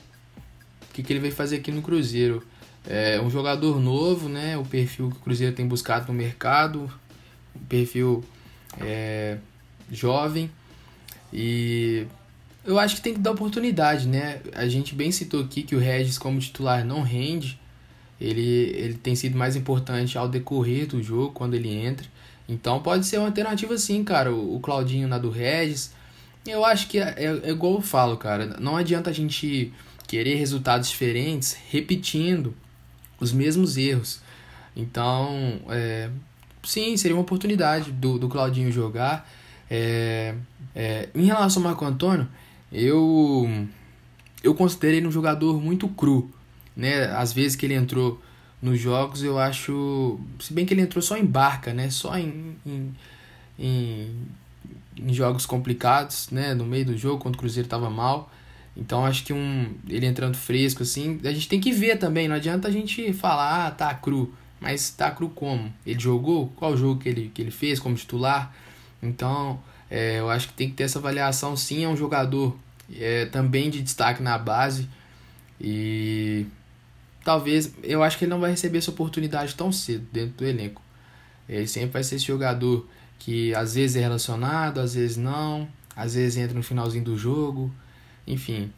O 0.90 0.94
que, 0.94 1.04
que 1.04 1.14
ele 1.14 1.20
veio 1.20 1.34
fazer 1.34 1.58
aqui 1.58 1.72
no 1.72 1.82
Cruzeiro. 1.82 2.44
É 2.88 3.22
um 3.22 3.30
jogador 3.30 3.80
novo, 3.80 4.28
né? 4.28 4.58
O 4.58 4.64
perfil 4.64 5.10
que 5.12 5.18
o 5.18 5.20
Cruzeiro 5.20 5.54
tem 5.54 5.68
buscado 5.68 6.08
no 6.08 6.14
mercado, 6.14 6.92
um 7.56 7.66
perfil 7.66 8.24
é, 8.80 9.38
jovem 9.92 10.50
e 11.34 12.06
eu 12.64 12.78
acho 12.78 12.96
que 12.96 13.02
tem 13.02 13.14
que 13.14 13.20
dar 13.20 13.32
oportunidade, 13.32 14.08
né? 14.08 14.42
A 14.54 14.68
gente 14.68 14.94
bem 14.94 15.12
citou 15.12 15.42
aqui 15.42 15.64
que 15.64 15.76
o 15.76 15.80
Regis 15.80 16.18
como 16.18 16.40
titular 16.40 16.86
não 16.86 17.02
rende, 17.02 17.60
ele, 18.20 18.42
ele 18.76 18.94
tem 18.94 19.16
sido 19.16 19.38
mais 19.38 19.56
importante 19.56 20.18
ao 20.18 20.30
decorrer 20.30 20.88
do 20.88 21.02
jogo, 21.02 21.34
quando 21.34 21.56
ele 21.56 21.70
entra. 21.70 22.06
Então 22.48 22.82
pode 22.82 23.06
ser 23.06 23.18
uma 23.18 23.28
alternativa 23.28 23.78
sim, 23.78 24.04
cara, 24.04 24.34
o, 24.34 24.60
Claudinho 24.60 25.08
na 25.08 25.18
do 25.18 25.30
Regis. 25.30 25.92
Eu 26.46 26.66
acho 26.66 26.88
que 26.88 27.00
é, 27.00 27.16
é, 27.18 27.26
é 27.44 27.50
igual 27.52 27.76
eu 27.76 27.82
falo, 27.82 28.18
cara, 28.18 28.58
não 28.60 28.78
adianta 28.78 29.10
a 29.10 29.14
gente 29.14 29.74
querer 30.08 30.36
resultados 30.36 30.90
diferentes 30.90 31.58
repetindo 31.70 32.54
os 33.20 33.32
mesmos 33.32 33.78
erros. 33.78 34.20
Então, 34.76 35.60
é, 35.70 36.10
sim, 36.64 36.96
seria 36.98 37.16
uma 37.16 37.24
oportunidade 37.24 37.92
do, 37.92 38.18
do 38.18 38.28
Claudinho 38.28 38.72
jogar. 38.72 39.30
É, 39.70 40.36
é, 40.76 41.10
em 41.16 41.26
relação 41.26 41.62
ao 41.62 41.70
Marco 41.70 41.86
Antônio, 41.86 42.28
eu, 42.72 43.50
eu 44.44 44.54
considero 44.54 44.96
ele 44.96 45.08
um 45.08 45.12
jogador 45.12 45.62
muito 45.62 45.88
cru. 45.88 46.30
Né? 46.76 47.06
Às 47.06 47.34
vezes 47.34 47.56
que 47.56 47.66
ele 47.66 47.76
entrou 47.76 48.22
nos 48.62 48.80
jogos, 48.80 49.24
eu 49.24 49.40
acho. 49.40 50.20
Se 50.40 50.54
bem 50.54 50.66
que 50.66 50.74
ele 50.74 50.82
entrou 50.82 51.02
só 51.02 51.18
em 51.18 51.26
barca, 51.26 51.74
né? 51.74 51.90
Só 51.90 52.16
em, 52.18 52.56
em, 52.66 52.94
em, 53.58 54.16
em 54.98 55.14
jogos 55.14 55.46
complicados, 55.46 56.30
né? 56.32 56.54
No 56.54 56.66
meio 56.66 56.86
do 56.86 56.98
jogo, 56.98 57.20
quando 57.20 57.36
o 57.36 57.38
Cruzeiro 57.38 57.66
estava 57.66 57.90
mal. 57.90 58.32
Então 58.76 59.06
acho 59.06 59.24
que 59.24 59.34
um 59.34 59.74
ele 59.90 60.06
entrando 60.06 60.38
fresco 60.38 60.84
assim, 60.84 61.20
a 61.24 61.32
gente 61.32 61.50
tem 61.50 61.60
que 61.60 61.72
ver 61.72 61.98
também, 61.98 62.28
não 62.28 62.36
adianta 62.36 62.68
a 62.68 62.72
gente 62.72 63.12
falar, 63.12 63.68
ah, 63.68 63.72
tá 63.72 63.94
cru, 63.94 64.34
mas 64.62 64.92
tá 64.92 65.10
cru 65.10 65.28
como? 65.30 65.74
Ele 65.86 66.00
jogou? 66.00 66.50
Qual 66.56 66.78
jogo 66.78 67.02
que 67.02 67.10
ele, 67.10 67.32
que 67.34 67.42
ele 67.42 67.52
fez 67.52 67.80
como 67.80 67.96
titular? 67.96 68.56
Então, 69.02 69.60
é, 69.90 70.20
eu 70.20 70.30
acho 70.30 70.50
que 70.50 70.54
tem 70.54 70.70
que 70.70 70.76
ter 70.76 70.84
essa 70.84 71.00
avaliação 71.00 71.58
sim, 71.58 71.84
é 71.84 71.88
um 71.88 71.98
jogador 71.98 72.56
é, 72.96 73.26
também 73.26 73.72
de 73.72 73.82
destaque 73.82 74.22
na 74.22 74.38
base 74.38 74.88
e 75.60 76.46
talvez, 77.24 77.74
eu 77.84 78.04
acho 78.04 78.18
que 78.18 78.26
ele 78.26 78.30
não 78.30 78.40
vai 78.40 78.52
receber 78.52 78.78
essa 78.78 78.92
oportunidade 78.92 79.56
tão 79.56 79.72
cedo 79.72 80.08
dentro 80.12 80.38
do 80.38 80.46
elenco. 80.46 80.82
Ele 81.50 81.68
sempre 81.68 81.90
vai 81.90 82.04
ser 82.04 82.16
esse 82.16 82.26
jogador 82.26 82.88
que 83.20 83.54
às 83.56 83.76
vezes 83.76 83.96
é 83.96 84.00
relacionado, 84.00 84.80
às 84.80 84.94
vezes 84.94 85.18
não, 85.18 85.68
às 85.96 86.14
vezes 86.14 86.38
entra 86.38 86.56
no 86.56 86.64
finalzinho 86.64 87.04
do 87.04 87.18
jogo, 87.18 87.72
enfim, 88.26 88.72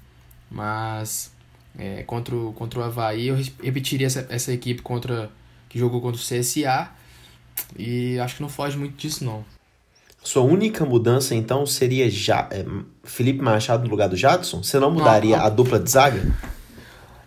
mas 0.49 1.33
é, 1.77 2.03
contra, 2.03 2.35
o, 2.35 2.53
contra 2.53 2.79
o 2.79 2.83
Havaí 2.83 3.27
eu 3.27 3.35
repetiria 3.61 4.07
essa, 4.07 4.25
essa 4.29 4.51
equipe 4.51 4.81
contra 4.81 5.31
que 5.73 5.79
jogou 5.79 5.99
contra 5.99 6.21
o 6.21 6.23
CSA 6.23 6.91
e 7.75 8.19
acho 8.19 8.35
que 8.35 8.41
não 8.43 8.47
foge 8.47 8.77
muito 8.77 8.95
disso 8.95 9.25
não. 9.25 9.43
Sua 10.23 10.43
única 10.43 10.85
mudança 10.85 11.33
então 11.33 11.65
seria 11.65 12.09
já, 12.11 12.47
é, 12.51 12.63
Felipe 13.03 13.41
Machado 13.41 13.83
no 13.83 13.89
lugar 13.89 14.07
do 14.07 14.15
Jadson? 14.15 14.61
Você 14.61 14.77
não 14.77 14.91
mudaria 14.91 15.35
não, 15.35 15.39
não. 15.39 15.45
a 15.47 15.49
dupla 15.49 15.79
de 15.79 15.89
zaga? 15.89 16.31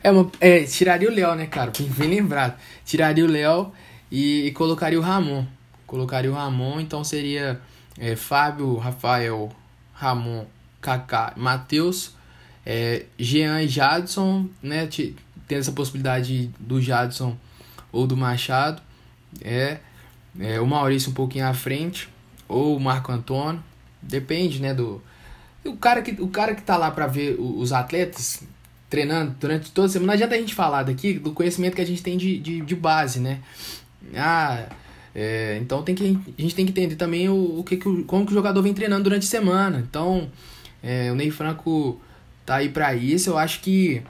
É, 0.01 0.13
uma, 0.13 0.31
é, 0.41 0.63
tiraria 0.63 1.11
o 1.11 1.13
Léo, 1.13 1.35
né, 1.35 1.47
cara? 1.47 1.73
Bem 1.99 2.09
lembrado. 2.09 2.57
Tiraria 2.85 3.25
o 3.25 3.29
Léo 3.29 3.73
e, 4.13 4.47
e, 4.47 4.53
colocaria 4.53 4.99
o 4.99 5.03
Ramon. 5.03 5.45
Colocaria 5.85 6.31
o 6.31 6.35
Ramon, 6.35 6.81
então 6.81 7.03
seria 7.03 7.61
é, 7.99 8.15
Fábio, 8.15 8.77
Rafael, 8.77 9.51
Ramon, 9.93 10.47
Kaká, 10.81 11.33
Matheus, 11.37 12.15
é, 12.65 13.07
Jean 13.19 13.61
e 13.61 13.69
Jadson, 13.69 14.49
né? 14.63 14.87
Tem 14.87 15.59
essa 15.59 15.73
possibilidade 15.73 16.51
do 16.61 16.81
Jadson 16.81 17.37
ou 17.97 18.07
do 18.07 18.17
Machado. 18.17 18.83
É, 19.43 19.79
é, 20.39 20.61
o 20.61 20.67
Maurício 20.67 21.11
um 21.11 21.15
pouquinho 21.15 21.47
à 21.47 21.55
frente, 21.55 22.09
ou 22.49 22.77
o 22.77 22.81
Marco 22.81 23.11
Antônio. 23.11 23.63
Depende, 24.03 24.61
né? 24.61 24.75
Do. 24.75 25.03
O 25.65 25.77
cara 25.77 26.03
que, 26.03 26.21
o 26.23 26.29
cara 26.29 26.55
que 26.55 26.63
tá 26.63 26.77
lá 26.77 26.91
para 26.91 27.07
ver 27.07 27.37
os 27.39 27.73
atletas 27.73 28.43
treinando 28.89 29.35
durante 29.41 29.73
toda 29.73 29.87
a 29.87 29.91
semana. 29.91 30.09
Não 30.09 30.15
adianta 30.15 30.35
a 30.35 30.39
gente 30.39 30.55
falar 30.55 30.85
daqui 30.85 31.15
do 31.15 31.33
conhecimento 31.33 31.75
que 31.75 31.81
a 31.81 31.87
gente 31.87 32.03
tem 32.03 32.17
de, 32.17 32.39
de, 32.39 32.61
de 32.61 32.75
base, 32.77 33.19
né? 33.19 33.41
Ah, 34.15 34.69
é, 35.15 35.59
então 35.61 35.83
tem 35.83 35.95
que, 35.95 36.05
a 36.05 36.43
gente 36.43 36.55
tem 36.55 36.65
que 36.65 36.71
entender 36.71 36.95
também 36.95 37.29
o, 37.29 37.59
o 37.59 37.65
que, 37.65 37.77
que 37.77 38.03
como 38.05 38.27
que 38.27 38.33
o 38.33 38.35
jogador 38.35 38.63
vem 38.63 38.75
treinando 38.75 39.05
durante 39.05 39.25
a 39.25 39.31
semana. 39.31 39.85
Então, 39.89 40.31
é, 40.83 41.11
o 41.11 41.15
Ney 41.15 41.31
Franco 41.31 42.01
tá 42.45 42.57
aí 42.57 42.69
para 42.69 42.95
isso. 42.95 43.31
Eu 43.31 43.39
acho 43.39 43.61
que. 43.61 44.03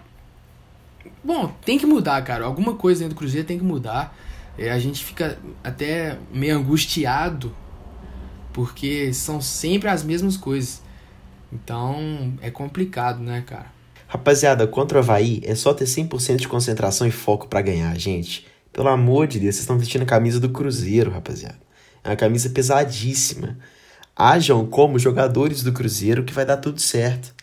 Bom, 1.22 1.52
tem 1.64 1.78
que 1.78 1.86
mudar, 1.86 2.22
cara. 2.22 2.44
Alguma 2.44 2.74
coisa 2.74 3.00
dentro 3.00 3.14
do 3.14 3.18
Cruzeiro 3.18 3.46
tem 3.46 3.58
que 3.58 3.64
mudar. 3.64 4.16
É, 4.58 4.70
a 4.70 4.78
gente 4.78 5.04
fica 5.04 5.38
até 5.62 6.18
meio 6.32 6.56
angustiado 6.56 7.54
porque 8.52 9.12
são 9.12 9.40
sempre 9.40 9.88
as 9.88 10.02
mesmas 10.02 10.36
coisas. 10.36 10.80
Então 11.52 12.32
é 12.40 12.50
complicado, 12.50 13.20
né, 13.20 13.44
cara? 13.46 13.66
Rapaziada, 14.08 14.66
contra 14.66 14.98
o 14.98 15.00
Havaí 15.00 15.42
é 15.44 15.54
só 15.54 15.74
ter 15.74 15.84
100% 15.84 16.36
de 16.36 16.48
concentração 16.48 17.06
e 17.06 17.10
foco 17.10 17.48
para 17.48 17.60
ganhar, 17.60 17.94
gente. 17.98 18.46
Pelo 18.72 18.88
amor 18.88 19.26
de 19.26 19.38
Deus, 19.38 19.56
vocês 19.56 19.62
estão 19.64 19.78
vestindo 19.78 20.02
a 20.02 20.06
camisa 20.06 20.40
do 20.40 20.48
Cruzeiro, 20.48 21.10
rapaziada. 21.10 21.58
É 22.02 22.08
uma 22.08 22.16
camisa 22.16 22.48
pesadíssima. 22.48 23.58
Hajam 24.14 24.64
como 24.66 24.98
jogadores 24.98 25.62
do 25.62 25.72
Cruzeiro 25.72 26.24
que 26.24 26.32
vai 26.32 26.46
dar 26.46 26.56
tudo 26.56 26.80
certo. 26.80 27.34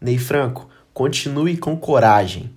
Ney 0.00 0.18
Franco, 0.18 0.68
continue 0.92 1.56
com 1.56 1.76
coragem, 1.76 2.52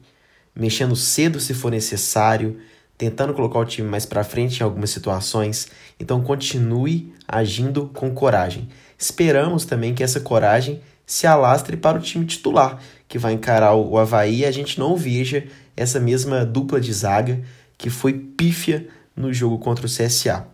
mexendo 0.58 0.96
cedo 0.96 1.40
se 1.40 1.54
for 1.54 1.72
necessário, 1.72 2.58
tentando 2.98 3.34
colocar 3.34 3.60
o 3.60 3.66
time 3.66 3.88
mais 3.88 4.06
para 4.06 4.24
frente 4.24 4.60
em 4.60 4.64
algumas 4.64 4.90
situações. 4.90 5.68
Então 6.00 6.22
continue 6.22 7.14
agindo 7.28 7.92
com 7.94 8.14
coragem. 8.14 8.68
Esperamos 8.98 9.66
também 9.66 9.94
que 9.94 10.04
essa 10.04 10.20
coragem 10.20 10.82
se 11.06 11.28
alastre 11.28 11.78
para 11.78 11.98
o 11.98 12.02
time 12.02 12.26
titular, 12.26 12.82
que 13.08 13.20
vai 13.20 13.34
encarar 13.34 13.76
o 13.76 13.98
Havaí 13.98 14.40
e 14.40 14.46
a 14.46 14.52
gente 14.52 14.80
não 14.80 14.98
veja 14.98 15.46
essa 15.76 16.00
mesma 16.00 16.44
dupla 16.44 16.82
de 16.82 16.92
zaga 16.92 17.42
que 17.78 17.90
foi 17.90 18.14
pífia 18.14 18.88
no 19.16 19.32
jogo 19.32 19.60
contra 19.60 19.86
o 19.86 19.90
CSA. 19.90 20.48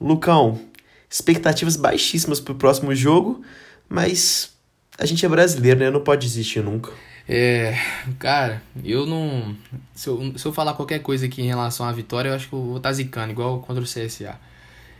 Lucão, 0.00 0.60
expectativas 1.08 1.76
baixíssimas 1.76 2.40
para 2.40 2.52
o 2.52 2.56
próximo 2.56 2.94
jogo, 2.94 3.42
mas 3.88 4.50
a 4.98 5.06
gente 5.06 5.24
é 5.24 5.28
brasileiro, 5.28 5.80
né? 5.80 5.90
Não 5.90 6.00
pode 6.00 6.26
desistir 6.26 6.62
nunca. 6.62 6.90
É, 7.32 7.78
cara, 8.18 8.60
eu 8.82 9.06
não. 9.06 9.54
Se 9.94 10.08
eu, 10.08 10.36
se 10.36 10.44
eu 10.44 10.52
falar 10.52 10.74
qualquer 10.74 10.98
coisa 10.98 11.26
aqui 11.26 11.40
em 11.40 11.46
relação 11.46 11.86
à 11.86 11.92
vitória, 11.92 12.28
eu 12.28 12.34
acho 12.34 12.48
que 12.48 12.52
eu 12.52 12.60
vou 12.60 12.76
estar 12.78 12.88
tá 12.88 12.92
zicando, 12.92 13.30
igual 13.30 13.60
contra 13.60 13.80
o 13.80 13.86
CSA. 13.86 14.36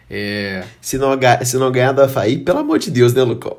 É. 0.09 0.65
Se 0.81 0.97
não, 0.97 1.11
se 1.45 1.57
não 1.57 1.73
ganhar 1.73 1.91
do 1.91 2.03
Havaí, 2.03 2.39
pelo 2.39 2.61
amor 2.61 2.79
de 2.79 2.89
Deus, 2.89 3.13
né, 3.13 3.25
Lucão? 3.25 3.57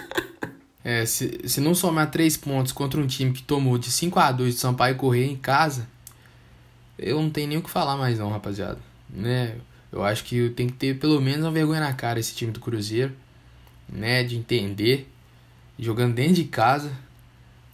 é, 0.82 1.04
se, 1.04 1.42
se 1.44 1.60
não 1.60 1.74
somar 1.74 2.10
três 2.10 2.38
pontos 2.38 2.72
contra 2.72 2.98
um 2.98 3.06
time 3.06 3.34
que 3.34 3.42
tomou 3.42 3.76
de 3.76 3.90
5 3.90 4.18
a 4.18 4.32
2 4.32 4.54
de 4.54 4.60
Sampaio 4.60 4.96
Correr 4.96 5.26
em 5.26 5.36
casa, 5.36 5.86
eu 6.98 7.20
não 7.20 7.28
tenho 7.28 7.48
nem 7.48 7.58
o 7.58 7.62
que 7.62 7.68
falar 7.68 7.98
mais, 7.98 8.18
não, 8.18 8.30
rapaziada. 8.30 8.78
Né? 9.10 9.56
Eu 9.92 10.02
acho 10.02 10.24
que 10.24 10.48
tem 10.48 10.68
que 10.68 10.72
ter 10.72 10.98
pelo 10.98 11.20
menos 11.20 11.44
uma 11.44 11.52
vergonha 11.52 11.80
na 11.80 11.92
cara 11.92 12.18
esse 12.18 12.34
time 12.34 12.50
do 12.50 12.60
Cruzeiro, 12.60 13.12
né? 13.86 14.24
De 14.24 14.38
entender 14.38 15.06
jogando 15.78 16.14
dentro 16.14 16.34
de 16.34 16.44
casa, 16.44 16.90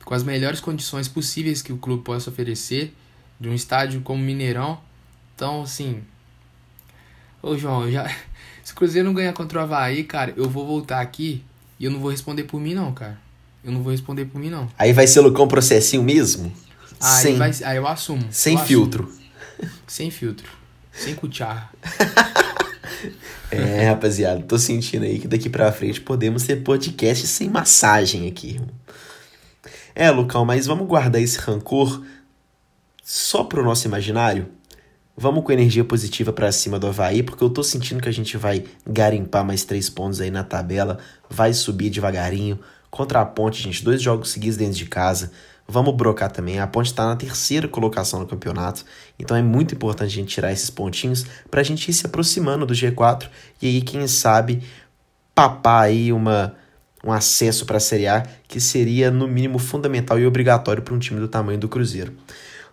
com 0.07 0.15
as 0.15 0.23
melhores 0.23 0.61
condições 0.61 1.09
possíveis 1.09 1.61
que 1.61 1.73
o 1.73 1.79
clube 1.79 2.05
possa 2.05 2.31
oferecer, 2.31 2.95
de 3.41 3.49
um 3.49 3.55
estádio 3.55 4.01
como 4.03 4.23
Mineirão. 4.23 4.79
Então, 5.35 5.63
assim. 5.63 6.01
Ô, 7.43 7.59
João, 7.59 7.91
já. 7.91 8.09
Se 8.63 8.73
o 8.73 8.77
Cruzeiro 8.77 9.07
não 9.07 9.15
ganhar 9.15 9.33
contra 9.33 9.59
o 9.59 9.63
Havaí, 9.63 10.05
cara, 10.05 10.33
eu 10.37 10.49
vou 10.49 10.65
voltar 10.65 11.01
aqui 11.01 11.45
e 11.79 11.85
eu 11.85 11.91
não 11.91 11.99
vou 11.99 12.11
responder 12.11 12.45
por 12.45 12.61
mim, 12.61 12.73
não, 12.73 12.93
cara. 12.93 13.19
Eu 13.65 13.73
não 13.73 13.83
vou 13.83 13.91
responder 13.91 14.27
por 14.27 14.41
mim, 14.41 14.49
não. 14.49 14.69
Aí 14.79 14.93
vai 14.93 15.09
ser 15.09 15.21
Lucão 15.21 15.49
processinho 15.49 16.05
mesmo? 16.05 16.53
Aí, 17.01 17.23
Sem... 17.23 17.37
vai, 17.37 17.51
aí 17.65 17.77
eu 17.77 17.87
assumo. 17.87 18.27
Sem 18.31 18.55
eu 18.55 18.65
filtro. 18.65 19.05
Assumo. 19.05 19.71
Sem 19.89 20.11
filtro. 20.11 20.49
Sem 20.93 21.15
cuchara. 21.17 21.69
É, 23.49 23.89
rapaziada, 23.89 24.43
tô 24.43 24.59
sentindo 24.59 25.05
aí 25.05 25.21
que 25.21 25.29
daqui 25.29 25.49
pra 25.49 25.71
frente 25.71 26.01
podemos 26.01 26.43
ter 26.43 26.57
podcast 26.57 27.27
sem 27.29 27.49
massagem 27.49 28.27
aqui. 28.27 28.61
É, 29.99 30.11
Lucão, 30.11 30.45
mas 30.45 30.67
vamos 30.67 30.87
guardar 30.87 31.23
esse 31.23 31.39
rancor 31.39 32.05
só 33.03 33.43
pro 33.45 33.65
nosso 33.65 33.87
imaginário? 33.87 34.47
Vamos 35.17 35.43
com 35.43 35.51
energia 35.51 35.83
positiva 35.83 36.35
para 36.35 36.53
cima 36.53 36.79
do 36.79 36.87
Havaí, 36.87 37.23
porque 37.23 37.43
eu 37.43 37.49
tô 37.49 37.63
sentindo 37.63 38.03
que 38.03 38.09
a 38.11 38.13
gente 38.13 38.37
vai 38.37 38.63
garimpar 38.87 39.43
mais 39.43 39.65
três 39.65 39.89
pontos 39.89 40.21
aí 40.21 40.31
na 40.31 40.45
tabela, 40.45 40.99
vai 41.31 41.55
subir 41.55 41.89
devagarinho. 41.89 42.61
Contra 42.91 43.23
a 43.23 43.25
ponte, 43.25 43.63
gente, 43.63 43.83
dois 43.83 44.03
jogos 44.03 44.33
seguidos 44.33 44.59
dentro 44.59 44.77
de 44.77 44.85
casa. 44.85 45.33
Vamos 45.67 45.95
brocar 45.95 46.31
também. 46.31 46.61
A 46.61 46.67
Ponte 46.67 46.89
está 46.89 47.07
na 47.07 47.17
terceira 47.17 47.67
colocação 47.67 48.21
no 48.21 48.27
campeonato, 48.27 48.85
então 49.19 49.35
é 49.35 49.43
muito 49.43 49.75
importante 49.75 50.13
a 50.13 50.15
gente 50.15 50.29
tirar 50.29 50.53
esses 50.53 50.69
pontinhos 50.69 51.25
para 51.51 51.63
a 51.63 51.65
gente 51.65 51.89
ir 51.89 51.95
se 51.95 52.05
aproximando 52.05 52.67
do 52.67 52.75
G4 52.75 53.31
e 53.63 53.67
aí, 53.67 53.81
quem 53.81 54.07
sabe, 54.07 54.63
papar 55.35 55.85
aí 55.85 56.13
uma, 56.13 56.55
um 57.07 57.13
acesso 57.13 57.65
para 57.65 57.77
a 57.77 57.81
Série 57.81 58.07
A 58.07 58.27
que 58.49 58.61
seria, 58.61 59.11
no 59.11 59.29
mínimo, 59.29 59.59
fundamental 59.59 60.19
e 60.19 60.27
obrigatório 60.27 60.83
para 60.83 60.95
um 60.95 60.99
time 60.99 61.21
do 61.21 61.29
tamanho 61.29 61.59
do 61.59 61.69
Cruzeiro. 61.69 62.13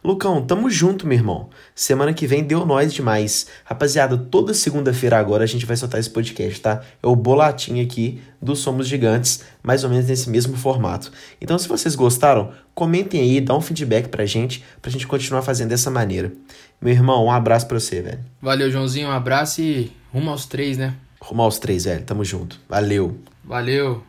Lucão, 0.03 0.45
tamo 0.45 0.69
junto, 0.69 1.07
meu 1.07 1.17
irmão. 1.17 1.49
Semana 1.73 2.13
que 2.13 2.27
vem 2.27 2.43
deu 2.43 2.65
nós 2.65 2.93
demais. 2.93 3.47
Rapaziada, 3.63 4.17
toda 4.17 4.53
segunda-feira 4.53 5.17
agora 5.17 5.45
a 5.45 5.47
gente 5.47 5.65
vai 5.65 5.77
soltar 5.77 5.97
esse 5.97 6.09
podcast, 6.09 6.59
tá? 6.59 6.81
É 7.01 7.07
o 7.07 7.15
bolatinho 7.15 7.81
aqui 7.81 8.21
do 8.41 8.53
Somos 8.53 8.85
Gigantes, 8.85 9.45
mais 9.63 9.85
ou 9.85 9.89
menos 9.89 10.07
nesse 10.07 10.29
mesmo 10.29 10.57
formato. 10.57 11.09
Então, 11.39 11.57
se 11.57 11.69
vocês 11.69 11.95
gostaram, 11.95 12.51
comentem 12.75 13.21
aí, 13.21 13.39
dá 13.39 13.55
um 13.55 13.61
feedback 13.61 14.09
pra 14.09 14.25
gente, 14.25 14.61
pra 14.81 14.91
gente 14.91 15.07
continuar 15.07 15.41
fazendo 15.41 15.69
dessa 15.69 15.89
maneira. 15.89 16.33
Meu 16.81 16.91
irmão, 16.91 17.23
um 17.23 17.31
abraço 17.31 17.65
pra 17.65 17.79
você, 17.79 18.01
velho. 18.01 18.19
Valeu, 18.41 18.69
Joãozinho, 18.69 19.07
um 19.07 19.11
abraço 19.11 19.61
e 19.61 19.89
rumo 20.11 20.31
aos 20.31 20.45
três, 20.45 20.77
né? 20.77 20.95
Rumo 21.21 21.43
aos 21.43 21.59
três, 21.59 21.85
velho. 21.85 22.03
Tamo 22.03 22.25
junto. 22.25 22.59
Valeu. 22.67 23.17
Valeu. 23.41 24.03